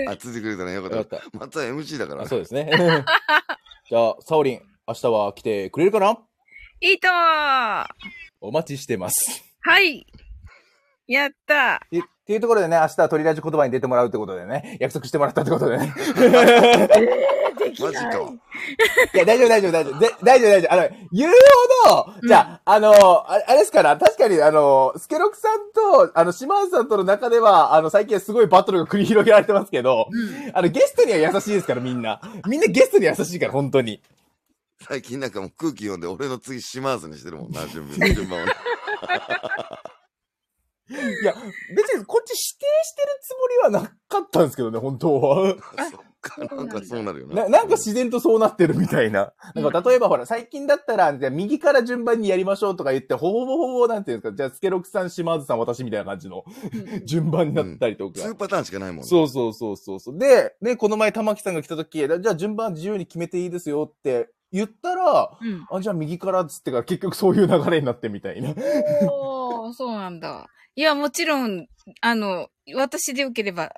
[0.10, 0.74] あ、ついてくれたね。
[0.74, 0.92] よかっ。
[0.92, 1.38] よかったた。
[1.38, 2.28] また MC だからあ。
[2.28, 2.70] そうですね。
[3.90, 6.18] じゃあ、サオリン、明日は来てくれるかな？
[6.82, 7.90] いいとわ
[8.42, 9.44] お待ちしてます。
[9.62, 10.06] はい。
[11.08, 15.94] やったってっていうところでね、明日は鳥ラジ言葉に出てもらうってことでね、約束してもらったってことでね。
[17.80, 18.10] マジか。
[19.14, 20.00] いや、大丈夫、大丈夫、大丈夫。
[20.00, 20.74] で大丈夫、大丈夫。
[20.74, 21.34] あの、言う
[21.84, 30.08] ほど、じゃあ、あの、ああれですから、確かに、あの、スケロクさんと、あの、島津さんとの中では、あの、最近はすごいバトルが繰り広げられてますけど、
[30.54, 32.20] あの、ゲストには優しいですから、みんな。
[32.48, 34.02] みんなゲストに優しいから、本当に。
[34.88, 37.88] 最近なんかもう空気読んで俺の次島津にしてるもんな、順
[38.30, 38.54] 番をね。
[40.88, 41.34] いや、
[41.76, 42.44] 別にこっち指定
[42.84, 45.56] してるつもりはなかったんですけどね、本当は。
[45.90, 47.50] そっか、なんかそうなるよな、な。
[47.50, 49.34] なんか自然とそうなってるみたいな。
[49.56, 56.44] なんか例えばほら、最近だったら、じゃあ右から順番にやりましょうとか言って、ほぼほぼなんていうんですか、じゃあスケロクさん、島津さん、私みたいな感じの
[57.04, 58.22] 順番になったりとか。
[58.22, 59.04] 2パターンしかないもんね。
[59.04, 60.20] そうそうそうそうそう。
[60.20, 65.66] で、ね、この前玉木さんが来た時、じゃあ順番自由に決めていいですよって言ったら、うん。
[65.72, 68.50] あ、じゃあ右からっつってから結局そういう流れになってみたいな。
[69.12, 70.48] おー、そうなんだ。
[70.76, 71.68] いや、もちろん、
[72.02, 73.74] あの、私でよければ、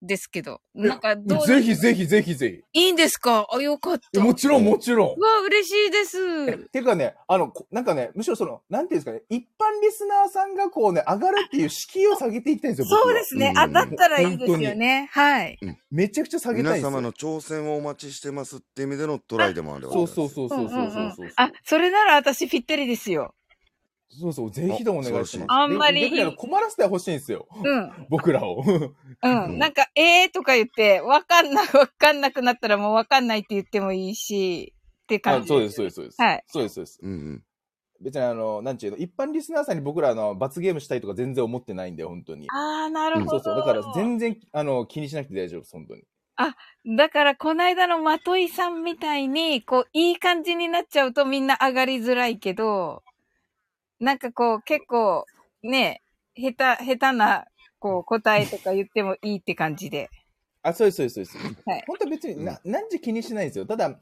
[0.00, 0.60] ですけど。
[0.76, 3.48] なんか、どうぜひぜひぜひぜいいんですか？
[3.50, 4.02] あ、よかっひ。
[4.12, 4.20] た。
[4.20, 5.20] もちろんもちろんう。
[5.20, 6.18] わ、嬉しいです。
[6.50, 13.48] えていうかね、あの、こなんかね、むしろその、なんていうんですかね、一般リスナーさんがこうね、上がるっていう敷居を下げていきたいんですよ、僕はそうですね。
[13.48, 15.08] うん当たったらいいですよね。
[15.10, 15.58] はい。
[15.90, 16.78] めちゃくちゃ下げたい。
[16.78, 21.32] 皆様の挑戦をお待ちしてますって意味でのトライでもあるそうそうそうそうそうそうそう。
[21.34, 23.34] あ、それなら私ぴったりですよ。
[24.10, 25.52] そうそう、ぜひともお願いします。
[25.52, 27.46] あんまり困らせてほしいんですよ。
[27.64, 27.92] うん。
[28.08, 28.62] 僕らを。
[29.22, 29.58] うん。
[29.58, 35.44] なんか、えーとか言って、わかんな、わかんなくなったらもうわかんないって言ってもいいし、って感じ。
[35.44, 36.22] あそうです、そうです、そうです。
[36.22, 36.44] はい。
[36.46, 36.98] そうです、そうです。
[37.02, 37.44] うんうん。
[38.00, 42.46] 別にあの、なんちゅうの、一般リスナーさんに僕らあの、罰ゲームしたいとか全然思ってないんで、本当に。
[42.50, 43.30] あー、なるほど。
[43.30, 43.56] そうそう。
[43.56, 46.02] だから全然、あの、気にしなくて大丈夫です、本当に。
[46.96, 53.02] だから、こないだのまといさんみたいに、こう、いい感じになっちゃうとみんな上がりづらいけど、
[54.00, 55.24] なんかこう、結構、
[55.62, 56.02] ね、
[56.36, 57.46] 下手、下手な、
[57.78, 60.08] こう、答えとか言ってもいいって感じで。
[60.62, 61.62] あ、そうです、そうです、そうです。
[61.66, 63.66] はい本当は別に、な、何時気にしないんですよ。
[63.66, 63.98] ただ、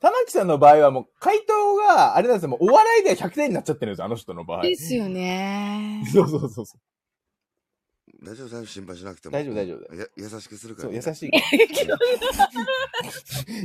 [0.00, 4.62] 玉木さんの場合はもう、回答が、あれなんですよ、もうお笑いでは100点になっちゃってるんですよ、あの人の場合。
[4.62, 6.02] ですよね。
[6.12, 6.80] そうそうそうそう。
[8.22, 9.32] 大丈夫、大丈夫、心配しなくても。
[9.32, 11.02] 大丈夫大丈夫や優しくするかそう、らね。
[11.06, 11.30] 優しい。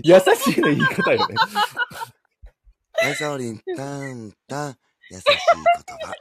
[0.04, 1.36] 優しいの言い方よね。
[2.94, 4.78] はい、サオリン、タン、タン、
[5.12, 5.24] 優しい
[5.88, 6.14] 言葉。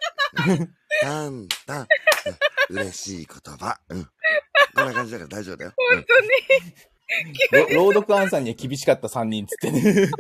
[0.51, 1.81] うんタンタン。
[1.81, 1.87] うん
[2.71, 3.79] 嬉しい言葉。
[3.89, 4.05] うん。
[4.75, 5.73] こんな感じだから大丈夫だよ。
[5.93, 7.69] うん本当に。
[7.75, 10.11] ろ朗読アンさんには厳しかった3人っつってね。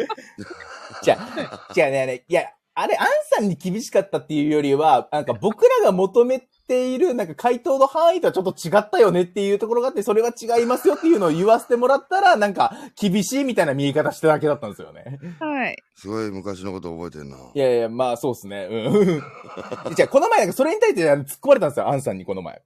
[1.02, 2.44] じゃあ、じゃあね、あれ、いや、
[2.74, 15.18] あれ、アンさんに厳しかったっていうよりは、なんか僕らが求めている、なんか回答の範囲とはちょっと違ったよねっていうところがあって、それは違いますよっていうのを言わせてもらったら、なんか厳しいみたいな見え方しただけだったんですよね。
[15.40, 15.76] はい。
[15.94, 17.36] すごい昔のこと覚えてんな。
[17.54, 18.68] いやいや、まあそうですね。
[18.70, 19.22] うん。
[19.94, 22.62] じゃあ、この前なんかそれに対してあの突っ込まれたんですよ、アンさんにこの前。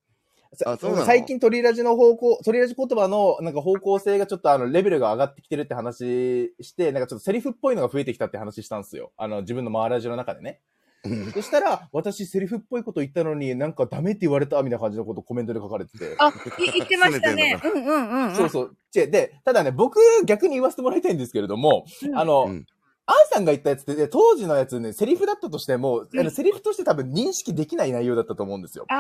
[0.64, 1.04] あそうなの？
[1.04, 9.12] 最近鳥ラジの方向、鳥ラジ言葉のなんか方向性がちょっとあのレベルが上がってきてるって話して、なんかちょっとセリフっぽいのが増えてきたって話したんですよ。
[9.16, 10.60] あの自分のマーラジの中でね。
[11.04, 16.16] うんそしたら、私セリフっぽいこと言ったのになんかダメって言われたみたいな感じのことコメントで書かれてて。
[16.18, 16.32] あ、い
[16.72, 17.56] 言ってましたね。
[17.62, 18.34] 拗うんうんうんうん。
[18.34, 18.76] そうそう。
[18.90, 22.66] ちで、ただね、僕逆に言わせてもらいたいんですけれども、うんあの、うん
[23.10, 28.84] アンさんが言ったやつって、ね、当時のやつね、セリフだったとしても、あのセリフとして多分認識できない内容だったと思うんですよ。
[28.88, 28.96] あ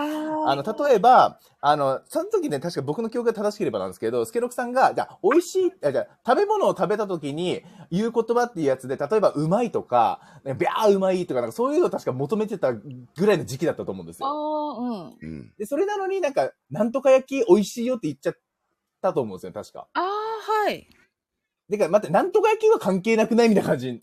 [0.46, 0.50] あ。
[0.52, 14.32] あの、例えば、あの、その時ね、確か僕の記憶が正しければなんですけど、スケロクさんが、じゃあ、美味しい、あじゃあ食べ物を食べた時に言う言葉っていうやつで、例えば、うまいとか、ねビャーうまいとか、なんかそういうのを確か求めてたぐらいの時期だったと思うんですあよ。
[14.32, 15.18] あ、うん。
[15.20, 15.52] うん。
[15.58, 18.34] で、それなのになんか、なんとか焼き美味しいよって言っちゃっ
[19.02, 19.86] たと思うんですよ、確か。
[19.92, 20.04] ああ、
[20.64, 20.88] はい。
[21.68, 24.00] でか、待って、なんとか焼きは関係なくないみたいな感じに。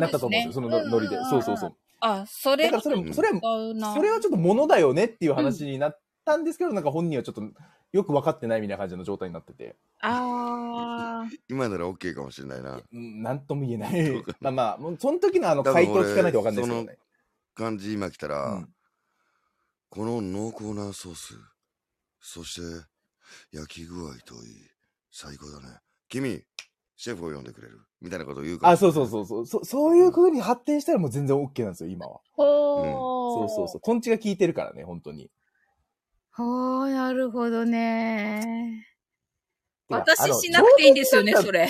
[0.00, 1.16] なったと思うんですよ、そのノリで。
[1.30, 1.76] そうそうそう。。
[2.00, 3.94] あ、それだからそれ、うんそれは。
[3.94, 7.42] それはちょっと物だよねっていう話になったんですけど、なんか本人はちょっと
[7.92, 11.28] よく分かってないみたいな感じの状態になってて、ああ。
[11.48, 12.80] 今なら OK かもしれないな。
[12.92, 14.36] うんなんとも言えなそういか。
[14.40, 16.98] まあまあ、もうその時のあの回答聞かないと分かんないですけどね。
[17.54, 18.68] 感じ今来たら、うん
[19.90, 21.34] この濃厚なソース、
[22.20, 22.60] そして
[23.50, 24.68] 焼き具合といい、
[25.10, 25.78] 最高だね。
[26.10, 26.44] 君、
[26.98, 28.72] シェフを呼んでくれるみたいなことを言うから。
[28.72, 29.46] あ、そうそうそうそう。
[29.46, 32.20] そそういう風に発展したらもう全然 OK なんですよ、今は。
[32.32, 33.38] ほー。
[33.38, 33.80] そうそうそう。
[33.80, 35.30] トンチが効いてるからね、本当に。
[36.32, 38.84] ほー、なるほどね。
[39.88, 41.68] 私しなくていいんですよね、それ。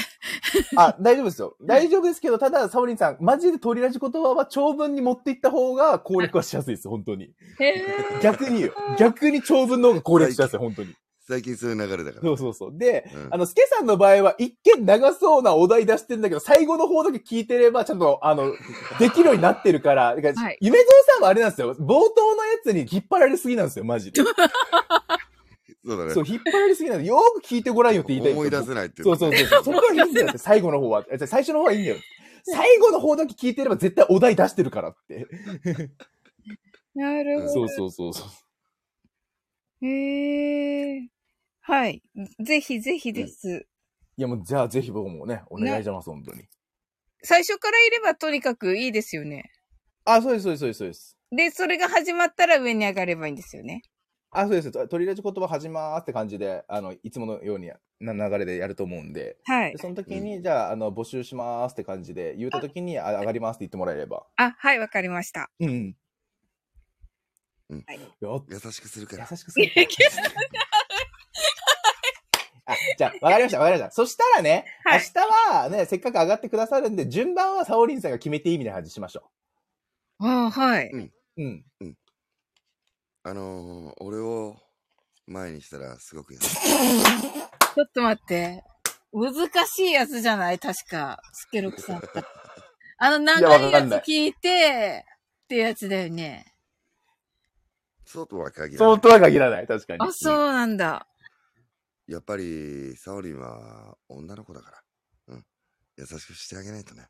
[0.77, 1.57] あ、大丈夫ですよ。
[1.61, 7.35] 大丈夫ですけど、ただ、サオリンさん、マジで取りラジ言葉は長文に持っていった方が攻略はしやすいです、本当に。
[7.61, 8.21] へー。
[8.23, 8.73] 逆によ。
[8.99, 10.95] 逆に長文の方が攻略しやすい、本当に。
[11.29, 12.23] 最近そういう流れだから。
[12.23, 12.71] そうそうそう。
[12.73, 18.55] で、うんあの、スケさんの場合は一見長そうなお題出してんだけど、最後の方だけ聞いてれば、ちゃんと、あの、
[18.99, 21.75] できるようになってるから、 だからはい夢蔵さんはあれなんですよ。
[21.75, 24.23] 冒頭のやつに引っ張られすぎなんですよ、マジで。
[25.85, 26.15] そうだね。
[26.15, 29.65] そう、引っ張られすぎなんで、よーく聞いてごらんよって言いたいんですよ思い出せないっていうそうそうそうそう。
[29.65, 31.05] それがいいんだよって、 最後の方は。
[31.11, 31.97] え最初の方はいいんだよ。
[32.45, 35.27] 最後の方だけ聞いてれば絶対お題出してるからって。
[36.95, 37.53] なるほど。
[37.53, 39.87] そうそうそうそう。
[39.87, 41.09] へえ。
[41.69, 42.03] はい。
[42.41, 43.67] ぜひぜひです。
[44.17, 46.45] いやもう、じゃあぜひ僕もね、お願いします、本当に。
[47.23, 49.53] 最初からいればとにかくいいですよね。
[50.07, 51.19] あ、そうです、そうです、そうです、そうです。
[51.31, 53.83] で、それが始まったら上に上がればいいんですよね。
[54.31, 54.89] あ、そうです。
[54.89, 59.79] 取りラジ言葉始まーって感じで、あの、いつものようにな流れでやると思うんで、はいで。
[59.79, 64.25] その時に、じゃあ、あの、募集しまーすって感じで、言った時に、あ上がりますって言ってもらえれば。
[64.37, 65.51] あ、はい、わかりました。
[65.61, 65.97] うんうん。
[67.71, 69.29] うんはいよ優しくするから。
[69.31, 69.71] 優しくする。
[69.77, 69.81] あ、
[72.99, 73.95] じゃあ、わかりました、わかりました。
[73.95, 79.31] そしたらね、はい明日はね、せっかく上がってくださるんで、順番はサオリンさんが決めていいみたいな感じしましょ
[80.19, 80.91] ああ、はい。
[80.91, 81.65] うんう。
[81.81, 81.95] うん。
[83.23, 84.57] あのー、俺を
[85.29, 86.57] 前にしたらすごく優しい。
[87.77, 88.65] ちょっと待って。
[89.13, 89.35] 難
[89.67, 90.59] しいやつじゃない？
[90.59, 91.21] 確か。
[91.33, 92.03] スケロクさん。
[92.99, 95.05] あの、長いやつ聞いて、
[95.45, 96.53] ってやつだよね。
[98.05, 98.79] そうとは限らない。
[98.79, 99.99] そうとは限らない、確かに。
[100.01, 101.07] あ、そうなんだ。
[102.09, 105.35] やっぱり、サオリンは女の子だから。
[105.35, 105.45] うん。
[105.99, 107.07] 優しくしてあげないとね。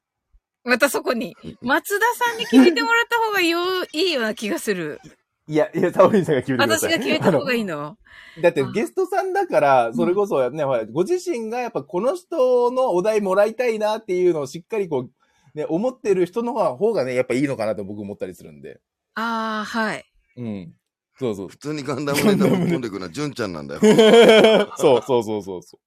[0.65, 3.59] またそこに、松田さんに決めてもらった方がよ、
[3.93, 5.01] いいような気がする。
[5.47, 6.91] いや、いや、サオリンさんが決めてください。
[6.91, 7.97] 私が決めた方がいいの
[8.43, 18.81] だってゲストさんだから、それこそね、ほら、ご自身がやっぱこの人のお題もらいたいなっていうのをしっかりこう、ね、思ってる人の方がね、やっぱいいのかなと僕思ったりするんで。
[19.15, 20.05] ああ、はい。
[20.36, 20.75] うん。
[21.18, 21.48] そうそう。
[21.48, 23.80] 普通にガンダムネタぶっ込んでくるのは純ちゃんなんだよ。
[24.76, 25.78] そうそうそうそうそ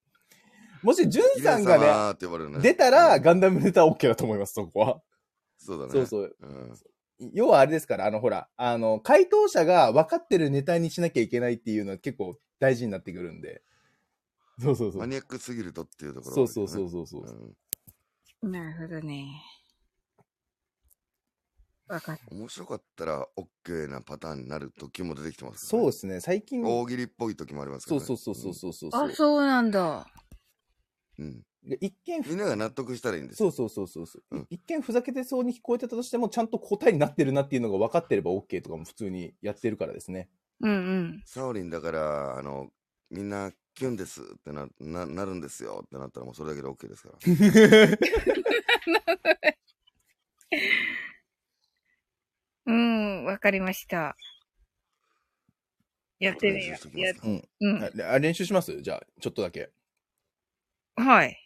[0.83, 0.85] う。
[0.85, 1.77] もし、ジュンさんが
[2.13, 2.59] ね。
[2.61, 5.01] 出たら、うんガンダムネタ OK だと思います、そこは。
[5.57, 5.91] そうだね。
[5.91, 6.35] そうそう。
[6.41, 7.31] うん。
[7.33, 13.61] 要はあれですから、あの、ほら、あの、回答者が分かってるネタにしなきゃいけないっていうのは結構大事になってくるんで。
[14.59, 14.99] そうそうそう。
[14.99, 17.23] マニアックすぎるとっていうところ、そうそうそうそうそう。
[17.23, 17.55] うん
[18.43, 19.27] なるほどね。
[22.31, 23.27] 面白かったら
[23.65, 26.63] OK なパターンになる時も出てきてます、そうですね、最近。
[26.63, 28.05] 大喜利っぽい時もありますから、ね。
[28.05, 29.09] そうそうそうそうそうそう。
[29.09, 30.07] あ、そうなんだ。
[31.19, 31.25] うん。
[31.25, 31.43] うん。
[31.63, 33.51] で一見みんなが納得したらいいんですよ。
[33.51, 40.29] そうそうそうそうそう、うん一見ふざけてそうに聞こえてたとしても、ちゃんと答えになってるなっていうのが分かってれば OK とかも普通にやってるからですね。
[40.61, 41.21] うんうん。
[41.25, 42.69] サオリンだから、あの、
[43.09, 47.17] みんなキュンですってなななるんですよってなったらもうそれだけで OK ですから。
[52.71, 54.15] うん、わかりました。
[56.19, 56.77] やってみよ
[57.23, 57.27] う。
[57.27, 57.49] うん。
[57.59, 58.01] うん。
[58.03, 58.81] あ練習します？
[58.81, 59.71] じゃあ、ちょっとだけ。
[60.95, 61.37] はい。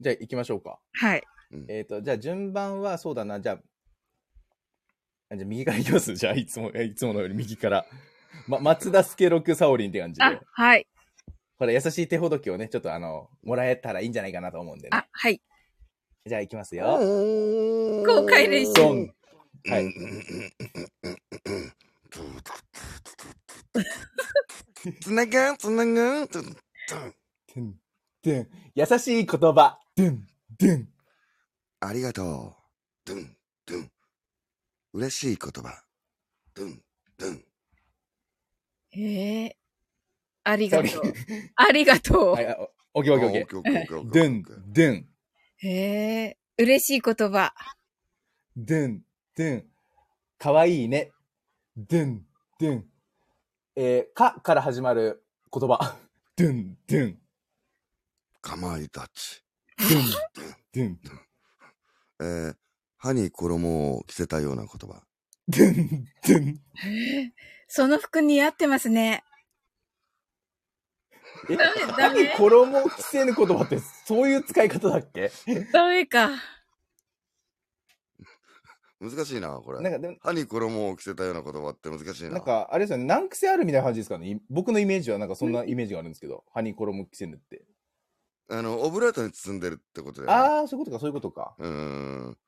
[0.00, 0.80] じゃあ行きましょうか。
[0.92, 1.22] はい。
[1.52, 3.58] うんえっ、と、じゃあ順番はそうだな、じゃあ、
[5.30, 6.12] あじゃあ右から行きます？
[6.16, 7.86] じゃあ、いつも、えいつものより右から。
[8.48, 10.86] ま、松田助六サオリンって感じであ。、はい。
[11.56, 14.98] これ優しい手ほどきをね、ちょっとあの、もらえたらいいんじゃないかなと思うんでね。
[14.98, 15.40] あ、はい。
[16.26, 16.98] じゃあ行きますよ。
[18.06, 19.14] 公開練習ドン。
[19.66, 19.94] はい。
[25.00, 27.80] つながん、つながん、つドゥン、
[28.22, 28.48] ドゥン。
[28.74, 29.78] 優しい言葉。
[29.96, 30.26] ドゥン、
[30.58, 30.88] ドゥン。
[31.80, 33.08] ありがとう。
[33.08, 33.36] ドゥン、
[33.66, 33.90] ドゥン。
[34.92, 35.82] 嬉しい言葉。
[36.54, 36.82] ドゥン、
[37.16, 37.44] ドゥン。
[38.96, 39.56] ええ
[40.44, 41.02] ありがとう。
[41.56, 42.46] ありがとうはい、。
[42.46, 42.56] あ
[42.92, 43.58] オッケーオッケーオッケー。
[43.58, 45.08] オッケーオッケーオッケーオッケードゥン、ドゥン、
[45.56, 47.54] へえ嬉しい言葉。
[48.56, 49.02] ドゥン、
[49.36, 49.64] ドゥン。
[50.38, 51.10] かわいいね。
[51.76, 52.26] ドゥン、
[52.60, 52.84] ドゥン。
[53.76, 55.96] えー、かから始まる言葉。
[56.36, 57.18] ドゥン、ドゥン、
[58.40, 59.44] かまいたち。
[59.78, 60.10] ドゥン、
[60.72, 61.00] ドゥン、
[62.20, 62.56] えー、
[62.96, 65.04] 歯に衣を着せたような言葉。
[65.48, 66.62] ドゥン、ドゥン。
[67.66, 69.24] その服似合ってますね。
[71.50, 75.30] え、ダメダメ衣を着せぬ言葉ってそういう使い方だっけ？
[75.72, 76.30] ダメか。
[79.10, 79.80] 難しいな、これ。
[79.80, 82.30] なんか、でも歯に衣を着せたような言葉って難しいな。
[82.30, 84.30] なんか、あれですよね、難癖あるみたいな感じですかね。
[84.30, 87.64] い僕のイメージはなんかそんなイメージがあるんですけど、歯に衣着せぬって。
[88.50, 90.44] あの、オブラートに包んでるってことだよね。
[90.44, 91.54] ああ、そういうことか、そういうことか。
[91.58, 91.68] うー
[92.30, 92.38] ん。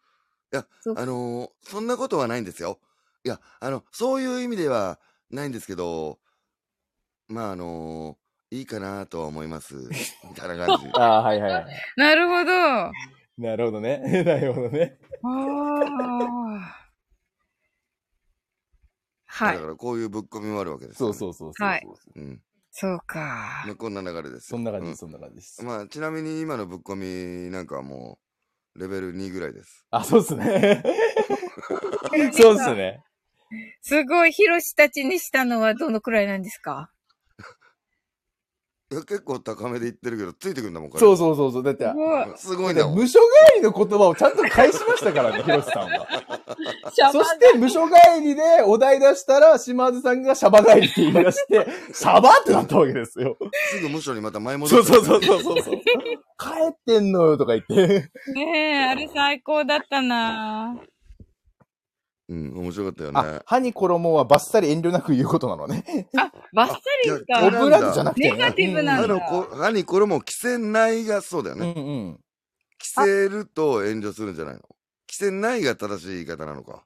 [0.80, 2.78] そうあのーそんなことはないんですよ。
[3.24, 4.98] いや、あの、そういう意味では
[5.30, 6.18] ないんですけど、
[7.28, 8.26] まあ、あのー
[8.58, 9.74] いいかなとは思います。
[9.74, 10.86] みたいな感じ。
[10.94, 11.66] ああ、はいはいはい。
[11.96, 12.92] なるほど。
[13.38, 13.98] あなるほどね。
[14.24, 14.98] なるほどね。
[15.22, 16.86] あ。
[19.26, 19.66] はいだか。
[19.66, 21.68] らこういうぶっ込みもあるわけですそうよ、そうそうそう。
[21.68, 22.42] はいうん。
[22.70, 23.72] そうかま。
[23.72, 24.56] あ、こんな流れですよ。
[24.56, 25.64] そんな感じです、うんそんな感じです。
[25.64, 26.96] まあ、ちなみに今のぶっ込
[27.46, 28.18] みなんかはも
[28.76, 29.86] う、レベル2ぐらいです。
[29.90, 30.82] あ、そうっすね。
[32.32, 33.02] そうっすね。
[33.82, 36.90] すごい、ヒロシたちにしたのはどのくらいなんですか？
[36.92, 36.95] い
[38.90, 41.00] や、結構高めで言ってるけど、ついてくんだもん、これ。
[41.00, 41.62] そうそうそうそう。
[41.62, 41.86] だって
[42.36, 42.74] す、ごい。
[42.74, 42.96] だもん。
[42.96, 43.18] 無所
[43.50, 46.06] 帰りの言葉をちゃんと返しましたからね、ヒロシさんは。
[46.94, 53.36] シャバそして、無所帰りでお題出したら、島津さんがシャバ帰りって言い出して、 シャバってなったわけですよ。
[53.70, 55.80] すぐ無所にまた前戻ってそうそうそうそうそうそう。
[56.38, 58.10] 帰ってんのよとか言って。
[58.32, 60.76] ねえ、あれ最高だったな
[62.28, 63.40] うん、面白かったよあね、。
[63.46, 66.08] 歯に衣はバッサリ遠慮なく言うことなのね。
[66.18, 67.60] あ、バッサリあいかオや。
[67.60, 68.32] ブラートじゃなくてね。
[68.32, 71.74] ネガティブなんだあの、こ歯に衣を着せないがそうだようんね。
[71.76, 72.20] うん。
[72.78, 74.60] 着せると炎上するんじゃないの？
[75.06, 76.84] 着せないが正しい言い方なのか？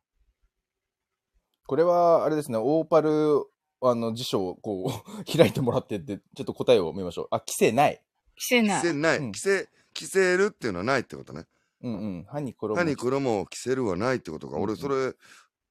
[1.66, 3.44] これは、あれですね、オーパル、
[3.82, 7.28] あの、辞書をこう、 開いてもらってって、ちょっと答えを見ましょう。
[7.30, 8.02] あ、規制ない。
[8.36, 8.82] 着着せない。
[8.82, 9.18] せない。
[9.18, 11.46] うん着せ、着せるっていうのはないってことね。
[11.82, 12.26] うんうん。
[12.28, 12.76] 歯に衣。
[12.76, 14.56] 歯に衣を着せるはないってことか。
[14.56, 15.14] うんうん俺、それ、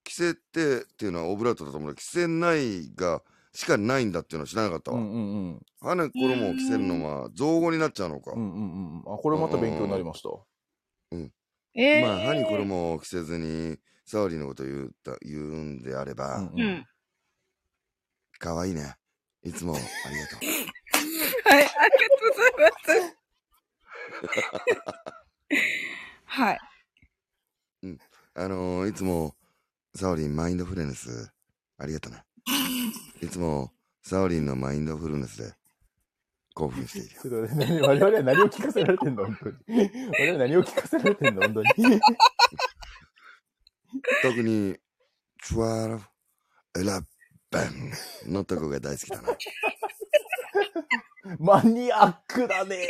[0.03, 3.21] 着せてっていうのはオブラートだと思うけど着せないが、
[3.53, 4.97] しかないんだっていうのは知らなかったわ。
[4.97, 5.19] うんうんう
[5.51, 5.59] ん。
[5.81, 8.31] 歯に衣を着せるのは造語になっちゃうのか。
[8.31, 9.13] うんうんうん。
[9.13, 10.29] あ、これまた勉強になりました。
[11.75, 16.85] ええまあ、歯に衣を着せずに、サオリのこと言うた言うんであれば、うんううんん。
[18.39, 18.95] かわいいね。
[19.43, 20.39] いつもありがとう。
[21.49, 21.73] はい、ありが
[22.17, 23.19] とうございます。
[26.32, 26.59] はい。
[28.35, 29.33] あのーいつも、
[29.95, 31.32] サオリンマインドフルネス、
[31.80, 32.24] ありがとうね。
[33.22, 35.51] いつも、サオリンのマインドフルネスで、
[36.53, 37.22] 興奮しているよ。
[37.24, 39.25] ちょっと何我々は何を聞かせられてんの？
[39.25, 39.56] 本当に。
[40.11, 41.41] 我々は何を聞かせられてんの？
[41.41, 41.69] 本当に。
[44.22, 44.77] 特に、
[45.45, 45.99] 12、
[46.75, 47.03] 11
[48.32, 49.35] のとこが大好きだな。
[51.40, 52.88] マニアックだね。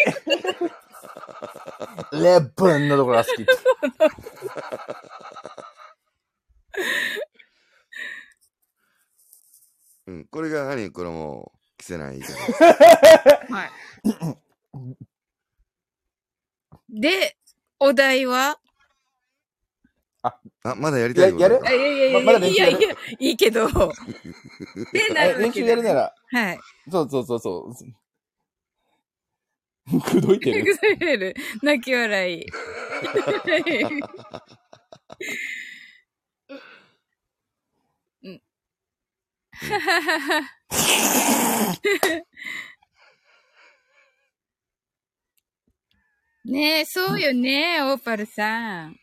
[2.14, 3.46] レブンのところが好き。
[10.08, 12.64] うん、これが歯に衣を着せない言い方です。
[13.54, 13.72] はい。
[16.90, 17.38] で、
[17.80, 18.60] お題は？
[20.22, 20.38] あ、
[20.76, 21.66] まだやりたいことややる？
[21.66, 22.72] ああいやいやいやままだ練習やる？
[22.72, 23.68] いやいや、いいけど。
[23.70, 23.74] で、
[25.14, 26.60] なえ練習やるなら、はい。
[26.92, 27.74] そうそうそうそう。
[30.02, 30.64] 口説いてる？
[30.64, 31.36] くされる。
[31.64, 32.46] 泣き笑い。
[38.24, 38.42] うん。
[46.46, 49.00] ねえ、そうよね、オーパルさん。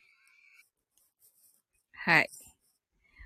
[1.94, 2.30] はい。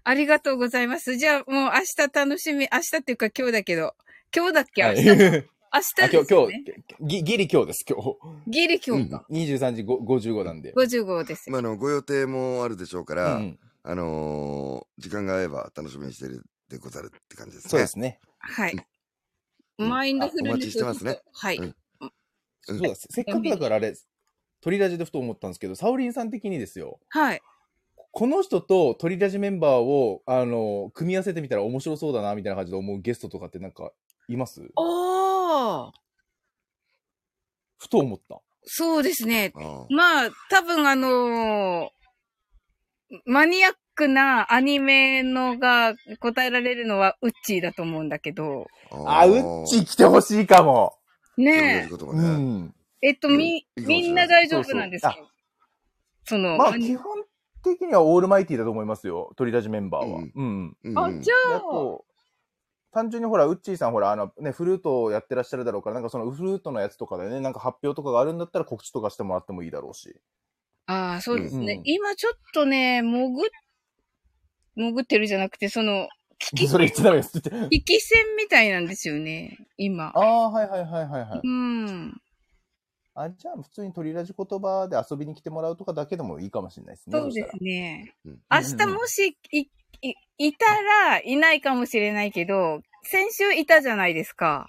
[0.04, 1.16] ありがとうございます。
[1.16, 3.94] じゃあもう明日楽しみ、明日っていうか今日だけど。
[4.34, 5.00] 今日だっけ明はい。
[5.72, 5.76] 日。
[5.76, 6.64] 明日あで今日、今すよね。
[7.00, 8.16] 日、ぎギリ今日です、今日。
[8.48, 9.24] ギリ今日か。
[9.30, 10.72] 23時ご55なんで。
[10.74, 11.52] 55ですよ。
[11.52, 17.70] まあ、あの、ご予定もあるでしょうから、うんあのー時間が合えば楽しみにしてるでござるって感じですね。
[17.70, 18.20] そうですね。
[18.38, 18.72] はい。
[19.78, 21.56] うんマインドフルネお待ちしてますねはい。
[21.56, 21.74] うん
[22.62, 23.94] そうだ、せっかくだからあれ、
[24.60, 27.00] 鳥ラジでふと思ったんですけど、サオリンさん的にですよ。
[27.08, 27.40] はい。
[28.12, 33.92] この人と鳥ラジメンバーを、あの、組み合わせてみたら面白そうだな、みたいな感じで思うゲストとかってなんか、
[34.28, 34.60] います？
[34.76, 35.90] おー
[37.78, 38.40] ふと思った。
[38.64, 39.52] そうですね。
[39.88, 48.68] まあ、多分あのーマニアックなアニメのが答えられるのはウッチーだと思うんだけど。
[49.04, 50.96] あ、うっち来てほしいかも。
[51.36, 52.16] ねうそう。
[52.16, 52.72] ん。
[53.02, 53.08] え。
[53.08, 55.14] えっと、み、みんな大丈夫なんですか？
[55.16, 55.26] そう
[56.24, 57.24] その、まあ、基本
[57.64, 59.32] 的にはオールマイティだと思いますよ。
[59.36, 60.18] 鳥ラジメンバーは。
[60.20, 60.98] うんうん。
[60.98, 62.04] あ、じゃでああ、と、
[62.92, 70.16] 単純にほら、ウッチーさんほら、あのね、フルートをやってらっしゃるだろうから、なんかそのフルートのやつとかでね、なんか発表とかがあるんだったら告知とかしてもらってもいいだろうし。
[70.86, 71.74] ああ、そうですね。
[71.74, 73.50] うん今ちょっとね、潜っ、
[74.76, 76.08] 潜ってるじゃなくて、その、
[76.40, 77.50] 聞きそれ言っちゃダメですって。
[77.70, 80.12] 引き線みたいなんですよね、今。
[80.14, 81.40] ああ、はいはいはいはいはい。
[81.44, 82.20] うん。
[83.14, 87.18] あ、じゃあ普通に鳥ラジ言葉で遊びに来てもらうとかだけでもいいかもしれないですね。
[87.18, 88.14] そうですね。
[88.24, 89.68] うん明日もし、い、
[90.02, 94.66] い、いたら、いないかもしれないけど、先週いたじゃないですか。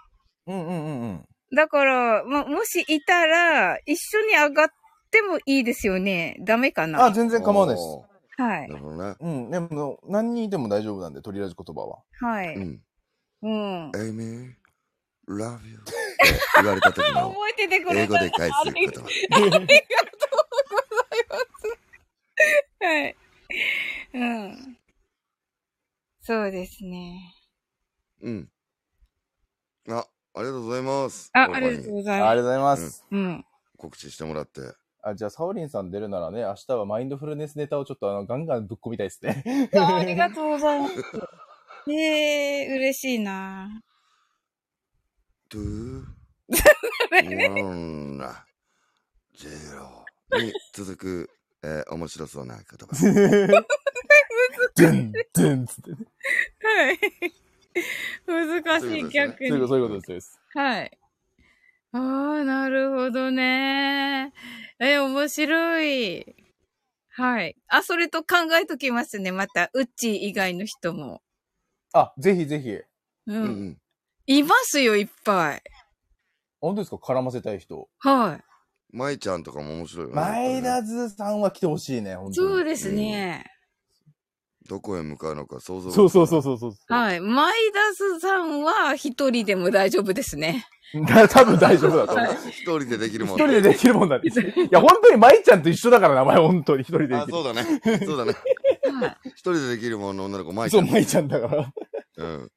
[0.47, 1.25] うんうんうんうん。
[1.55, 4.69] だから、も、もしいたら、一緒に上がっ
[5.11, 6.37] てもいいですよね。
[6.41, 7.87] ダメかなあ、全然構わないです。
[8.37, 8.75] はいな。
[8.75, 9.15] るほどね。
[9.19, 11.99] うん、でも、何人いても大丈夫なんで、鳥ラジ言葉は。
[12.19, 12.55] はい。
[12.55, 12.81] うん。
[13.43, 13.91] うん。
[13.91, 14.53] Amy,
[15.27, 15.93] love you って
[16.57, 19.59] 言われた時の覚えててくれた英語で返す言ありがとう葉。
[22.85, 23.15] はい。
[24.13, 24.77] うん。
[26.21, 27.33] そうですね。
[28.21, 28.49] うん。
[29.89, 31.29] あ、ありがとうございます。
[31.33, 32.35] あ、ありがとうございあます。
[32.35, 33.05] りがとうございます。
[33.11, 33.45] うん。
[33.77, 34.61] 告知してもらって。
[35.03, 39.43] あ、じゃあ、サオリンさん出るならね、明日はマインドフルネスネタをちょっとあの、ガンガンぶっ込みたいですね。
[39.75, 40.93] あありがとうございます。
[41.89, 43.81] ええー、嬉しいな。
[45.49, 46.05] two,
[47.11, 48.21] one,
[49.35, 50.05] zero
[50.39, 51.29] に続く、
[51.63, 53.65] えー面白そうな言葉。
[54.75, 55.97] ドゥン、ドゥンつってね。
[56.63, 56.99] はい。
[56.99, 57.03] 難し
[58.23, 59.49] い、そういうことですね逆に。
[59.49, 60.39] そういうことです。
[60.53, 60.97] はい。
[61.93, 61.97] あ
[62.41, 64.33] あ、なるほどね。
[64.79, 66.35] え、面白い。
[67.09, 67.55] はい。
[67.67, 69.31] あ、それと考えときますね。
[69.31, 71.21] また、うっちー以外の人も。
[71.93, 72.69] あ、ぜひぜひ。
[72.71, 72.85] う。
[73.27, 73.77] うんん
[74.27, 75.61] いますよ、いっぱい。
[76.61, 76.95] 本当ですか？
[76.97, 77.89] 絡ませたい人。
[77.99, 78.35] はい。
[78.93, 78.99] うん。
[78.99, 80.15] 舞ちゃんとかも面白いよね。
[80.15, 82.35] 前田津さんは来てほしいね、本当に。
[82.35, 83.50] そうですね。
[84.67, 86.73] どこへ向かうのか想像がそうそうそうそうそう。
[86.87, 87.19] はい。
[87.19, 90.67] マイダスさんは一人でも大丈夫ですね。
[91.07, 92.35] だ 多分大丈夫だと思う。
[92.49, 94.41] 一人でできるもん一人でできるもんなんです。
[94.41, 97.33] いや、本当に舞ちゃんと一緒だから、名前、本当に一人でであ、きる。
[97.33, 97.81] そうだね。
[98.05, 98.33] そうだね。
[99.01, 99.17] はい。
[99.29, 100.89] 一人でできるもんの女の子、舞ちそう、ゃん。
[100.89, 101.73] 舞ちゃんだから。
[102.17, 102.51] うん。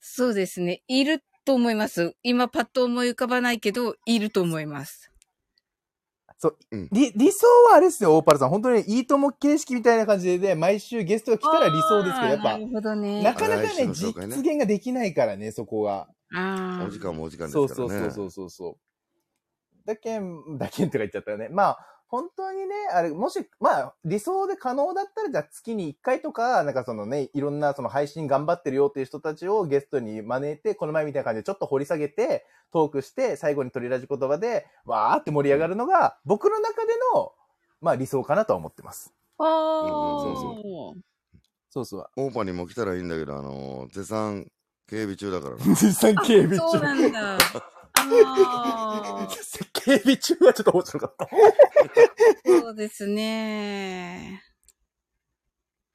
[0.00, 0.82] そうですね。
[0.88, 2.14] いると思います。
[2.22, 5.07] 今パッと思い浮かばないけど、いると思います。
[6.92, 8.48] 理、理想はあれですよ、オーパルさん。
[8.50, 13.22] 本当にいいとも形式みたいな感じで、毎週ゲストが来たら理想ですけど、やっぱな、るほどね。
[13.22, 16.08] なかなかね、ね実現ができないからね、そこが。
[16.34, 16.84] ああ。
[16.86, 18.00] お時間もお時間ですそうからね。
[18.00, 19.86] そうそうそうそうそう。
[19.86, 21.48] だけん、だけんとか言っちゃったよね。
[21.50, 37.32] まあ、本当にね、あれ、もし、まあ、理想で可能だったら、じゃあ月に1回とか、なんかそのね、いろんなその配信頑張ってるよっていう人たちをゲストに招いて、この前みたいな感じでちょっと掘り下げて、トークして、最後に取りラジ言葉で、わーって盛り上がるのが、僕の中での、
[37.82, 39.12] まあ理想かなとは思ってます。
[39.38, 40.92] ああ。
[40.92, 41.02] うん
[41.70, 42.10] そうそうそう。
[42.16, 44.50] オーパーにも来たらいいんだけど、あのー、絶賛
[44.88, 45.64] 警備中だからな。
[45.64, 46.80] 実際警備そう中。
[46.80, 47.38] なんだ。
[47.98, 49.28] ああ。
[49.72, 51.28] 警備中はちょっと面白かった。
[52.46, 54.42] そうですね。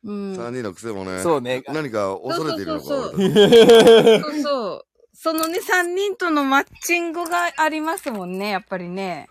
[0.03, 0.33] うん。
[0.33, 1.63] 3人の癖もね、そうね。
[1.67, 4.85] 何か恐れているのかそうそう俺そうそう。
[5.13, 9.29] そのね、三人とのマッチングがありますもんね、やっぱりね。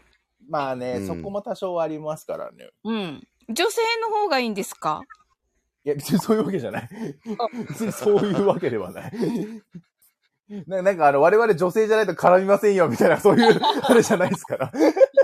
[0.49, 2.71] まあね、うんそこも多少ありますからね。
[2.85, 3.23] うん。
[3.49, 5.03] 女性の方がいいんですか？
[5.85, 6.89] いや、別にそういうわけじゃない。
[7.69, 9.13] 別にそういうわけではない。
[10.67, 14.73] ななんかあの、我々女性じゃないと絡みませんよ、みたいな、そういう、 あれじゃないですから。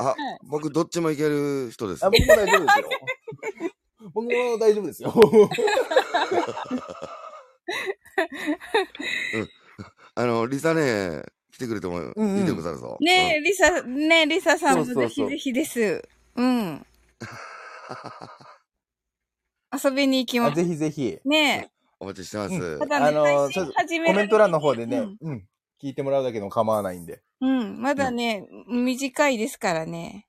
[0.00, 2.10] あ、僕どっちもいける人ですあ。
[2.10, 2.88] 僕も大丈夫ですよ。
[4.14, 5.12] 僕も大丈夫ですよ。
[10.14, 12.96] あの、リサね、来てくれてもいいうんうんでござるぞ。
[13.00, 16.02] ねえ、リサ、ねえ、リサさんもぜひぜひです。
[16.36, 16.86] うん。
[19.84, 20.56] 遊びに行きあます。
[20.56, 21.18] ぜひぜひ。
[21.24, 21.70] ね
[22.00, 22.54] お待ちしてます。
[22.54, 22.78] うえ。
[22.78, 25.44] ただね、あの配信ちょっと始められコメント欄の方でね、ううんん、
[25.82, 27.22] 聞いてもらうだけでも構わないんで。
[27.40, 30.26] うん、まだね、短いですからね。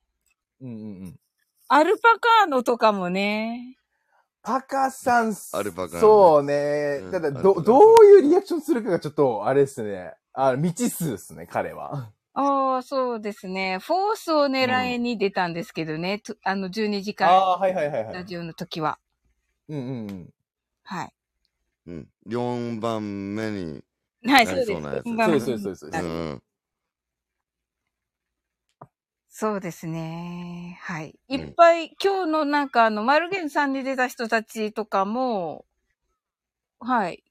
[0.61, 1.19] うんうんうん。
[1.67, 3.77] アルパカーノとかもね。
[4.41, 7.11] パカさん、アルパカねそうねうん。
[7.11, 10.13] ただ、ど、どういうリアクションするかがちょっと、あれですね。
[10.33, 12.11] あ未知数ですね、彼は。
[12.33, 13.79] ああ、そうですね。
[13.79, 16.19] フォースを狙いに出たんですけどね。
[16.19, 18.13] とあの、12時間ああ、はいはいはいはい。
[18.13, 18.97] ラジオの時は。
[19.67, 20.29] うんうんうん。
[20.83, 21.13] はい。
[21.89, 22.07] うん。
[22.27, 23.83] 4番目に、
[24.25, 24.71] はい、なそうです。
[24.71, 24.77] り
[25.25, 26.03] そうそうそうそううはい
[26.35, 26.43] ん。
[29.29, 30.77] そうですね。
[30.81, 31.19] はい。
[31.29, 35.65] うんいっぱい、今日のなんかあの、マルゲンさんに出た人たちとかも、
[36.79, 37.23] はい。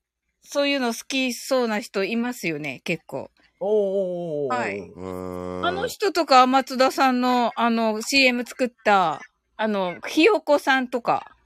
[0.42, 3.30] そういうの好きそうな人いますよね、結構。
[3.60, 9.20] おーおーおーおーはいうんあの人とか、松田さんの、あの、CM 作った、
[9.56, 11.36] あの、ひよこさんとか。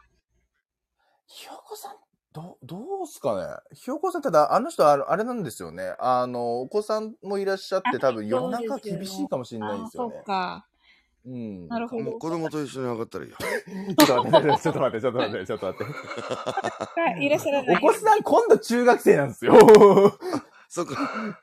[1.27, 1.97] ひよこさん、
[2.33, 3.77] ど、どうすかね？
[3.77, 5.95] ひよこさん、ただ、あの人、あのあれなんですよね。
[5.99, 10.25] あの、お子さんもいらっしゃって、多分夜中厳しいかもしれないんですよねあそう。
[10.25, 10.67] か。
[11.25, 11.69] うん。
[11.69, 13.37] なるほどもう子供と一緒に上がったらいいよ。
[14.07, 15.93] ちょっと待って、ちょっと待って、ちょっと待って、ちょっと待って。
[17.01, 17.77] はいいらっしゃらない。
[17.77, 19.55] お子さん、今度中学生なんですよ。
[20.69, 21.39] そっか。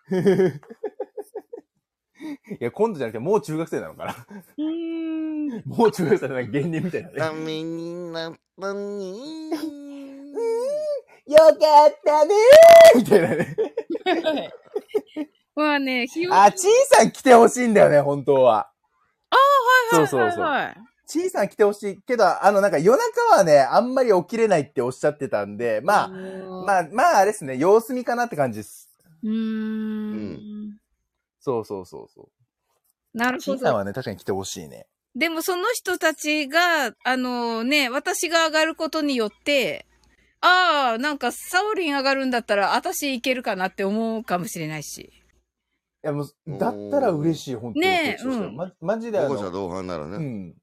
[2.60, 4.16] いや、今度じゃなくて、もう中学生なのかな。
[4.58, 5.64] うーん。
[5.66, 7.16] もう中学生ない、芸人みたいなね。
[7.16, 9.89] ダメになったに。
[11.28, 11.54] よか
[11.88, 13.56] ったねーみたいなね。
[15.56, 18.72] まあね、ひよあ、ちいさん来てほしいんだよね、本当は。
[19.92, 20.42] そうそうそう。
[20.42, 20.78] はいはい
[21.10, 28.88] ちいさん来てほしいけど、あの、なんか夜中はね、あんまり起きれないっておっしゃってたんで、まあ、あまあ、まあ、あれですね、様子見かなって感じです。
[29.24, 30.78] うーん。
[31.40, 32.30] そうそうそうそ
[33.16, 33.18] う。
[33.18, 33.58] なるほど。
[33.58, 34.86] ちいさんはね、確かに来てほしいね。
[35.16, 39.88] でもその人たちが、あのね、私が上がることによって、
[40.42, 45.02] ああ、なんかサオリン上がるんだったら、私いけるかなって思うかもしれないし。
[45.02, 47.86] いや、もう、だったら嬉しい、本当に。
[47.86, 50.16] ねえうんま、マジであの、保護者同伴ならね。
[50.16, 50.56] うん。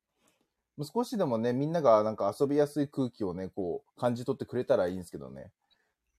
[0.77, 5.51] もう少しでもね、みんながなんか遊びやすい空気をね、こう、感じ取ってくれたらいいんですけどね。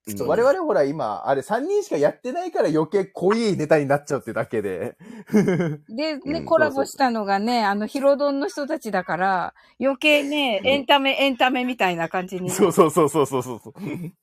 [0.08, 4.95] うん我々ほら今、あれ3人しかやってないから余計濃いネタになっちゃうってだけで。
[5.90, 12.50] で、ね、うんコラボしたのがね、あの、ヒロドンの人たちだから、余計ね、エンタメ、エンタメみたいな感じに。
[12.50, 13.74] そうそうそうそうそうそう。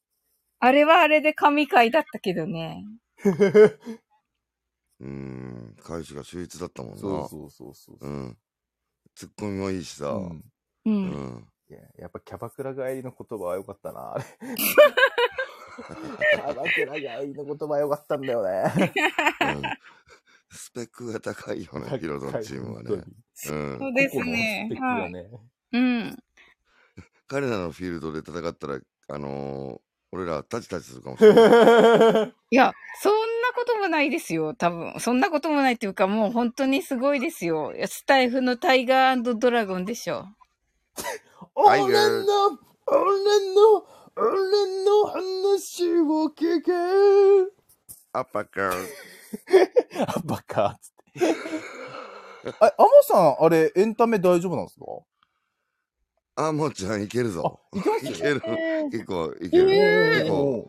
[0.61, 2.85] あれはあれで神回だったけどね。
[5.01, 5.77] うん。
[5.83, 6.99] 開始が秀逸だったもんな。
[6.99, 7.99] そうそうそうそう。
[8.01, 8.39] うん。
[9.15, 10.09] ツッコミもいいしさ。
[10.09, 10.43] うんう。
[10.87, 11.49] うんん。
[11.71, 14.25] いややっぱキャバクラ帰りの言葉は良かったな、あれ。
[15.77, 18.93] キャバクラ帰りの言葉は良かったんだよね。
[19.41, 19.63] うん
[20.57, 22.91] スペックが高いよね、ヒロドンチームはね。
[22.93, 23.05] うん
[23.35, 25.31] そうですね個々のスペックがね。
[25.73, 26.19] うん。
[27.27, 28.79] 彼らのフィールドで戦ったら、
[29.09, 29.81] あのー
[30.15, 32.35] 俺らタチタチするかもしれない。
[32.51, 32.73] いや、
[33.03, 34.95] そんなこともないですよ、多分。
[35.01, 37.73] そんなこともないっていうか、もう本当にすごいですよ。
[37.87, 40.27] スタイフのタイガードラゴンでしょ。
[41.57, 43.85] 俺の、俺の、
[44.17, 46.73] 俺の話を聞け。
[48.13, 48.87] アッパーカー。
[50.07, 50.79] あ、バカ。
[50.81, 52.55] つって。
[52.61, 54.87] あ、アモさん、あれ、エンタメ大丈夫なんですか？
[56.37, 57.61] あ、もうちゃんいけるぞ。
[57.73, 58.43] いけますいける。
[58.93, 59.75] 結構いける。
[59.75, 60.69] えー結構、お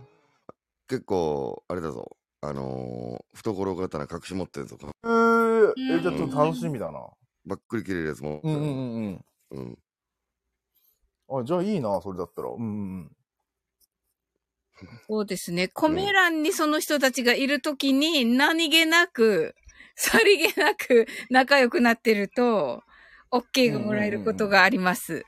[0.88, 2.18] 結構、あれだぞ。
[2.42, 4.78] あのー懐刀隠し持ってんぞ。
[5.04, 7.00] えー、え、じゃあちょっと楽しみだな。
[7.46, 8.40] ばっくり切れるやつも。
[8.44, 9.78] うんうんうんうん。
[11.30, 11.42] うん。
[11.42, 12.50] あ、じゃあいいな、それだったら。
[12.50, 13.12] うんうん
[15.08, 15.68] そうですね。
[15.68, 19.56] コメ欄にその人たちがいるときに何気なく、
[19.96, 22.84] さりげなく仲良くなってると、
[23.32, 25.26] OK がもらえることがあります。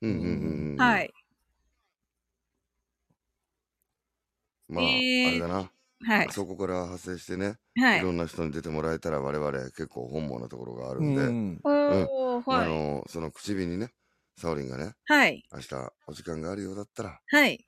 [0.00, 0.92] うんうんうんうん。。
[0.94, 1.12] はいい。
[4.68, 5.70] まあ、えーあれだな。
[6.06, 6.28] はい。
[6.30, 8.12] そこから派生してね、、はいいろ。
[8.12, 11.14] んな人に出てもらえたら我々結構本望なところがあるうんん。
[11.14, 11.34] で、
[11.88, 12.70] うんおー、あはい。
[12.70, 13.92] のその口火にね、
[14.38, 15.44] サオリンがね、はい。
[15.52, 17.66] 明日お時間があるようだったら、はい。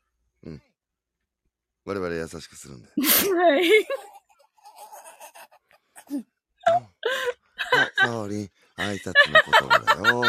[1.84, 2.89] 我々優しくするんで。
[2.89, 3.68] はい。
[7.73, 10.20] あ、サオリン、挨拶の言葉だよ。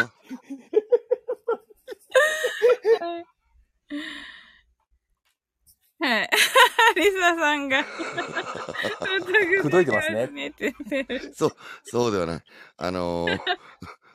[6.00, 6.30] はい。
[6.96, 7.84] リサさんが。
[9.62, 10.52] 口説いてますね
[11.34, 12.42] そう、そうではない。
[12.76, 13.40] あのー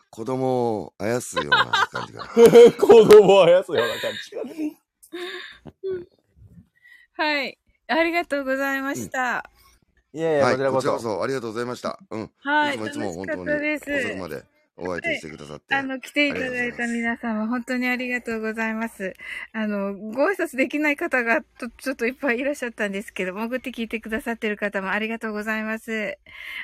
[0.10, 2.26] 子供をあやすような感じが。
[2.28, 2.40] 子
[3.06, 4.42] 供をあやすような感じが。
[7.18, 7.58] はい。
[7.88, 9.50] ありがとうございました。
[10.14, 10.82] いやいや、はい、こちらこそ。
[10.82, 12.00] こちらこそありがとうございました。
[12.12, 12.32] うん。
[12.40, 12.78] はいい。
[12.78, 13.42] つもいつも本当に
[13.76, 14.44] 遅くまで
[14.78, 15.74] お相手してくださって。
[15.74, 19.16] あの、来ていただいた皆様、本当にありがとうございます。
[19.52, 26.18] あの、ご挨拶できない方がとちょっといっぱいいらっしゃったんですけど、潜って聞いてくださってる方もありがとうございます。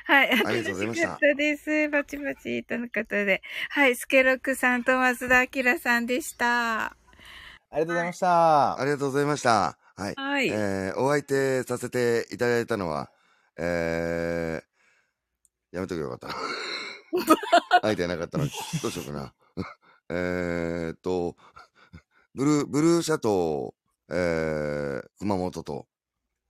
[0.04, 1.88] はい、ありがとうございましたです。
[1.88, 3.42] バチバチとの方で。
[3.70, 6.84] はい、スケロックさんと増田明さんでした。
[6.84, 6.96] あ
[7.74, 8.80] りがとうございました。
[8.80, 9.83] ありがとうございました。
[9.96, 10.14] はい。
[10.16, 10.48] はい。
[10.48, 13.10] えー、お相手させていただいたのは、
[13.56, 16.34] えー、やめとけばよかったな。
[17.82, 18.50] 相手なかったのに、
[18.82, 19.34] どうしようかな。
[20.10, 21.36] えーっと、
[22.34, 25.86] ブルー、ブルーシャトー、えー、熊本と、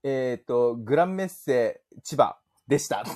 [0.02, 3.05] えっ、と、グランメッセ千葉でした。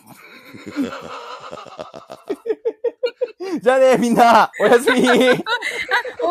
[3.61, 5.01] じゃあね、みんな、おやすみ。
[5.01, 5.13] オ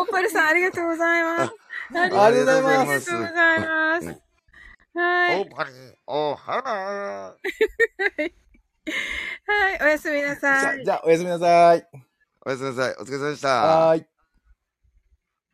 [0.04, 1.54] ーパルさん、ありがとうございます。
[1.94, 4.28] ありがとうございますありがとうございます。
[4.94, 5.48] はい。
[5.54, 5.70] パリ、
[6.06, 6.70] お はな
[9.52, 10.80] はい、おやすみなさい。
[10.80, 11.86] あ、じゃあおやすみなさい。
[12.44, 12.96] おやすみなさい。
[12.98, 13.48] お疲れ様でした。
[13.48, 14.17] はーい。